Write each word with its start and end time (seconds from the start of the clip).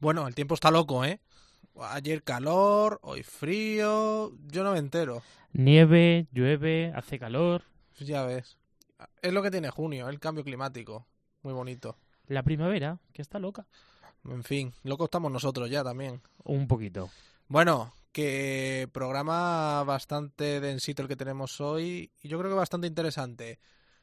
Bueno, 0.00 0.26
el 0.26 0.34
tiempo 0.34 0.54
está 0.54 0.70
loco, 0.70 1.04
¿eh? 1.04 1.20
Ayer 1.78 2.22
calor, 2.22 2.98
hoy 3.02 3.22
frío, 3.22 4.32
yo 4.46 4.64
no 4.64 4.72
me 4.72 4.78
entero. 4.78 5.22
Nieve, 5.52 6.26
llueve, 6.32 6.90
hace 6.94 7.18
calor. 7.18 7.64
Ya 7.98 8.24
ves. 8.24 8.56
Es 9.20 9.32
lo 9.32 9.42
que 9.42 9.50
tiene 9.50 9.68
junio, 9.68 10.08
el 10.08 10.18
cambio 10.18 10.42
climático. 10.42 11.06
Muy 11.42 11.52
bonito. 11.52 11.98
La 12.28 12.42
primavera, 12.42 12.98
que 13.12 13.20
está 13.20 13.38
loca. 13.38 13.66
En 14.24 14.42
fin, 14.42 14.72
locos 14.84 15.06
estamos 15.06 15.30
nosotros 15.30 15.68
ya 15.68 15.84
también. 15.84 16.22
Un 16.44 16.66
poquito. 16.66 17.10
Bueno, 17.48 17.92
que 18.12 18.88
programa 18.92 19.84
bastante 19.84 20.60
densito 20.60 21.02
el 21.02 21.08
que 21.08 21.16
tenemos 21.16 21.60
hoy 21.60 22.10
y 22.22 22.28
yo 22.28 22.38
creo 22.38 22.50
que 22.50 22.56
bastante 22.56 22.86
interesante. 22.86 23.58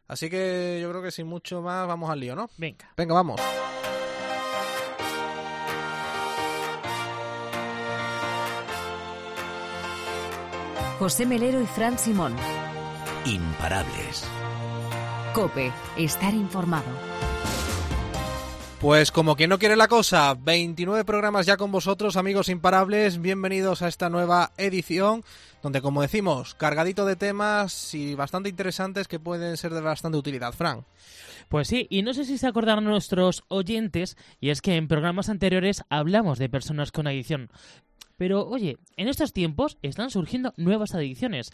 Así 0.07 0.29
que 0.29 0.79
yo 0.79 0.89
creo 0.91 1.01
que 1.01 1.11
sin 1.11 1.25
mucho 1.25 1.63
más 1.63 1.87
vamos 1.87 2.09
al 2.11 2.19
lío, 2.19 2.35
¿no? 2.35 2.49
Venga. 2.57 2.93
Venga, 2.95 3.15
vamos. 3.15 3.41
José 10.99 11.27
Melero 11.27 11.61
y 11.61 11.67
Fran 11.67 11.99
Simón. 11.99 12.35
Imparables. 13.23 14.27
Cope, 15.31 15.71
estar 15.95 16.33
informado. 16.33 16.87
Pues 18.81 19.11
como 19.11 19.35
quien 19.35 19.51
no 19.51 19.59
quiere 19.59 19.75
la 19.75 19.87
cosa, 19.87 20.33
29 20.33 21.05
programas 21.05 21.45
ya 21.45 21.55
con 21.55 21.71
vosotros, 21.71 22.17
amigos 22.17 22.49
imparables. 22.49 23.21
Bienvenidos 23.21 23.83
a 23.83 23.87
esta 23.87 24.09
nueva 24.09 24.53
edición, 24.57 25.23
donde 25.61 25.81
como 25.81 26.01
decimos, 26.01 26.55
cargadito 26.55 27.05
de 27.05 27.15
temas 27.15 27.93
y 27.93 28.15
bastante 28.15 28.49
interesantes 28.49 29.07
que 29.07 29.19
pueden 29.19 29.55
ser 29.57 29.75
de 29.75 29.81
bastante 29.81 30.17
utilidad. 30.17 30.53
Fran. 30.53 30.83
Pues 31.47 31.67
sí, 31.67 31.87
y 31.89 32.01
no 32.01 32.13
sé 32.13 32.25
si 32.25 32.37
se 32.37 32.47
acordarán 32.47 32.83
nuestros 32.83 33.43
oyentes, 33.47 34.17
y 34.39 34.49
es 34.49 34.61
que 34.61 34.75
en 34.75 34.87
programas 34.87 35.29
anteriores 35.29 35.83
hablamos 35.89 36.39
de 36.39 36.49
personas 36.49 36.91
con 36.91 37.07
adicción. 37.07 37.49
Pero 38.17 38.47
oye, 38.47 38.77
en 38.97 39.07
estos 39.07 39.31
tiempos 39.31 39.77
están 39.81 40.09
surgiendo 40.09 40.53
nuevas 40.57 40.93
adicciones. 40.93 41.49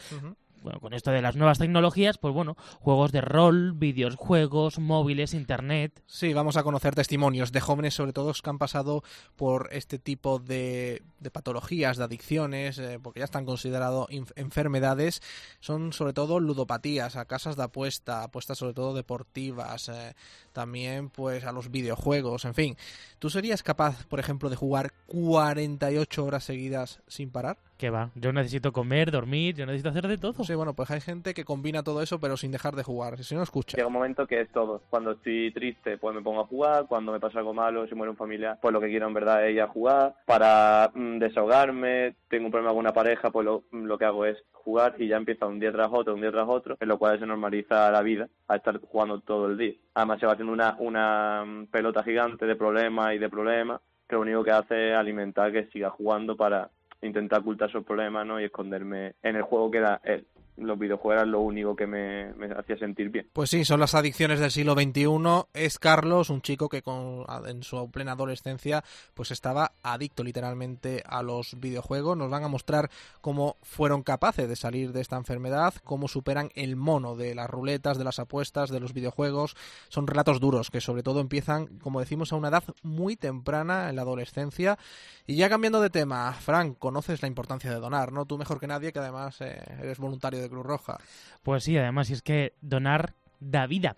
Bueno, 0.63 0.79
con 0.79 0.93
esto 0.93 1.11
de 1.11 1.21
las 1.21 1.35
nuevas 1.35 1.59
tecnologías, 1.59 2.17
pues 2.17 2.33
bueno, 2.33 2.55
juegos 2.79 3.11
de 3.11 3.19
rol, 3.19 3.73
videojuegos, 3.73 4.79
móviles, 4.79 5.33
internet. 5.33 6.01
Sí, 6.07 6.31
vamos 6.33 6.55
a 6.55 6.63
conocer 6.63 6.95
testimonios 6.95 7.51
de 7.51 7.59
jóvenes, 7.59 7.95
sobre 7.95 8.13
todo, 8.13 8.31
que 8.31 8.49
han 8.49 8.57
pasado 8.57 9.03
por 9.35 9.67
este 9.73 9.99
tipo 9.99 10.39
de, 10.39 11.03
de 11.19 11.31
patologías, 11.31 11.97
de 11.97 12.05
adicciones, 12.05 12.79
eh, 12.79 12.97
porque 13.03 13.19
ya 13.19 13.25
están 13.25 13.43
considerados 13.43 14.07
enfermedades. 14.37 15.21
Son 15.59 15.91
sobre 15.91 16.13
todo 16.13 16.39
ludopatías, 16.39 17.17
a 17.17 17.25
casas 17.25 17.57
de 17.57 17.63
apuesta, 17.63 18.23
apuestas 18.23 18.57
sobre 18.57 18.73
todo 18.73 18.93
deportivas, 18.93 19.89
eh, 19.89 20.15
también 20.53 21.09
pues 21.09 21.43
a 21.43 21.51
los 21.51 21.71
videojuegos, 21.71 22.45
en 22.45 22.53
fin. 22.53 22.77
¿Tú 23.19 23.29
serías 23.29 23.63
capaz, 23.63 24.05
por 24.05 24.21
ejemplo, 24.21 24.49
de 24.49 24.55
jugar 24.55 24.93
48 25.07 26.23
horas 26.23 26.45
seguidas 26.45 27.01
sin 27.07 27.31
parar? 27.31 27.57
Que 27.77 27.89
va, 27.89 28.11
yo 28.15 28.31
necesito 28.31 28.71
comer, 28.71 29.11
dormir, 29.11 29.55
yo 29.55 29.65
necesito 29.65 29.89
hacer 29.89 30.07
de 30.07 30.17
todo. 30.17 30.43
Sí, 30.43 30.55
bueno, 30.55 30.73
pues 30.73 30.91
hay 30.91 31.01
gente 31.01 31.33
que 31.33 31.43
combina 31.43 31.83
todo 31.83 32.01
eso 32.01 32.19
pero 32.19 32.37
sin 32.37 32.51
dejar 32.51 32.75
de 32.75 32.83
jugar, 32.83 33.21
si 33.23 33.35
no 33.35 33.43
escucha. 33.43 33.75
Llega 33.75 33.87
un 33.87 33.93
momento 33.93 34.27
que 34.27 34.41
es 34.41 34.49
todo. 34.51 34.81
Cuando 34.89 35.11
estoy 35.11 35.51
triste, 35.51 35.97
pues 35.97 36.15
me 36.15 36.21
pongo 36.21 36.41
a 36.41 36.47
jugar, 36.47 36.85
cuando 36.87 37.11
me 37.11 37.19
pasa 37.19 37.39
algo 37.39 37.53
malo, 37.53 37.87
si 37.87 37.95
muere 37.95 38.11
un 38.11 38.17
familiar, 38.17 38.57
pues 38.61 38.73
lo 38.73 38.79
que 38.79 38.87
quiero 38.87 39.07
en 39.07 39.13
verdad 39.13 39.47
es 39.47 39.55
ir 39.55 39.61
a 39.61 39.67
jugar. 39.67 40.15
Para 40.25 40.91
mm, 40.93 41.17
desahogarme, 41.19 42.15
tengo 42.29 42.45
un 42.45 42.51
problema 42.51 42.71
con 42.71 42.79
una 42.79 42.93
pareja, 42.93 43.31
pues 43.31 43.45
lo, 43.45 43.63
lo 43.71 43.97
que 43.97 44.05
hago 44.05 44.25
es 44.25 44.37
jugar 44.51 44.95
y 44.97 45.07
ya 45.07 45.17
empieza 45.17 45.45
un 45.45 45.59
día 45.59 45.71
tras 45.71 45.89
otro, 45.91 46.13
un 46.13 46.21
día 46.21 46.31
tras 46.31 46.47
otro, 46.47 46.77
en 46.79 46.87
lo 46.87 46.97
cual 46.97 47.19
se 47.19 47.25
normaliza 47.25 47.91
la 47.91 48.01
vida 48.01 48.29
a 48.47 48.55
estar 48.55 48.79
jugando 48.79 49.19
todo 49.19 49.47
el 49.47 49.57
día. 49.57 49.73
Además 49.93 50.19
se 50.19 50.25
va 50.25 50.33
haciendo 50.33 50.53
una, 50.53 50.75
una 50.79 51.43
mm, 51.45 51.65
pelota 51.67 52.03
gigante 52.03 52.45
de 52.45 52.55
problemas 52.55 53.13
y 53.13 53.17
de 53.17 53.29
problemas 53.29 53.81
que 54.07 54.15
lo 54.15 54.21
único 54.21 54.43
que 54.43 54.51
hace 54.51 54.89
es 54.89 54.95
alimentar 54.95 55.51
que 55.51 55.65
siga 55.67 55.89
jugando 55.89 56.35
para 56.35 56.69
intentar 57.03 57.41
ocultar 57.41 57.69
esos 57.69 57.85
problemas 57.85 58.25
¿no? 58.25 58.39
y 58.39 58.45
esconderme 58.45 59.15
en 59.21 59.35
el 59.35 59.43
juego 59.43 59.69
que 59.69 59.77
era 59.77 60.01
él 60.03 60.25
los 60.57 60.77
videojuegos 60.77 61.21
eran 61.21 61.31
lo 61.31 61.39
único 61.39 61.75
que 61.75 61.87
me, 61.87 62.33
hacía 62.55 62.77
sentir 62.77 63.09
bien. 63.09 63.27
Pues 63.33 63.49
sí, 63.49 63.65
son 63.65 63.79
las 63.79 63.95
adicciones 63.95 64.39
del 64.39 64.51
siglo 64.51 64.73
XXI. 64.73 65.47
Es 65.53 65.79
Carlos, 65.79 66.29
un 66.29 66.41
chico 66.41 66.69
que 66.69 66.81
con, 66.81 67.25
en 67.47 67.63
su 67.63 67.89
plena 67.89 68.13
adolescencia 68.13 68.83
pues 69.13 69.31
estaba 69.31 69.71
adicto 69.81 70.23
literalmente 70.23 71.03
a 71.05 71.23
los 71.23 71.59
videojuegos. 71.59 72.17
Nos 72.17 72.29
van 72.29 72.43
a 72.43 72.47
mostrar 72.47 72.89
cómo 73.21 73.57
fueron 73.61 74.03
capaces 74.03 74.47
de 74.47 74.55
salir 74.55 74.93
de 74.93 75.01
esta 75.01 75.17
enfermedad, 75.17 75.73
cómo 75.83 76.07
superan 76.07 76.49
el 76.55 76.75
mono 76.75 77.15
de 77.15 77.35
las 77.35 77.49
ruletas, 77.49 77.97
de 77.97 78.03
las 78.03 78.19
apuestas, 78.19 78.69
de 78.69 78.79
los 78.79 78.93
videojuegos. 78.93 79.55
Son 79.89 80.07
relatos 80.07 80.39
duros 80.39 80.69
que 80.69 80.81
sobre 80.81 81.03
todo 81.03 81.19
empiezan, 81.19 81.67
como 81.79 81.99
decimos, 81.99 82.31
a 82.31 82.35
una 82.35 82.49
edad 82.49 82.63
muy 82.83 83.15
temprana 83.15 83.89
en 83.89 83.95
la 83.95 84.03
adolescencia. 84.03 84.77
Y 85.25 85.35
ya 85.35 85.49
cambiando 85.49 85.81
de 85.81 85.89
tema, 85.89 86.33
Frank, 86.33 86.77
conoces 86.77 87.21
la 87.21 87.27
importancia 87.27 87.71
de 87.71 87.79
donar, 87.79 88.11
¿no? 88.11 88.25
Tú 88.25 88.37
mejor 88.37 88.59
que 88.59 88.67
nadie, 88.67 88.91
que 88.91 88.99
además 88.99 89.39
eh, 89.41 89.61
eres 89.79 89.97
voluntario 89.97 90.42
Cruz 90.49 90.65
Roja. 90.65 90.97
Pues 91.43 91.63
sí, 91.63 91.77
además, 91.77 92.09
es 92.09 92.21
que 92.21 92.55
donar 92.61 93.15
da 93.43 93.67
vida. 93.67 93.95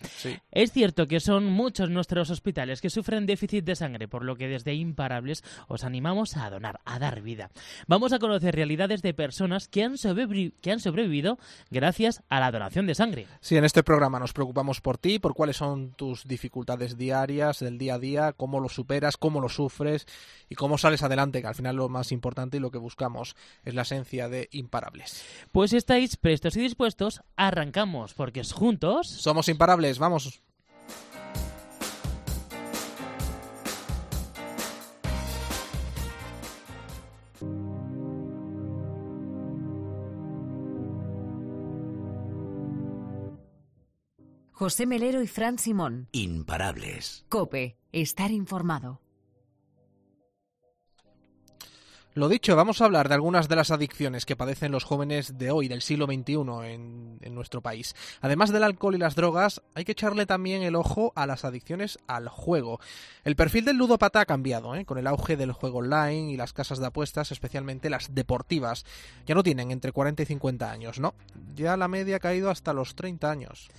Es 0.51 0.72
cierto 0.72 1.07
que 1.07 1.19
son 1.19 1.45
muchos 1.45 1.89
nuestros 1.89 2.29
hospitales 2.29 2.81
que 2.81 2.89
sufren 2.89 3.25
déficit 3.25 3.66
de 3.66 3.75
sangre, 3.75 4.07
por 4.07 4.23
lo 4.23 4.35
que 4.35 4.47
desde 4.47 4.73
Imparables 4.73 5.44
os 5.67 5.83
animamos 5.83 6.38
a 6.38 6.50
donar, 6.50 6.79
a 6.85 7.00
dar 7.00 7.22
vida. 7.22 7.50
Vamos 7.88 8.13
a 8.13 8.19
conocer 8.19 8.56
realidades 8.56 9.01
de 9.01 9.13
personas 9.13 9.67
que 9.67 9.83
han, 9.83 9.95
que 10.61 10.72
han 10.72 10.79
sobrevivido 10.79 11.38
gracias 11.69 12.23
a 12.29 12.39
la 12.39 12.51
donación 12.51 12.88
de 12.88 12.95
sangre. 12.95 13.28
Sí, 13.41 13.57
en 13.57 13.66
este 13.66 13.83
programa 13.83 14.19
nos 14.19 14.33
preocupamos 14.33 14.81
por 14.81 14.97
ti, 14.97 15.19
por 15.19 15.33
cuáles 15.33 15.57
son 15.57 15.91
tus 15.91 16.25
dificultades 16.27 16.97
diarias, 16.97 17.59
del 17.59 17.77
día 17.77 17.95
a 17.95 18.00
día, 18.00 18.33
cómo 18.33 18.59
lo 18.59 18.69
superas, 18.69 19.17
cómo 19.17 19.41
lo 19.41 19.50
sufres 19.50 20.07
y 20.50 20.56
cómo 20.56 20.77
sales 20.77 21.03
adelante, 21.03 21.41
que 21.41 21.47
al 21.47 21.56
final 21.56 21.75
lo 21.75 21.89
más 21.89 22.12
importante 22.12 22.57
y 22.57 22.59
lo 22.59 22.72
que 22.72 22.77
buscamos 22.77 23.35
es 23.63 23.73
la 23.73 23.83
esencia 23.83 24.29
de 24.29 24.50
Imparables. 24.51 25.23
Pues 25.51 25.73
estáis 25.73 26.17
prestos 26.17 26.56
y 26.57 26.62
dispuestos, 26.62 27.22
arrancamos, 27.35 28.13
porque 28.13 28.44
juntos 28.44 29.07
somos 29.07 29.34
imparables, 29.50 30.00
vamos. 30.00 30.41
José 44.51 44.85
Melero 44.85 45.22
y 45.22 45.28
Fran 45.28 45.59
Simón. 45.59 46.07
Imparables. 46.13 47.25
Cope, 47.28 47.78
estar 47.91 48.31
informado. 48.31 49.04
Lo 52.15 52.29
dicho, 52.29 52.55
vamos 52.55 52.79
a 52.79 52.85
hablar 52.85 53.09
de 53.09 53.15
algunas 53.15 53.49
de 53.49 53.57
las 53.57 53.71
adicciones 53.71 54.25
que 54.25 54.37
padecen 54.37 54.71
los 54.71 54.85
jóvenes 54.85 55.37
de 55.37 55.51
hoy, 55.51 55.67
del 55.67 55.81
siglo 55.81 56.05
XXI, 56.05 56.35
en, 56.71 57.35
nuestro 57.35 57.59
país. 57.59 57.93
Además 58.21 58.53
del 58.53 58.63
alcohol 58.63 58.95
y 58.95 58.99
las 58.99 59.15
drogas, 59.15 59.61
hay 59.73 59.83
que 59.83 59.91
echarle 59.91 60.25
también 60.25 60.63
el 60.63 60.77
ojo 60.77 61.11
a 61.17 61.27
las 61.27 61.43
adicciones 61.43 61.99
al 62.07 62.29
juego. 62.29 62.79
El 63.25 63.35
perfil 63.35 63.65
del 63.65 63.75
ludópata 63.75 64.21
ha 64.21 64.25
cambiado, 64.25 64.75
¿eh? 64.75 64.85
con 64.85 64.97
el 64.97 65.07
auge 65.07 65.35
del 65.35 65.51
juego 65.51 65.79
online 65.79 66.31
y 66.31 66.37
las 66.37 66.53
casas 66.53 66.79
de 66.79 66.85
apuestas, 66.85 67.33
especialmente 67.33 67.89
las 67.89 68.15
deportivas. 68.15 68.85
Ya 69.25 69.35
no 69.35 69.43
tienen 69.43 69.71
entre 69.71 69.91
40 69.91 70.23
y 70.23 70.25
50 70.25 70.71
años, 70.71 71.01
¿no? 71.01 71.15
Ya 71.53 71.75
la 71.75 71.89
media 71.89 72.15
ha 72.15 72.19
caído 72.19 72.49
hasta 72.49 72.71
los 72.71 72.95
30 72.95 73.29
años. 73.29 73.69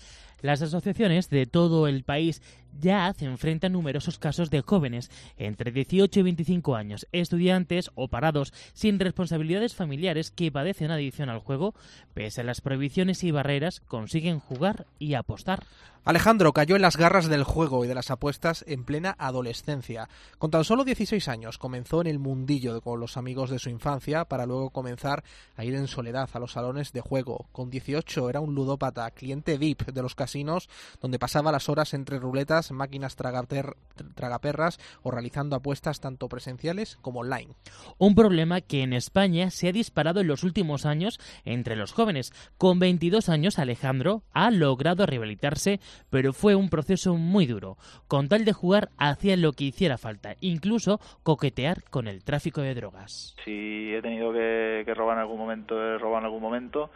Las 0.42 0.60
asociaciones 0.60 1.30
de 1.30 1.46
todo 1.46 1.88
el 1.88 2.04
país 2.04 2.42
ya 2.80 3.12
se 3.12 3.24
enfrentan 3.24 3.72
numerosos 3.72 4.18
casos 4.18 4.50
de 4.50 4.62
jóvenes 4.62 5.10
entre 5.36 5.70
18 5.70 6.20
y 6.20 6.22
25 6.22 6.76
años, 6.76 7.06
estudiantes 7.12 7.90
o 7.94 8.08
parados 8.08 8.52
sin 8.72 8.98
responsabilidades 8.98 9.74
familiares 9.74 10.30
que 10.30 10.52
padecen 10.52 10.90
adicción 10.90 11.28
al 11.28 11.40
juego, 11.40 11.74
pese 12.14 12.40
a 12.40 12.44
las 12.44 12.60
prohibiciones 12.60 13.24
y 13.24 13.30
barreras, 13.30 13.80
consiguen 13.80 14.40
jugar 14.40 14.86
y 14.98 15.14
apostar. 15.14 15.64
Alejandro 16.06 16.52
cayó 16.52 16.76
en 16.76 16.82
las 16.82 16.96
garras 16.96 17.26
del 17.26 17.42
juego 17.42 17.84
y 17.84 17.88
de 17.88 17.94
las 17.96 18.12
apuestas 18.12 18.64
en 18.68 18.84
plena 18.84 19.16
adolescencia. 19.18 20.08
Con 20.38 20.52
tan 20.52 20.62
solo 20.62 20.84
16 20.84 21.26
años 21.26 21.58
comenzó 21.58 22.00
en 22.00 22.06
el 22.06 22.20
mundillo 22.20 22.80
con 22.80 23.00
los 23.00 23.16
amigos 23.16 23.50
de 23.50 23.58
su 23.58 23.70
infancia 23.70 24.24
para 24.24 24.46
luego 24.46 24.70
comenzar 24.70 25.24
a 25.56 25.64
ir 25.64 25.74
en 25.74 25.88
soledad 25.88 26.30
a 26.32 26.38
los 26.38 26.52
salones 26.52 26.92
de 26.92 27.00
juego. 27.00 27.48
Con 27.50 27.70
18 27.70 28.30
era 28.30 28.38
un 28.38 28.54
ludópata, 28.54 29.10
cliente 29.10 29.58
VIP 29.58 29.86
de 29.86 30.02
los 30.02 30.14
casinos, 30.14 30.68
donde 31.00 31.18
pasaba 31.18 31.50
las 31.50 31.68
horas 31.68 31.92
entre 31.92 32.20
ruletas, 32.20 32.65
máquinas 32.72 33.16
tragaperras 33.16 34.78
o 35.02 35.10
realizando 35.10 35.56
apuestas 35.56 36.00
tanto 36.00 36.28
presenciales 36.28 36.98
como 37.02 37.20
online. 37.20 37.54
Un 37.98 38.14
problema 38.14 38.60
que 38.60 38.82
en 38.82 38.92
España 38.92 39.50
se 39.50 39.68
ha 39.68 39.72
disparado 39.72 40.20
en 40.20 40.28
los 40.28 40.44
últimos 40.44 40.86
años 40.86 41.18
entre 41.44 41.76
los 41.76 41.92
jóvenes. 41.92 42.32
Con 42.58 42.78
22 42.78 43.28
años 43.28 43.58
Alejandro 43.58 44.22
ha 44.32 44.50
logrado 44.50 45.06
rehabilitarse 45.06 45.80
pero 46.10 46.32
fue 46.32 46.54
un 46.54 46.68
proceso 46.68 47.16
muy 47.16 47.46
duro. 47.46 47.76
Con 48.08 48.28
tal 48.28 48.44
de 48.44 48.52
jugar 48.52 48.90
hacía 48.98 49.36
lo 49.36 49.52
que 49.52 49.64
hiciera 49.64 49.98
falta, 49.98 50.34
incluso 50.40 51.00
coquetear 51.22 51.84
con 51.90 52.08
el 52.08 52.24
tráfico 52.24 52.60
de 52.60 52.74
drogas. 52.74 53.34
Si 53.44 53.92
he 53.94 54.02
tenido 54.02 54.32
que, 54.32 54.84
robar 54.94 55.16
en 55.16 55.22
algún 55.22 55.38
momento, 55.38 55.80
he 55.80 55.98
robado 55.98 56.20
en 56.20 56.24
algún 56.26 56.42
momento. 56.42 56.90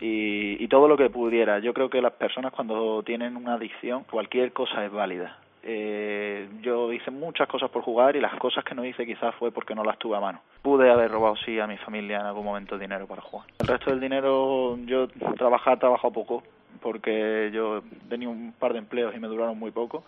Y, 0.00 0.62
y 0.62 0.68
todo 0.68 0.88
lo 0.88 0.96
que 0.96 1.08
pudiera. 1.10 1.60
Yo 1.60 1.72
creo 1.72 1.88
que 1.88 2.02
las 2.02 2.12
personas 2.12 2.52
cuando 2.52 3.02
tienen 3.02 3.36
una 3.36 3.54
adicción, 3.54 4.04
cualquier 4.10 4.52
cosa 4.52 4.84
es 4.84 4.92
válida 4.92 5.38
Eh, 5.66 6.46
yo 6.60 6.92
hice 6.92 7.10
muchas 7.10 7.48
cosas 7.48 7.70
por 7.70 7.82
jugar 7.82 8.16
y 8.16 8.20
las 8.20 8.34
cosas 8.38 8.62
que 8.64 8.74
no 8.74 8.84
hice 8.84 9.06
quizás 9.06 9.34
fue 9.36 9.50
porque 9.50 9.74
no 9.74 9.82
las 9.82 9.98
tuve 9.98 10.16
a 10.16 10.20
mano. 10.20 10.40
Pude 10.60 10.90
haber 10.90 11.10
robado 11.10 11.36
sí 11.36 11.58
a 11.58 11.66
mi 11.66 11.78
familia 11.78 12.20
en 12.20 12.26
algún 12.26 12.44
momento 12.44 12.76
dinero 12.76 13.06
para 13.06 13.22
jugar. 13.22 13.46
El 13.60 13.68
resto 13.68 13.90
del 13.90 14.00
dinero 14.00 14.76
yo 14.84 15.08
trabajar, 15.38 15.76
he 15.76 15.80
trabajado 15.80 16.12
poco 16.12 16.42
porque 16.82 17.50
yo 17.50 17.82
tenía 18.10 18.28
un 18.28 18.52
par 18.58 18.72
de 18.74 18.80
empleos 18.80 19.14
y 19.16 19.18
me 19.20 19.28
duraron 19.28 19.58
muy 19.58 19.70
poco, 19.70 20.04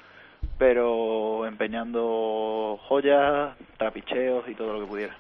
pero 0.59 1.47
empeñando 1.47 2.79
joyas, 2.87 3.57
trapicheos 3.79 4.47
y 4.49 4.55
todo 4.55 4.75
lo 4.75 4.81
que 4.81 4.87
pudiera. 4.87 5.17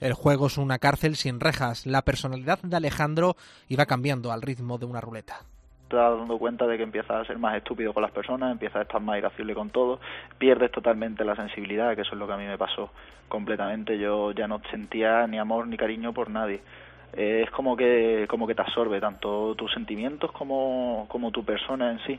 El 0.00 0.12
juego 0.12 0.46
es 0.46 0.58
una 0.58 0.78
cárcel 0.78 1.16
sin 1.16 1.40
rejas. 1.40 1.86
La 1.86 2.02
personalidad 2.02 2.60
de 2.62 2.76
Alejandro 2.76 3.36
iba 3.68 3.86
cambiando 3.86 4.32
al 4.32 4.42
ritmo 4.42 4.78
de 4.78 4.86
una 4.86 5.00
ruleta 5.00 5.46
te 5.88 5.96
das 5.96 6.18
dando 6.18 6.38
cuenta 6.38 6.66
de 6.66 6.76
que 6.76 6.82
empiezas 6.82 7.12
a 7.12 7.24
ser 7.24 7.38
más 7.38 7.56
estúpido 7.56 7.92
con 7.92 8.02
las 8.02 8.10
personas, 8.10 8.50
empiezas 8.50 8.76
a 8.76 8.82
estar 8.82 9.00
más 9.00 9.18
irascible 9.18 9.54
con 9.54 9.70
todo, 9.70 10.00
pierdes 10.38 10.72
totalmente 10.72 11.24
la 11.24 11.36
sensibilidad, 11.36 11.94
que 11.94 12.02
eso 12.02 12.14
es 12.14 12.18
lo 12.18 12.26
que 12.26 12.32
a 12.32 12.36
mí 12.36 12.44
me 12.44 12.58
pasó 12.58 12.90
completamente. 13.28 13.98
Yo 13.98 14.32
ya 14.32 14.48
no 14.48 14.60
sentía 14.70 15.26
ni 15.26 15.38
amor 15.38 15.66
ni 15.66 15.76
cariño 15.76 16.12
por 16.12 16.30
nadie. 16.30 16.60
Es 17.12 17.50
como 17.50 17.76
que 17.76 18.26
como 18.28 18.46
que 18.46 18.54
te 18.54 18.62
absorbe 18.62 19.00
tanto 19.00 19.54
tus 19.54 19.72
sentimientos 19.72 20.32
como, 20.32 21.06
como 21.08 21.30
tu 21.30 21.44
persona 21.44 21.90
en 21.92 22.00
sí. 22.00 22.18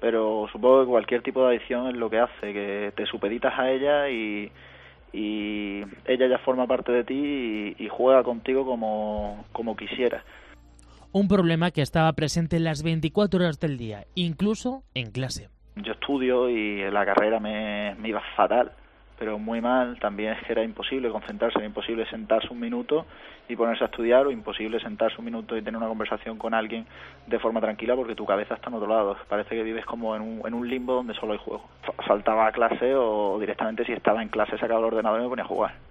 Pero 0.00 0.48
supongo 0.52 0.80
que 0.80 0.90
cualquier 0.90 1.22
tipo 1.22 1.42
de 1.42 1.50
adicción 1.50 1.86
es 1.88 1.94
lo 1.94 2.10
que 2.10 2.18
hace, 2.18 2.52
que 2.52 2.92
te 2.94 3.06
supeditas 3.06 3.58
a 3.58 3.70
ella 3.70 4.08
y, 4.10 4.50
y 5.14 5.82
ella 6.06 6.26
ya 6.26 6.38
forma 6.38 6.66
parte 6.66 6.90
de 6.92 7.04
ti 7.04 7.14
y, 7.78 7.84
y 7.84 7.88
juega 7.88 8.22
contigo 8.22 8.66
como, 8.66 9.44
como 9.52 9.76
quisieras 9.76 10.24
un 11.14 11.28
problema 11.28 11.70
que 11.70 11.80
estaba 11.80 12.12
presente 12.14 12.58
las 12.58 12.82
24 12.82 13.38
horas 13.38 13.60
del 13.60 13.78
día, 13.78 14.04
incluso 14.16 14.82
en 14.94 15.12
clase. 15.12 15.48
Yo 15.76 15.92
estudio 15.92 16.50
y 16.50 16.90
la 16.90 17.06
carrera 17.06 17.38
me, 17.38 17.96
iba 18.02 18.20
fatal, 18.36 18.72
pero 19.18 19.38
muy 19.38 19.60
mal. 19.60 19.98
También 20.00 20.32
es 20.32 20.44
que 20.44 20.52
era 20.52 20.62
imposible 20.62 21.10
concentrarse, 21.10 21.58
era 21.58 21.66
imposible 21.66 22.06
sentarse 22.06 22.48
un 22.50 22.60
minuto 22.60 23.06
y 23.48 23.56
ponerse 23.56 23.84
a 23.84 23.86
estudiar 23.86 24.26
o 24.26 24.30
imposible 24.30 24.80
sentarse 24.80 25.16
un 25.18 25.26
minuto 25.26 25.56
y 25.56 25.62
tener 25.62 25.76
una 25.76 25.88
conversación 25.88 26.38
con 26.38 26.54
alguien 26.54 26.86
de 27.26 27.38
forma 27.38 27.60
tranquila 27.60 27.94
porque 27.94 28.14
tu 28.14 28.24
cabeza 28.24 28.54
está 28.54 28.70
en 28.70 28.76
otro 28.76 28.88
lado. 28.88 29.16
Parece 29.28 29.54
que 29.54 29.62
vives 29.62 29.84
como 29.84 30.16
en 30.16 30.22
un, 30.22 30.42
en 30.46 30.54
un 30.54 30.68
limbo 30.68 30.94
donde 30.94 31.14
solo 31.14 31.32
hay 31.32 31.38
juego. 31.38 31.68
Faltaba 32.06 32.50
clase 32.52 32.94
o 32.94 33.38
directamente 33.38 33.84
si 33.84 33.92
estaba 33.92 34.22
en 34.22 34.28
clase 34.28 34.58
sacaba 34.58 34.80
el 34.80 34.86
ordenador 34.86 35.20
y 35.20 35.22
me 35.24 35.28
ponía 35.28 35.44
a 35.44 35.48
jugar. 35.48 35.83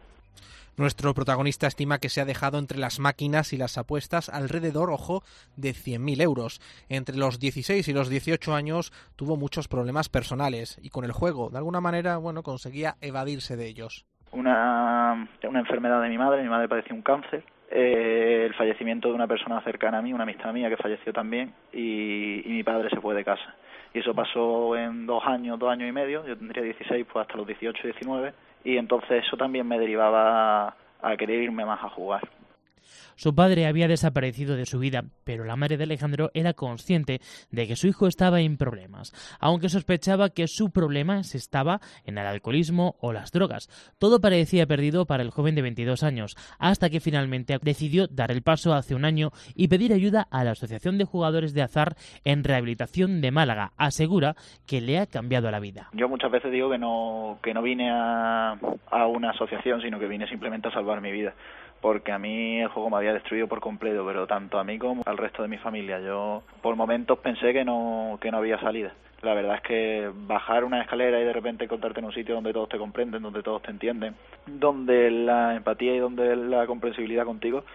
Nuestro 0.76 1.14
protagonista 1.14 1.68
estima 1.68 2.00
que 2.00 2.10
se 2.10 2.20
ha 2.20 2.26
dejado 2.26 2.58
entre 2.58 2.80
las 2.80 3.00
máquinas 3.00 3.54
y 3.54 3.58
las 3.58 3.78
apuestas 3.78 4.30
alrededor, 4.30 4.90
ojo, 4.90 5.22
de 5.56 5.70
100.000 5.70 6.20
euros. 6.24 6.62
Entre 6.90 7.16
los 7.16 7.40
16 7.40 7.88
y 7.88 7.94
los 7.94 8.10
18 8.10 8.56
años 8.56 8.92
tuvo 9.16 9.38
muchos 9.38 9.68
problemas 9.68 10.10
personales 10.10 10.80
y 10.82 10.90
con 10.90 11.06
el 11.06 11.12
juego, 11.12 11.52
de 11.52 11.60
alguna 11.60 11.80
manera, 11.80 12.18
bueno, 12.18 12.42
conseguía 12.42 12.96
evadirse 13.02 13.56
de 13.56 13.68
ellos. 13.68 14.08
Una, 14.32 15.30
enfermedad 15.44 16.02
de 16.02 16.10
mi 16.10 16.18
madre, 16.18 16.42
mi 16.42 16.50
madre 16.50 16.68
padeció 16.68 16.96
un 16.96 17.04
cáncer, 17.04 17.44
eh, 17.70 18.46
el 18.48 18.56
fallecimiento 18.56 19.10
de 19.10 19.14
una 19.14 19.28
persona 19.28 19.62
cercana 19.62 20.00
a 20.00 20.02
mí, 20.02 20.12
una 20.12 20.24
amistad 20.24 20.54
mía 20.54 20.70
que 20.70 20.78
falleció 20.78 21.14
también, 21.14 21.54
y, 21.72 22.42
y, 22.46 22.50
mi 22.50 22.64
padre 22.64 22.90
se 22.90 23.00
fue 23.00 23.14
de 23.14 23.24
casa. 23.24 23.54
Y 23.94 24.00
eso 24.00 24.16
pasó 24.16 24.76
en 24.76 25.06
dos 25.06 25.24
años, 25.24 25.60
dos 25.60 25.70
años 25.70 25.88
y 25.88 25.92
medio, 25.92 26.26
yo 26.26 26.36
tendría 26.36 26.64
16, 26.64 27.06
pues 27.14 27.28
hasta 27.28 27.38
los 27.38 27.46
18, 27.46 27.80
19, 27.84 28.34
y 28.64 28.78
entonces 28.78 29.24
eso 29.26 29.38
también 29.38 29.68
me 29.68 29.80
derivaba 29.80 30.76
a 31.02 31.18
querer 31.18 31.42
irme 31.42 31.66
más 31.66 31.84
a 31.84 31.90
jugar. 31.90 32.22
Su 33.16 33.36
padre 33.36 33.68
había 33.68 33.88
desaparecido 33.88 34.56
de 34.56 34.66
su 34.66 34.80
vida, 34.80 35.04
pero 35.24 35.44
la 35.44 35.56
madre 35.56 35.78
de 35.78 35.84
Alejandro 35.84 36.32
era 36.34 36.54
consciente 36.54 37.22
de 37.52 37.68
que 37.68 37.76
su 37.76 37.88
hijo 37.88 38.08
estaba 38.08 38.42
en 38.42 38.58
problemas, 38.58 39.14
aunque 39.40 39.70
sospechaba 39.70 40.30
que 40.30 40.48
su 40.48 40.72
problema 40.72 41.20
estaba 41.20 41.80
en 42.06 42.18
el 42.18 42.26
alcoholismo 42.26 42.96
o 43.00 43.14
las 43.14 43.32
drogas. 43.32 43.70
Todo 44.00 44.20
parecía 44.20 44.66
perdido 44.66 45.06
para 45.06 45.24
el 45.24 45.32
joven 45.32 45.56
de 45.56 45.62
22 45.62 46.04
años, 46.04 46.36
hasta 46.60 46.90
que 46.90 47.00
finalmente 47.00 47.58
decidió 47.62 48.08
dar 48.08 48.32
el 48.32 48.42
paso 48.42 48.74
hace 48.74 48.96
un 48.96 49.06
año 49.06 49.32
y 49.56 49.68
pedir 49.68 49.94
ayuda 49.94 50.28
a 50.32 50.44
la 50.44 50.52
Asociación 50.52 50.98
de 50.98 51.06
Jugadores 51.06 51.54
de 51.54 51.62
Azar 51.62 51.96
en 52.24 52.44
Rehabilitación 52.44 53.22
de 53.22 53.32
Málaga. 53.32 53.72
Asegura 53.78 54.36
que 54.68 54.82
le 54.82 55.00
ha 55.00 55.06
cambiado 55.06 55.50
la 55.52 55.60
vida. 55.60 55.90
Yo 55.94 56.10
muchas 56.10 56.32
veces 56.32 56.52
digo 56.52 56.70
que 56.70 56.78
no, 56.78 57.40
que 57.44 57.54
no 57.54 57.62
vine 57.62 57.90
a, 57.92 58.58
a 58.90 59.08
una 59.08 59.32
asociación, 59.32 59.82
sino 59.82 60.00
que 60.00 60.08
vine 60.08 60.28
simplemente 60.28 60.68
a 60.68 60.72
salvar 60.72 61.02
mi 61.02 61.12
vida 61.12 61.34
porque 61.84 62.14
a 62.14 62.18
mí 62.18 62.62
el 62.62 62.70
juego 62.70 62.90
me 62.90 62.96
había 62.96 63.12
destruido 63.12 63.50
por 63.50 63.60
completo, 63.60 64.06
pero 64.08 64.26
tanto 64.26 64.58
a 64.58 64.64
mí 64.64 64.80
como 64.80 65.04
al 65.06 65.18
resto 65.18 65.42
de 65.42 65.50
mi 65.50 65.58
familia. 65.58 66.00
Yo 66.00 66.42
por 66.62 66.78
momentos 66.78 67.20
pensé 67.20 67.52
que 67.52 67.66
no, 67.66 68.18
que 68.22 68.32
no 68.32 68.38
había 68.38 68.58
salida. 68.62 68.94
La 69.22 69.34
verdad 69.34 69.58
es 69.58 69.62
que 69.64 70.10
bajar 70.14 70.64
una 70.64 70.82
escalera 70.82 71.20
y 71.20 71.26
de 71.26 71.34
repente 71.34 71.66
encontrarte 71.66 72.00
en 72.00 72.06
un 72.06 72.14
sitio 72.14 72.36
donde 72.36 72.54
todos 72.54 72.70
te 72.70 72.78
comprenden, 72.78 73.22
donde 73.22 73.44
todos 73.44 73.62
te 73.64 73.72
entienden, 73.72 74.16
donde 74.48 75.12
la 75.12 75.58
empatía 75.58 75.94
y 75.94 76.00
donde 76.00 76.38
la 76.38 76.66
comprensibilidad 76.68 77.26
contigo 77.26 77.66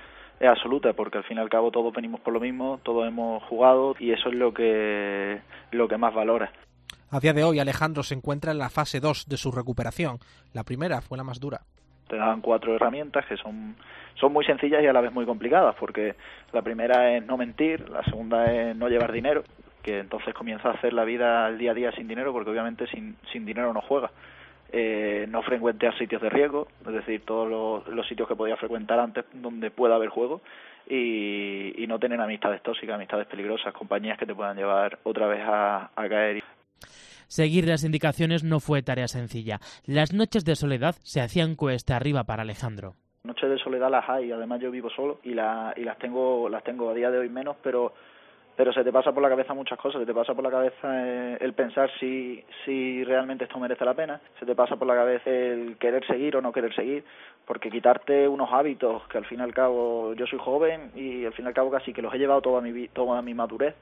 es 0.40 0.48
absoluta, 0.48 0.94
porque 0.94 1.18
al 1.18 1.24
fin 1.24 1.36
y 1.36 1.40
al 1.40 1.50
cabo 1.50 1.70
todos 1.70 1.92
venimos 1.92 2.20
por 2.20 2.32
lo 2.32 2.40
mismo, 2.40 2.80
todos 2.82 3.06
hemos 3.06 3.42
jugado 3.42 3.94
y 3.98 4.12
eso 4.12 4.30
es 4.30 4.36
lo 4.36 4.54
que, 4.54 5.38
lo 5.72 5.86
que 5.86 5.98
más 5.98 6.14
valora. 6.14 6.50
A 7.10 7.20
día 7.20 7.34
de 7.34 7.44
hoy 7.44 7.58
Alejandro 7.58 8.02
se 8.02 8.14
encuentra 8.14 8.52
en 8.52 8.58
la 8.58 8.70
fase 8.70 9.00
2 9.00 9.26
de 9.28 9.36
su 9.36 9.52
recuperación. 9.52 10.18
La 10.54 10.64
primera 10.64 11.02
fue 11.02 11.18
la 11.18 11.24
más 11.24 11.40
dura 11.40 11.60
te 12.08 12.16
dan 12.16 12.40
cuatro 12.40 12.74
herramientas 12.74 13.26
que 13.26 13.36
son, 13.36 13.76
son 14.14 14.32
muy 14.32 14.44
sencillas 14.44 14.82
y 14.82 14.86
a 14.86 14.92
la 14.92 15.00
vez 15.00 15.12
muy 15.12 15.26
complicadas, 15.26 15.74
porque 15.76 16.14
la 16.52 16.62
primera 16.62 17.16
es 17.16 17.24
no 17.24 17.36
mentir, 17.36 17.88
la 17.88 18.02
segunda 18.04 18.44
es 18.52 18.74
no 18.76 18.88
llevar 18.88 19.12
dinero, 19.12 19.44
que 19.82 20.00
entonces 20.00 20.34
comienza 20.34 20.68
a 20.68 20.72
hacer 20.72 20.92
la 20.92 21.04
vida 21.04 21.46
al 21.46 21.58
día 21.58 21.70
a 21.70 21.74
día 21.74 21.92
sin 21.92 22.08
dinero, 22.08 22.32
porque 22.32 22.50
obviamente 22.50 22.86
sin, 22.88 23.16
sin 23.32 23.46
dinero 23.46 23.72
no 23.72 23.80
juega. 23.80 24.10
Eh, 24.70 25.26
no 25.30 25.42
frecuentear 25.42 25.96
sitios 25.96 26.20
de 26.20 26.28
riesgo, 26.28 26.68
es 26.86 26.92
decir, 26.92 27.22
todos 27.24 27.48
los, 27.48 27.88
los, 27.88 28.06
sitios 28.06 28.28
que 28.28 28.36
podía 28.36 28.54
frecuentar 28.58 29.00
antes 29.00 29.24
donde 29.32 29.70
pueda 29.70 29.94
haber 29.94 30.10
juego 30.10 30.42
y, 30.86 31.72
y, 31.82 31.86
no 31.86 31.98
tener 31.98 32.20
amistades 32.20 32.62
tóxicas, 32.62 32.96
amistades 32.96 33.26
peligrosas, 33.28 33.72
compañías 33.72 34.18
que 34.18 34.26
te 34.26 34.34
puedan 34.34 34.58
llevar 34.58 34.98
otra 35.04 35.26
vez 35.26 35.40
a, 35.42 35.90
a 35.96 36.08
caer. 36.10 36.44
Seguir 37.28 37.68
las 37.68 37.84
indicaciones 37.84 38.42
no 38.42 38.58
fue 38.58 38.82
tarea 38.82 39.06
sencilla. 39.06 39.60
Las 39.84 40.14
noches 40.14 40.46
de 40.46 40.56
soledad 40.56 40.94
se 41.02 41.20
hacían 41.20 41.56
cuesta 41.56 41.94
arriba 41.94 42.24
para 42.24 42.42
Alejandro. 42.42 42.94
Noches 43.22 43.50
de 43.50 43.58
soledad 43.58 43.90
las 43.90 44.08
hay, 44.08 44.32
además 44.32 44.60
yo 44.60 44.70
vivo 44.70 44.88
solo 44.88 45.20
y, 45.22 45.34
la, 45.34 45.74
y 45.76 45.82
las 45.82 45.98
tengo 45.98 46.48
las 46.48 46.64
tengo 46.64 46.88
a 46.88 46.94
día 46.94 47.10
de 47.10 47.18
hoy 47.18 47.28
menos, 47.28 47.56
pero 47.62 47.92
pero 48.56 48.72
se 48.72 48.82
te 48.82 48.90
pasa 48.90 49.12
por 49.12 49.22
la 49.22 49.28
cabeza 49.28 49.54
muchas 49.54 49.78
cosas, 49.78 50.00
se 50.00 50.06
te 50.06 50.12
pasa 50.12 50.34
por 50.34 50.42
la 50.42 50.50
cabeza 50.50 51.06
eh, 51.06 51.38
el 51.40 51.52
pensar 51.52 51.88
si, 52.00 52.42
si 52.64 53.04
realmente 53.04 53.44
esto 53.44 53.56
merece 53.60 53.84
la 53.84 53.94
pena, 53.94 54.20
se 54.40 54.46
te 54.46 54.56
pasa 54.56 54.74
por 54.74 54.88
la 54.88 54.96
cabeza 54.96 55.30
el 55.30 55.76
querer 55.78 56.04
seguir 56.06 56.34
o 56.34 56.42
no 56.42 56.50
querer 56.50 56.74
seguir, 56.74 57.04
porque 57.46 57.70
quitarte 57.70 58.26
unos 58.26 58.48
hábitos 58.50 59.06
que 59.06 59.18
al 59.18 59.26
fin 59.26 59.38
y 59.38 59.42
al 59.42 59.54
cabo 59.54 60.12
yo 60.14 60.26
soy 60.26 60.40
joven 60.40 60.90
y 60.96 61.24
al 61.24 61.34
fin 61.34 61.44
y 61.44 61.48
al 61.48 61.54
cabo 61.54 61.70
casi 61.70 61.92
que 61.92 62.02
los 62.02 62.12
he 62.12 62.18
llevado 62.18 62.40
toda 62.40 62.60
mi, 62.60 62.88
toda 62.88 63.22
mi 63.22 63.32
madurez, 63.32 63.76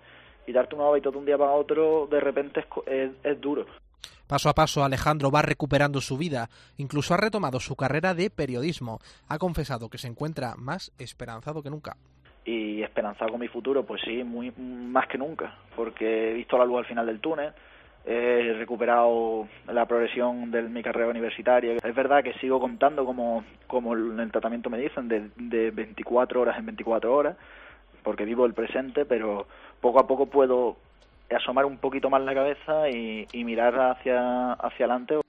y 0.46 0.52
darte 0.52 0.74
un 0.74 0.82
hábito 0.82 1.10
de 1.10 1.18
un 1.18 1.26
día 1.26 1.38
para 1.38 1.52
otro 1.52 2.06
de 2.10 2.20
repente 2.20 2.64
es, 2.86 3.10
es, 3.22 3.40
duro. 3.40 3.66
Paso 4.26 4.48
a 4.48 4.54
paso, 4.54 4.82
Alejandro 4.82 5.30
va 5.30 5.42
recuperando 5.42 6.00
su 6.00 6.16
vida, 6.16 6.48
incluso 6.78 7.14
ha 7.14 7.16
retomado 7.16 7.60
su 7.60 7.76
carrera 7.76 8.14
de 8.14 8.30
periodismo. 8.30 8.98
Ha 9.28 9.38
confesado 9.38 9.88
que 9.88 9.98
se 9.98 10.08
encuentra 10.08 10.54
más 10.56 10.92
esperanzado 10.98 11.62
que 11.62 11.70
nunca. 11.70 11.96
Y 12.44 12.82
esperanzado 12.82 13.32
con 13.32 13.40
mi 13.40 13.48
futuro, 13.48 13.84
pues 13.84 14.02
sí, 14.04 14.22
muy 14.22 14.52
más 14.52 15.08
que 15.08 15.18
nunca, 15.18 15.58
porque 15.74 16.30
he 16.30 16.34
visto 16.34 16.58
la 16.58 16.64
luz 16.64 16.78
al 16.78 16.86
final 16.86 17.06
del 17.06 17.20
túnel, 17.20 17.52
he 18.04 18.54
recuperado 18.56 19.48
la 19.66 19.84
progresión 19.86 20.52
de 20.52 20.62
mi 20.62 20.82
carrera 20.82 21.10
universitaria. 21.10 21.74
Es 21.82 21.94
verdad 21.94 22.22
que 22.22 22.34
sigo 22.34 22.60
contando 22.60 23.04
como, 23.04 23.44
como 23.66 23.94
en 23.96 24.20
el 24.20 24.30
tratamiento 24.30 24.70
me 24.70 24.78
dicen, 24.78 25.08
de, 25.08 25.30
de 25.36 25.72
24 25.72 26.40
horas 26.40 26.56
en 26.56 26.66
24 26.66 27.12
horas, 27.12 27.36
porque 28.04 28.24
vivo 28.24 28.46
el 28.46 28.54
presente, 28.54 29.04
pero 29.04 29.48
poco 29.86 30.00
a 30.00 30.06
poco 30.06 30.26
puedo 30.26 30.76
asomar 31.30 31.64
un 31.64 31.78
poquito 31.78 32.10
más 32.10 32.20
la 32.22 32.34
cabeza 32.34 32.88
y, 32.90 33.44
mirar 33.44 33.74
hacia, 33.74 34.52
hacia 34.54 34.86
adelante. 34.86 35.20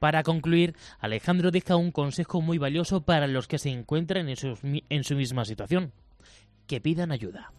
Para 0.00 0.24
concluir, 0.24 0.74
Alejandro 0.98 1.50
deja 1.52 1.76
un 1.76 1.92
consejo 1.92 2.40
muy 2.40 2.58
valioso 2.58 3.04
para 3.04 3.28
los 3.28 3.46
que 3.46 3.58
se 3.58 3.70
encuentran 3.70 4.28
en 4.28 4.36
su, 4.36 4.58
en 4.62 5.04
su 5.04 5.14
misma 5.14 5.44
situación. 5.44 5.92
Que 6.66 6.80
pidan 6.80 7.12
ayuda. 7.12 7.52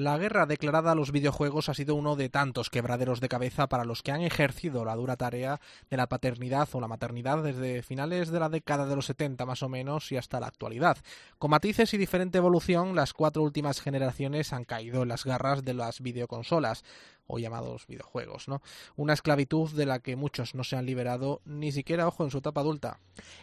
La 0.00 0.16
guerra 0.16 0.46
declarada 0.46 0.92
a 0.92 0.94
los 0.94 1.12
videojuegos 1.12 1.68
ha 1.68 1.74
sido 1.74 1.94
uno 1.94 2.16
de 2.16 2.30
tantos 2.30 2.70
quebraderos 2.70 3.20
de 3.20 3.28
cabeza 3.28 3.68
para 3.68 3.84
los 3.84 4.02
que 4.02 4.12
han 4.12 4.22
ejercido 4.22 4.82
la 4.86 4.96
dura 4.96 5.18
tarea 5.18 5.60
de 5.90 5.96
la 5.98 6.06
paternidad 6.06 6.66
o 6.72 6.80
la 6.80 6.88
maternidad 6.88 7.42
desde 7.42 7.82
finales 7.82 8.30
de 8.30 8.40
la 8.40 8.48
década 8.48 8.86
de 8.86 8.96
los 8.96 9.04
70 9.04 9.44
más 9.44 9.62
o 9.62 9.68
menos 9.68 10.10
y 10.10 10.16
hasta 10.16 10.40
la 10.40 10.46
actualidad. 10.46 10.96
Con 11.38 11.50
matices 11.50 11.92
y 11.92 11.98
diferente 11.98 12.38
evolución, 12.38 12.96
las 12.96 13.12
cuatro 13.12 13.42
últimas 13.42 13.82
generaciones 13.82 14.54
han 14.54 14.64
caído 14.64 15.02
en 15.02 15.08
las 15.10 15.26
garras 15.26 15.66
de 15.66 15.74
las 15.74 16.00
videoconsolas. 16.00 16.82
O 17.30 17.38
llamados 17.38 17.86
videojuegos, 17.86 18.48
¿no? 18.48 18.62
Una 18.96 19.12
esclavitud 19.12 19.70
de 19.70 19.86
la 19.86 20.00
que 20.00 20.16
muchos 20.16 20.54
no 20.54 20.64
se 20.64 20.76
han 20.76 20.86
liberado 20.86 21.40
ni 21.44 21.72
siquiera, 21.72 22.06
ojo, 22.06 22.24
en 22.24 22.30
su 22.30 22.38
etapa 22.38 22.60
adulta. 22.60 22.98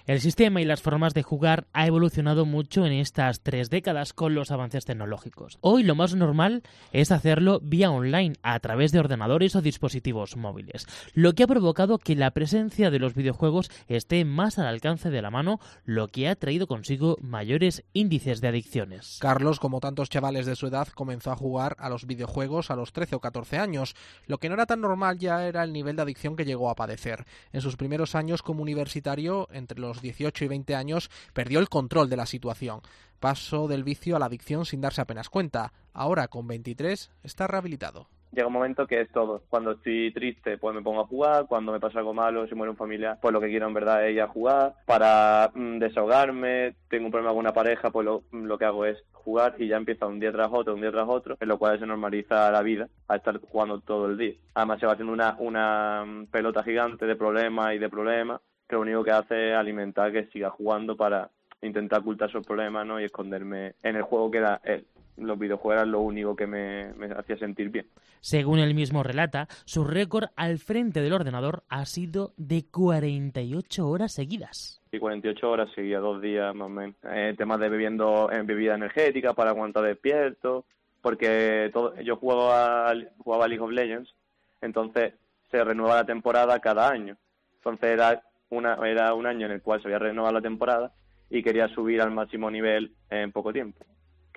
El 0.06 0.22
sistema 0.22 0.62
y 0.62 0.66
las 0.66 0.82
formas 0.82 1.14
de 1.14 1.24
jugar 1.24 1.68
ha 1.74 1.88
evolucionado 1.88 2.46
mucho 2.46 2.86
en 2.86 2.94
estas 2.94 3.42
tres 3.42 3.70
décadas 3.70 4.14
con 4.14 4.36
los 4.36 4.52
avances 4.52 4.86
tecnológicos. 4.86 5.58
Hoy 5.62 5.84
lo 5.84 5.96
más 5.96 6.16
normal 6.16 6.64
es 6.92 7.12
hacerlo 7.12 7.60
vía 7.62 7.92
online, 7.92 8.36
a 8.42 8.60
través 8.60 8.92
de 8.92 9.00
ordenadores 9.00 9.56
o 9.56 9.62
dispositivos 9.62 10.36
móviles, 10.36 10.86
lo 11.14 11.34
que 11.34 11.44
ha 11.44 11.48
provocado 11.48 11.98
que 11.98 12.16
la 12.16 12.32
presencia 12.32 12.90
de 12.90 13.00
los 13.00 13.14
videojuegos 13.14 13.70
esté 13.88 14.26
más 14.26 14.60
al 14.60 14.68
alcance 14.68 15.10
de 15.10 15.22
la 15.22 15.32
mano, 15.32 15.60
lo 15.86 16.08
que 16.08 16.28
ha 16.28 16.36
traído 16.36 16.68
consigo 16.68 17.18
mayores 17.22 17.84
índices 17.94 18.42
de 18.42 18.48
adicciones. 18.48 19.18
Carlos, 19.22 19.60
como 19.60 19.80
tantos 19.80 20.10
chavales 20.10 20.46
de 20.46 20.56
su 20.56 20.68
edad, 20.68 20.88
comenzó 20.90 21.32
a 21.32 21.36
jugar 21.36 21.76
a 21.80 21.90
los 21.90 22.06
videojuegos 22.06 22.72
a 22.72 22.76
los 22.76 22.94
13 22.94 23.16
o 23.16 23.20
14 23.20 23.58
años. 23.58 23.77
Lo 24.26 24.38
que 24.38 24.50
no 24.50 24.56
era 24.56 24.66
tan 24.66 24.82
normal 24.82 25.18
ya 25.18 25.46
era 25.48 25.64
el 25.64 25.74
nivel 25.74 25.96
de 25.96 26.02
adicción 26.02 26.36
que 26.36 26.46
llegó 26.46 26.70
a 26.70 26.76
padecer. 26.76 27.26
En 27.52 27.62
sus 27.62 27.76
primeros 27.76 28.16
años 28.16 28.42
como 28.42 28.62
universitario, 28.62 29.48
entre 29.52 29.80
los 29.80 30.02
18 30.02 30.46
y 30.46 30.48
20 30.48 30.76
años, 30.76 31.10
perdió 31.34 31.60
el 31.60 31.70
control 31.70 32.10
de 32.10 32.18
la 32.18 32.26
situación. 32.26 32.82
Pasó 33.20 33.68
del 33.68 33.84
vicio 33.84 34.16
a 34.16 34.20
la 34.20 34.26
adicción 34.26 34.66
sin 34.66 34.82
darse 34.82 35.02
apenas 35.02 35.30
cuenta. 35.30 35.74
Ahora, 35.94 36.28
con 36.28 36.48
23, 36.48 37.12
está 37.24 37.48
rehabilitado 37.48 38.08
llega 38.32 38.48
un 38.48 38.54
momento 38.54 38.86
que 38.86 39.02
es 39.02 39.12
todo. 39.12 39.42
Cuando 39.50 39.72
estoy 39.72 40.12
triste, 40.14 40.58
pues 40.58 40.76
me 40.76 40.82
pongo 40.82 41.02
a 41.02 41.08
jugar. 41.08 41.48
Cuando 41.48 41.72
me 41.72 41.80
pasa 41.80 42.00
algo 42.00 42.14
malo, 42.14 42.48
si 42.48 42.56
muere 42.56 42.72
un 42.72 42.78
familiar, 42.78 43.18
pues 43.20 43.34
lo 43.34 43.42
que 43.42 43.48
quiero 43.48 43.68
en 43.68 43.74
verdad 43.74 44.06
es 44.08 44.14
ir 44.14 44.22
a 44.22 44.28
jugar. 44.28 44.76
Para 44.86 45.52
mm, 45.54 45.80
desahogarme, 45.80 46.76
tengo 46.90 47.06
un 47.06 47.12
problema 47.12 47.32
con 47.32 47.40
una 47.40 47.54
pareja, 47.54 47.90
pues 47.90 48.06
lo, 48.06 48.24
lo, 48.32 48.58
que 48.58 48.66
hago 48.66 48.86
es 48.86 49.04
jugar 49.28 49.56
y 49.58 49.68
ya 49.68 49.76
empieza 49.76 50.06
un 50.06 50.22
día 50.22 50.32
tras 50.32 50.50
otro, 50.54 50.74
un 50.74 50.80
día 50.80 50.90
tras 50.90 51.10
otro, 51.10 51.36
en 51.38 51.50
lo 51.50 51.58
cual 51.58 51.78
se 51.78 51.86
normaliza 51.86 52.50
la 52.50 52.62
vida 52.62 52.88
a 53.10 53.18
estar 53.18 53.38
jugando 53.42 53.82
todo 53.82 54.06
el 54.06 54.18
día. 54.18 54.36
Además 54.54 54.80
se 54.80 54.86
va 54.86 54.94
haciendo 54.94 55.12
una, 55.12 55.36
una 55.40 56.06
mm, 56.06 56.28
pelota 56.28 56.64
gigante 56.64 57.06
de 57.06 57.18
problemas 57.18 57.76
y 57.76 57.78
de 57.78 57.90
problemas 57.90 58.40
que 58.70 58.76
lo 58.78 58.84
único 58.84 59.04
que 59.04 59.12
hace 59.12 59.50
es 59.50 59.56
alimentar 59.56 60.14
que 60.14 60.28
siga 60.28 60.50
jugando 60.50 60.96
para 60.96 61.30
intentar 61.62 62.00
ocultar 62.00 62.30
esos 62.30 62.48
problemas 62.48 62.86
¿no? 62.86 63.02
y 63.02 63.04
esconderme 63.04 63.74
en 63.84 63.98
el 63.98 64.04
juego 64.04 64.32
que 64.32 64.38
era 64.38 64.62
él 64.64 64.88
los 65.18 65.40
videojuegos 65.40 65.82
eran 65.82 65.92
lo 65.92 66.02
único 66.02 66.36
que 66.36 66.48
me, 66.48 66.94
hacía 67.16 67.38
sentir 67.38 67.70
bien. 67.70 67.88
Según 68.20 68.60
él 68.60 68.74
mismo 68.74 69.04
relata, 69.04 69.48
su 69.66 69.84
récord 69.84 70.30
al 70.36 70.60
frente 70.60 71.02
del 71.02 71.14
ordenador 71.14 71.64
ha 71.70 71.86
sido 71.86 72.34
de 72.38 72.66
48 72.70 73.88
horas 73.88 74.14
seguidas. 74.14 74.82
Sí, 74.92 75.00
48 75.00 75.50
horas 75.50 75.70
seguía 75.74 76.00
dos 76.00 76.22
días 76.22 76.54
más 76.56 76.68
o 76.68 76.70
menos. 76.70 76.96
Eh, 77.04 77.34
temas 77.38 77.60
de 77.60 77.70
bebiendo 77.70 78.32
en 78.32 78.46
bebida 78.46 78.76
energética 78.76 79.34
para 79.34 79.52
aguantar 79.52 79.84
despierto, 79.84 80.66
porque 81.02 81.70
todo, 81.74 82.00
yo 82.02 82.18
jugaba, 82.18 82.94
jugaba 83.18 83.46
a 83.46 83.48
League 83.48 83.64
of 83.64 83.72
Legends, 83.72 84.14
entonces 84.62 85.14
se 85.50 85.64
renueva 85.64 85.96
la 85.96 86.06
temporada 86.06 86.60
cada 86.60 86.90
año. 86.90 87.18
Entonces 87.56 87.92
era, 87.92 88.22
una, 88.50 88.76
era 88.88 89.14
un 89.14 89.26
año 89.26 89.46
en 89.46 89.54
el 89.54 89.62
cual 89.62 89.82
se 89.82 89.88
había 89.88 90.00
renovado 90.00 90.36
la 90.36 90.42
temporada 90.42 90.94
y 91.30 91.44
quería 91.44 91.68
subir 91.70 92.02
al 92.02 92.12
máximo 92.12 92.50
nivel 92.50 92.94
en 93.10 93.32
poco 93.32 93.52
tiempo 93.52 93.86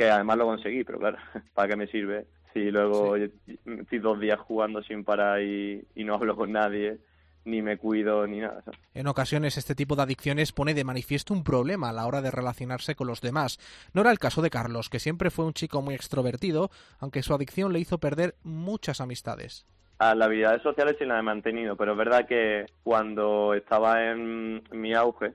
que 0.00 0.10
además 0.10 0.38
lo 0.38 0.46
conseguí, 0.46 0.82
pero 0.82 0.98
claro, 0.98 1.18
¿para 1.54 1.68
qué 1.68 1.76
me 1.76 1.86
sirve? 1.86 2.26
Si 2.54 2.70
luego 2.70 3.16
estoy 3.16 3.98
dos 3.98 4.18
días 4.18 4.40
jugando 4.40 4.82
sin 4.82 5.04
parar 5.04 5.42
y, 5.42 5.86
no 5.94 6.14
hablo 6.14 6.34
con 6.36 6.52
nadie, 6.52 7.00
ni 7.44 7.60
me 7.60 7.76
cuido, 7.76 8.26
ni 8.26 8.38
nada. 8.38 8.64
En 8.94 9.08
ocasiones 9.08 9.58
este 9.58 9.74
tipo 9.74 9.96
de 9.96 10.02
adicciones 10.02 10.52
pone 10.52 10.72
de 10.72 10.84
manifiesto 10.84 11.34
un 11.34 11.44
problema 11.44 11.90
a 11.90 11.92
la 11.92 12.06
hora 12.06 12.22
de 12.22 12.30
relacionarse 12.30 12.94
con 12.94 13.08
los 13.08 13.20
demás. 13.20 13.58
No 13.92 14.00
era 14.00 14.10
el 14.10 14.18
caso 14.18 14.40
de 14.40 14.48
Carlos, 14.48 14.88
que 14.88 15.00
siempre 15.00 15.30
fue 15.30 15.44
un 15.44 15.52
chico 15.52 15.82
muy 15.82 15.94
extrovertido, 15.94 16.70
aunque 16.98 17.22
su 17.22 17.34
adicción 17.34 17.74
le 17.74 17.80
hizo 17.80 17.98
perder 17.98 18.36
muchas 18.42 19.02
amistades. 19.02 19.66
A 19.98 20.14
las 20.14 20.28
habilidades 20.28 20.62
sociales 20.62 20.96
sí 20.98 21.04
las 21.04 21.20
he 21.20 21.22
mantenido, 21.22 21.76
pero 21.76 21.92
es 21.92 21.98
verdad 21.98 22.26
que 22.26 22.64
cuando 22.82 23.52
estaba 23.52 24.10
en 24.10 24.62
mi 24.72 24.94
auge, 24.94 25.34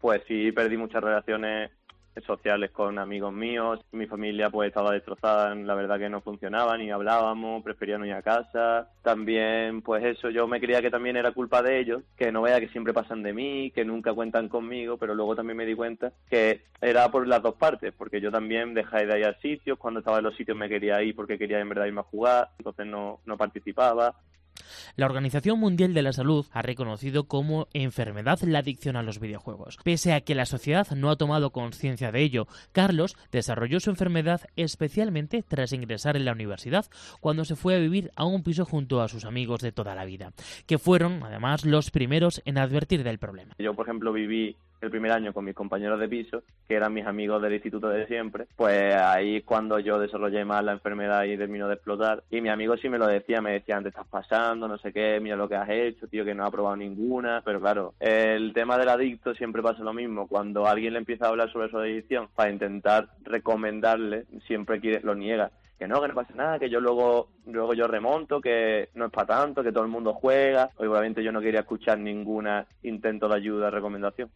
pues 0.00 0.22
sí 0.26 0.52
perdí 0.52 0.78
muchas 0.78 1.04
relaciones 1.04 1.70
sociales 2.24 2.70
con 2.70 2.98
amigos 2.98 3.32
míos. 3.32 3.80
Mi 3.92 4.06
familia 4.06 4.50
pues 4.50 4.68
estaba 4.68 4.92
destrozada, 4.92 5.54
la 5.54 5.74
verdad 5.74 5.98
que 5.98 6.08
no 6.08 6.20
funcionaba, 6.20 6.76
ni 6.76 6.90
hablábamos, 6.90 7.62
prefería 7.62 7.98
no 7.98 8.06
ir 8.06 8.12
a 8.12 8.22
casa. 8.22 8.88
También 9.02 9.82
pues 9.82 10.04
eso, 10.04 10.30
yo 10.30 10.46
me 10.46 10.60
creía 10.60 10.82
que 10.82 10.90
también 10.90 11.16
era 11.16 11.32
culpa 11.32 11.62
de 11.62 11.78
ellos, 11.80 12.02
que 12.16 12.32
no 12.32 12.42
vea 12.42 12.60
que 12.60 12.68
siempre 12.68 12.92
pasan 12.92 13.22
de 13.22 13.32
mí, 13.32 13.70
que 13.72 13.84
nunca 13.84 14.14
cuentan 14.14 14.48
conmigo, 14.48 14.96
pero 14.96 15.14
luego 15.14 15.36
también 15.36 15.56
me 15.56 15.66
di 15.66 15.74
cuenta 15.74 16.12
que 16.30 16.62
era 16.80 17.10
por 17.10 17.26
las 17.26 17.42
dos 17.42 17.54
partes, 17.54 17.92
porque 17.96 18.20
yo 18.20 18.30
también 18.30 18.74
dejé 18.74 19.06
de 19.06 19.20
ir 19.20 19.26
a 19.26 19.40
sitios, 19.40 19.78
cuando 19.78 20.00
estaba 20.00 20.18
en 20.18 20.24
los 20.24 20.36
sitios 20.36 20.56
me 20.56 20.68
quería 20.68 21.02
ir 21.02 21.14
porque 21.14 21.38
quería 21.38 21.60
en 21.60 21.68
verdad 21.68 21.86
irme 21.86 22.00
a 22.00 22.04
jugar, 22.04 22.50
entonces 22.58 22.86
no, 22.86 23.20
no 23.24 23.36
participaba. 23.36 24.14
La 24.96 25.06
Organización 25.06 25.58
Mundial 25.58 25.94
de 25.94 26.02
la 26.02 26.12
Salud 26.12 26.46
ha 26.52 26.62
reconocido 26.62 27.24
como 27.24 27.68
enfermedad 27.72 28.40
la 28.42 28.60
adicción 28.60 28.96
a 28.96 29.02
los 29.02 29.20
videojuegos. 29.20 29.78
Pese 29.84 30.12
a 30.12 30.20
que 30.20 30.34
la 30.34 30.46
sociedad 30.46 30.86
no 30.96 31.10
ha 31.10 31.16
tomado 31.16 31.50
conciencia 31.50 32.12
de 32.12 32.22
ello, 32.22 32.46
Carlos 32.72 33.16
desarrolló 33.32 33.80
su 33.80 33.90
enfermedad 33.90 34.42
especialmente 34.56 35.42
tras 35.42 35.72
ingresar 35.72 36.16
en 36.16 36.24
la 36.24 36.32
universidad, 36.32 36.86
cuando 37.20 37.44
se 37.44 37.56
fue 37.56 37.74
a 37.74 37.78
vivir 37.78 38.10
a 38.16 38.24
un 38.24 38.42
piso 38.42 38.64
junto 38.64 39.00
a 39.00 39.08
sus 39.08 39.24
amigos 39.24 39.60
de 39.60 39.72
toda 39.72 39.94
la 39.94 40.04
vida, 40.04 40.32
que 40.66 40.78
fueron 40.78 41.22
además 41.22 41.64
los 41.64 41.90
primeros 41.90 42.42
en 42.44 42.58
advertir 42.58 43.04
del 43.04 43.18
problema. 43.18 43.54
Yo, 43.58 43.74
por 43.74 43.86
ejemplo, 43.86 44.12
viví 44.12 44.56
el 44.80 44.90
primer 44.90 45.12
año 45.12 45.32
con 45.32 45.44
mis 45.44 45.54
compañeros 45.54 45.98
de 46.00 46.08
piso, 46.08 46.42
que 46.68 46.74
eran 46.74 46.92
mis 46.92 47.06
amigos 47.06 47.42
del 47.42 47.54
instituto 47.54 47.88
de 47.88 48.06
siempre, 48.06 48.46
pues 48.56 48.94
ahí 48.94 49.36
es 49.36 49.44
cuando 49.44 49.78
yo 49.78 49.98
desarrollé 49.98 50.44
más 50.44 50.64
la 50.64 50.72
enfermedad 50.72 51.24
y 51.24 51.36
terminó 51.36 51.68
de 51.68 51.74
explotar. 51.74 52.22
Y 52.30 52.40
mi 52.40 52.48
amigo 52.48 52.76
sí 52.76 52.88
me 52.88 52.98
lo 52.98 53.06
decía, 53.06 53.40
me 53.40 53.52
decían, 53.52 53.82
te 53.82 53.90
estás 53.90 54.06
pasando, 54.06 54.68
no 54.68 54.78
sé 54.78 54.92
qué, 54.92 55.18
mira 55.20 55.36
lo 55.36 55.48
que 55.48 55.56
has 55.56 55.68
hecho, 55.68 56.08
tío, 56.08 56.24
que 56.24 56.34
no 56.34 56.44
ha 56.44 56.50
probado 56.50 56.76
ninguna. 56.76 57.42
Pero 57.44 57.60
claro, 57.60 57.94
el 58.00 58.52
tema 58.52 58.78
del 58.78 58.88
adicto 58.88 59.34
siempre 59.34 59.62
pasa 59.62 59.82
lo 59.82 59.92
mismo. 59.92 60.26
Cuando 60.28 60.66
alguien 60.66 60.94
le 60.94 60.98
empieza 60.98 61.26
a 61.26 61.28
hablar 61.28 61.52
sobre 61.52 61.70
su 61.70 61.78
adicción, 61.78 62.28
para 62.34 62.50
intentar 62.50 63.08
recomendarle, 63.22 64.24
siempre 64.46 64.80
quiere, 64.80 65.00
lo 65.02 65.14
niega 65.14 65.50
que 65.78 65.86
no, 65.86 66.00
que 66.00 66.08
no 66.08 66.14
pasa 66.14 66.32
nada, 66.34 66.58
que 66.58 66.70
yo 66.70 66.80
luego, 66.80 67.28
luego 67.46 67.74
yo 67.74 67.86
remonto, 67.86 68.40
que 68.40 68.88
no 68.94 69.06
es 69.06 69.12
para 69.12 69.26
tanto, 69.26 69.62
que 69.62 69.72
todo 69.72 69.84
el 69.84 69.90
mundo 69.90 70.14
juega. 70.14 70.70
Obviamente 70.76 71.22
yo 71.22 71.32
no 71.32 71.40
quería 71.40 71.60
escuchar 71.60 71.98
ningún 71.98 72.48
intento 72.82 73.28
de 73.28 73.36
ayuda, 73.36 73.70
recomendación. 73.70 74.30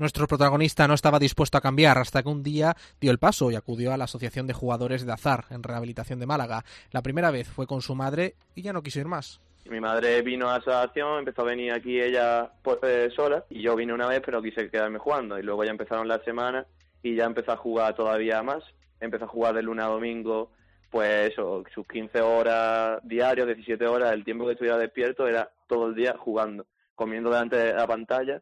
Nuestro 0.00 0.26
protagonista 0.26 0.88
no 0.88 0.94
estaba 0.94 1.18
dispuesto 1.18 1.58
a 1.58 1.60
cambiar 1.60 1.98
hasta 1.98 2.22
que 2.22 2.30
un 2.30 2.42
día 2.42 2.74
dio 3.02 3.10
el 3.10 3.18
paso 3.18 3.50
y 3.50 3.54
acudió 3.54 3.92
a 3.92 3.98
la 3.98 4.04
Asociación 4.04 4.46
de 4.46 4.54
Jugadores 4.54 5.04
de 5.04 5.12
Azar 5.12 5.44
en 5.50 5.62
Rehabilitación 5.62 6.18
de 6.18 6.24
Málaga. 6.24 6.64
La 6.90 7.02
primera 7.02 7.30
vez 7.30 7.50
fue 7.50 7.66
con 7.66 7.82
su 7.82 7.94
madre 7.94 8.34
y 8.54 8.62
ya 8.62 8.72
no 8.72 8.82
quiso 8.82 9.00
ir 9.00 9.08
más. 9.08 9.42
Mi 9.66 9.78
madre 9.78 10.22
vino 10.22 10.48
a 10.48 10.52
la 10.52 10.56
asociación, 10.56 11.18
empezó 11.18 11.42
a 11.42 11.44
venir 11.44 11.72
aquí 11.72 12.00
ella 12.00 12.50
pues, 12.62 12.78
eh, 12.84 13.10
sola 13.14 13.44
y 13.50 13.60
yo 13.60 13.76
vine 13.76 13.92
una 13.92 14.06
vez 14.06 14.22
pero 14.24 14.40
quise 14.40 14.70
quedarme 14.70 14.98
jugando 14.98 15.38
y 15.38 15.42
luego 15.42 15.64
ya 15.64 15.70
empezaron 15.70 16.08
las 16.08 16.24
semanas 16.24 16.66
y 17.02 17.14
ya 17.14 17.26
empezó 17.26 17.52
a 17.52 17.58
jugar 17.58 17.94
todavía 17.94 18.42
más. 18.42 18.64
Empezó 19.00 19.26
a 19.26 19.28
jugar 19.28 19.54
de 19.54 19.62
lunes 19.62 19.84
a 19.84 19.88
domingo 19.88 20.50
pues 20.88 21.34
sus 21.34 21.86
15 21.86 22.22
horas 22.22 23.00
diarios, 23.02 23.46
17 23.48 23.86
horas, 23.86 24.14
el 24.14 24.24
tiempo 24.24 24.46
que 24.46 24.52
estuviera 24.52 24.78
despierto 24.78 25.28
era 25.28 25.50
todo 25.68 25.88
el 25.88 25.94
día 25.94 26.16
jugando, 26.16 26.64
comiendo 26.94 27.28
delante 27.28 27.56
de 27.56 27.74
la 27.74 27.86
pantalla 27.86 28.40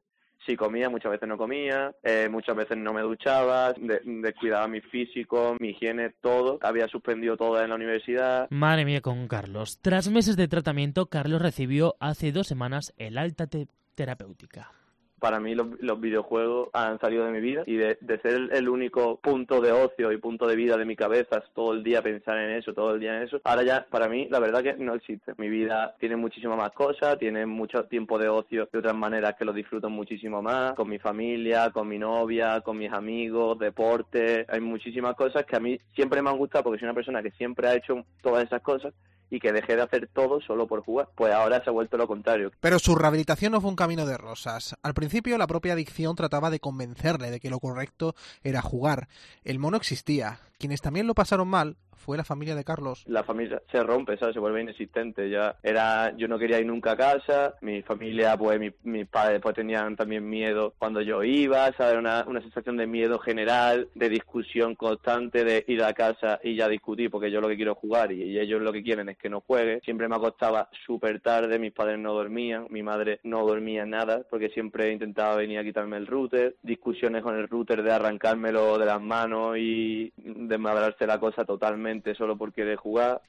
si 0.49 0.57
comía, 0.57 0.89
muchas 0.89 1.13
veces 1.13 1.29
no 1.29 1.37
comía, 1.37 1.95
eh, 2.03 2.27
muchas 2.31 2.57
veces 2.57 2.79
no 2.79 2.95
me 2.95 3.03
duchaba, 3.03 3.75
descuidaba 3.75 4.67
mi 4.67 4.81
físico, 4.81 5.57
mi 5.61 5.71
higiene, 5.71 6.15
todo. 6.23 6.59
Había 6.63 6.89
suspendido 6.89 7.37
todo 7.37 7.63
en 7.63 7.69
la 7.69 7.75
universidad. 7.75 8.49
Madre 8.49 8.87
mía 8.87 9.03
con 9.03 9.29
Carlos. 9.29 9.79
Tras 9.83 10.09
meses 10.09 10.37
de 10.37 10.49
tratamiento, 10.49 11.07
Carlos 11.07 11.43
recibió 11.43 11.97
hace 12.01 12.33
dos 12.33 12.47
semanas 12.47 12.95
el 12.97 13.19
alta 13.19 13.47
terapéutica 13.95 14.73
para 15.19 15.41
mí 15.41 15.55
los, 15.55 16.01
videojuegos 16.01 16.69
han 16.73 16.99
salido 17.01 17.25
de 17.25 17.33
mi 17.33 17.41
vida 17.41 17.63
y 17.67 17.77
de, 17.77 17.99
ser 18.23 18.51
el, 18.53 18.69
único 18.69 19.17
punto 19.17 19.61
de 19.61 19.73
ocio 19.73 20.13
y 20.13 20.19
punto 20.19 20.47
de 20.47 20.57
vida 20.57 20.77
de 20.77 20.85
mi 20.85 20.97
cabeza, 20.97 21.43
todo 21.55 21.73
el 21.73 21.83
día 21.83 22.03
pensar 22.03 22.39
en 22.39 22.51
eso, 22.51 22.73
todo 22.73 22.95
el 22.95 23.01
día 23.01 23.17
en 23.17 23.23
eso, 23.25 23.41
ahora 23.45 23.63
ya 23.63 23.87
para 23.91 24.09
mí 24.09 24.29
la 24.31 24.39
verdad 24.39 24.63
que 24.63 24.75
no 24.75 24.95
existe. 24.95 25.33
Mi 25.39 25.49
vida 25.49 25.95
tiene 25.99 26.17
muchísimas 26.17 26.57
más 26.57 26.73
cosas, 26.73 27.19
tiene 27.19 27.47
mucho 27.47 27.85
tiempo 27.85 28.19
de 28.19 28.29
ocio 28.29 28.69
de 28.73 28.79
otras 28.79 28.95
maneras 28.95 29.35
que 29.39 29.45
lo 29.45 29.53
disfruto 29.53 29.91
muchísimo 29.91 30.43
más, 30.43 30.75
con 30.75 30.89
mi 30.89 30.99
familia, 30.99 31.71
con 31.71 31.89
mi 31.89 31.99
novia, 31.99 32.61
con 32.61 32.79
mis 32.79 32.93
amigos, 32.93 33.59
deporte, 33.59 34.47
hay 34.49 34.61
muchísimas 34.61 35.15
cosas 35.15 35.45
que 35.45 35.57
a 35.57 35.61
mí 35.61 35.79
siempre 35.95 36.23
me 36.23 36.31
han 36.31 36.39
gustado 36.39 36.65
porque 36.65 36.79
soy 36.79 36.87
una 36.87 36.95
persona 36.95 37.23
que 37.23 37.31
siempre 37.33 37.69
ha 37.69 37.75
hecho 37.75 38.05
todas 38.23 38.45
esas 38.45 38.63
cosas 38.63 38.95
y 39.31 39.41
que 39.41 39.53
dejé 39.53 39.77
de 39.77 39.83
hacer 39.83 40.09
todo 40.13 40.41
solo 40.41 40.67
por 40.67 40.83
jugar. 40.83 41.09
Pues 41.15 41.33
ahora 41.33 41.63
se 41.63 41.71
ha 41.71 41.73
vuelto 41.73 41.97
lo 41.97 42.07
contrario. 42.07 42.51
Pero 42.61 42.79
su 42.79 42.95
rehabilitación 42.95 43.53
no 43.53 43.61
fue 43.61 43.71
un 43.71 43.77
camino 43.77 44.07
de 44.07 44.17
rosas. 44.17 44.77
Al 44.83 44.95
principio 44.95 45.39
la 45.39 45.47
propia 45.47 45.75
adicción 45.75 46.17
trataba 46.17 46.51
de 46.51 46.61
convencerle 46.61 47.31
de 47.31 47.41
que 47.41 47.51
lo 47.51 47.61
correcto 47.61 48.15
era 48.43 48.63
jugar. 48.63 49.09
El 49.45 49.59
mono 49.59 49.77
existía. 49.77 50.41
Quienes 50.59 50.81
también 50.81 51.07
lo 51.07 51.15
pasaron 51.15 51.49
mal 51.49 51.77
fue 51.99 52.17
la 52.17 52.25
familia 52.25 52.55
de 52.55 52.65
Carlos. 52.65 53.05
La 53.07 53.25
familia 53.25 53.61
se 53.71 53.83
rompe, 53.83 54.17
¿sabes? 54.17 54.35
Se 54.35 54.41
vuelve 54.41 54.63
inexistente. 54.63 55.29
Ya 55.29 55.57
era, 55.63 56.17
yo 56.17 56.29
no 56.29 56.39
quería 56.39 56.61
ir 56.61 56.67
nunca 56.67 56.93
a 56.93 56.97
casa, 56.97 57.55
mi 57.61 57.83
familia, 57.83 58.37
pues 58.37 58.61
mis 58.85 59.07
padres 59.09 59.41
pues 59.43 59.55
tenían 59.55 59.97
también 59.97 60.29
miedo 60.29 60.75
cuando 60.79 61.01
yo 61.03 61.23
iba, 61.23 61.71
¿sabes? 61.73 61.99
Una, 61.99 62.25
una 62.27 62.41
sensación 62.41 62.77
de 62.77 62.87
miedo 62.87 63.19
general, 63.19 63.89
de 63.95 64.09
discusión 64.09 64.75
constante, 64.75 65.45
de 65.45 65.65
ir 65.67 65.83
a 65.83 65.93
casa 65.93 66.41
y 66.43 66.57
ya 66.57 66.69
discutir 66.69 67.11
porque 67.11 67.31
yo 67.31 67.41
lo 67.41 67.49
que 67.49 67.57
quiero 67.57 67.73
es 67.73 67.79
jugar 67.79 68.13
y 68.13 68.39
ellos 68.39 68.63
lo 68.63 68.73
que 68.73 68.83
quieren 68.83 69.09
es 69.09 69.19
que 69.19 69.29
no 69.29 69.41
juegue. 69.41 69.81
Siempre 69.85 70.09
me 70.09 70.17
acostaba 70.17 70.69
súper 70.87 71.21
tarde, 71.21 71.59
mis 71.59 71.73
padres 71.73 71.99
no 71.99 72.15
dormían, 72.15 72.67
mi 72.71 72.83
madre 72.83 73.21
no 73.25 73.45
dormía 73.47 73.85
nada 73.85 74.23
porque 74.31 74.51
siempre 74.51 74.93
intentaba 74.93 75.37
venir 75.37 75.59
a 75.59 75.65
quitarme 75.65 75.97
el 75.97 76.07
router, 76.07 76.57
discusiones 76.63 77.23
con 77.23 77.37
el 77.37 77.49
router 77.49 77.83
de 77.83 77.93
arrancármelo 77.93 78.79
de 78.79 78.87
las 78.87 79.01
manos 79.01 79.57
y 79.59 80.13
desmadrarse 80.17 81.07
la 81.07 81.19
cosa 81.19 81.45
totalmente 81.45 81.88
solo 82.17 82.37
porque 82.37 82.65
de 82.65 82.77
jugar. 82.77 83.23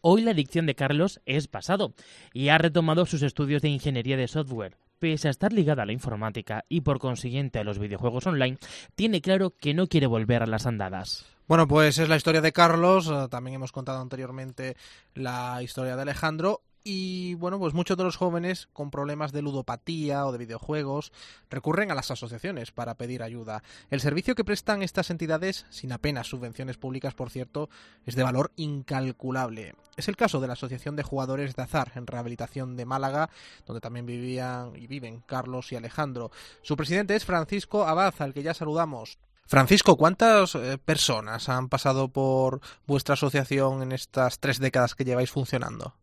Hoy 0.00 0.22
la 0.22 0.32
adicción 0.32 0.66
de 0.66 0.74
Carlos 0.74 1.20
es 1.26 1.48
pasado 1.48 1.94
y 2.32 2.48
ha 2.48 2.58
retomado 2.58 3.06
sus 3.06 3.22
estudios 3.22 3.62
de 3.62 3.68
ingeniería 3.68 4.16
de 4.16 4.28
software. 4.28 4.76
Pese 4.98 5.28
a 5.28 5.30
estar 5.30 5.52
ligada 5.52 5.82
a 5.82 5.86
la 5.86 5.92
informática 5.92 6.64
y 6.68 6.80
por 6.80 6.98
consiguiente 6.98 7.58
a 7.58 7.64
los 7.64 7.78
videojuegos 7.78 8.26
online, 8.26 8.58
tiene 8.94 9.20
claro 9.20 9.50
que 9.50 9.74
no 9.74 9.86
quiere 9.86 10.06
volver 10.06 10.42
a 10.42 10.46
las 10.46 10.66
andadas. 10.66 11.26
Bueno, 11.46 11.68
pues 11.68 11.98
es 11.98 12.08
la 12.08 12.16
historia 12.16 12.40
de 12.40 12.52
Carlos, 12.52 13.10
eh, 13.10 13.28
también 13.30 13.56
hemos 13.56 13.72
contado 13.72 14.00
anteriormente 14.00 14.76
la 15.14 15.62
historia 15.62 15.94
de 15.96 16.02
Alejandro 16.02 16.62
y 16.84 17.32
bueno, 17.34 17.58
pues 17.58 17.72
muchos 17.72 17.96
de 17.96 18.04
los 18.04 18.16
jóvenes 18.16 18.68
con 18.74 18.90
problemas 18.90 19.32
de 19.32 19.40
ludopatía 19.40 20.26
o 20.26 20.32
de 20.32 20.38
videojuegos 20.38 21.12
recurren 21.48 21.90
a 21.90 21.94
las 21.94 22.10
asociaciones 22.10 22.72
para 22.72 22.94
pedir 22.94 23.22
ayuda. 23.22 23.62
El 23.90 24.00
servicio 24.00 24.34
que 24.34 24.44
prestan 24.44 24.82
estas 24.82 25.08
entidades, 25.08 25.64
sin 25.70 25.92
apenas 25.92 26.26
subvenciones 26.26 26.76
públicas, 26.76 27.14
por 27.14 27.30
cierto, 27.30 27.70
es 28.04 28.16
de 28.16 28.22
valor 28.22 28.52
incalculable. 28.56 29.74
Es 29.96 30.08
el 30.08 30.16
caso 30.16 30.40
de 30.40 30.46
la 30.46 30.52
Asociación 30.52 30.94
de 30.94 31.02
Jugadores 31.02 31.56
de 31.56 31.62
Azar 31.62 31.92
en 31.94 32.06
Rehabilitación 32.06 32.76
de 32.76 32.84
Málaga, 32.84 33.30
donde 33.66 33.80
también 33.80 34.04
vivían 34.04 34.76
y 34.76 34.86
viven 34.86 35.22
Carlos 35.26 35.72
y 35.72 35.76
Alejandro. 35.76 36.30
Su 36.60 36.76
presidente 36.76 37.16
es 37.16 37.24
Francisco 37.24 37.86
Abad, 37.86 38.14
al 38.18 38.34
que 38.34 38.42
ya 38.42 38.52
saludamos. 38.52 39.18
Francisco, 39.46 39.96
¿cuántas 39.96 40.54
eh, 40.54 40.78
personas 40.82 41.48
han 41.48 41.68
pasado 41.68 42.08
por 42.08 42.60
vuestra 42.86 43.12
asociación 43.12 43.82
en 43.82 43.92
estas 43.92 44.38
tres 44.38 44.58
décadas 44.58 44.94
que 44.94 45.04
lleváis 45.04 45.30
funcionando? 45.30 45.94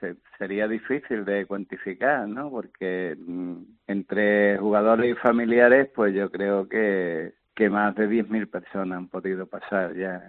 Pues 0.00 0.16
sería 0.38 0.68
difícil 0.68 1.24
de 1.24 1.46
cuantificar, 1.46 2.28
¿no? 2.28 2.50
Porque 2.50 3.16
mm, 3.18 3.56
entre 3.86 4.58
jugadores 4.58 5.12
y 5.12 5.14
familiares, 5.14 5.88
pues 5.94 6.14
yo 6.14 6.30
creo 6.30 6.68
que, 6.68 7.34
más 7.70 7.94
de 7.94 8.08
10.000 8.08 8.50
personas 8.50 8.98
han 8.98 9.08
podido 9.08 9.46
pasar 9.46 9.94
ya 9.94 10.20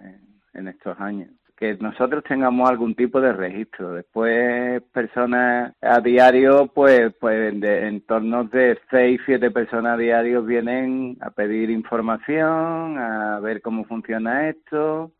en 0.52 0.68
estos 0.68 0.98
años 1.00 1.30
que 1.56 1.76
nosotros 1.76 2.24
tengamos 2.24 2.68
algún 2.68 2.94
tipo 2.94 3.20
de 3.20 3.32
registro. 3.32 3.94
Después, 3.94 4.82
personas 4.92 5.72
a 5.80 6.00
diario, 6.00 6.66
pues, 6.66 7.14
pues 7.20 7.54
en 7.62 8.00
torno 8.02 8.44
de 8.44 8.78
seis, 8.90 9.20
siete 9.24 9.50
personas 9.50 9.94
a 9.94 9.98
diario 9.98 10.42
vienen 10.42 11.16
a 11.20 11.30
pedir 11.30 11.70
información, 11.70 12.98
a 12.98 13.38
ver 13.40 13.62
cómo 13.62 13.84
funciona 13.84 14.48
esto, 14.48 15.12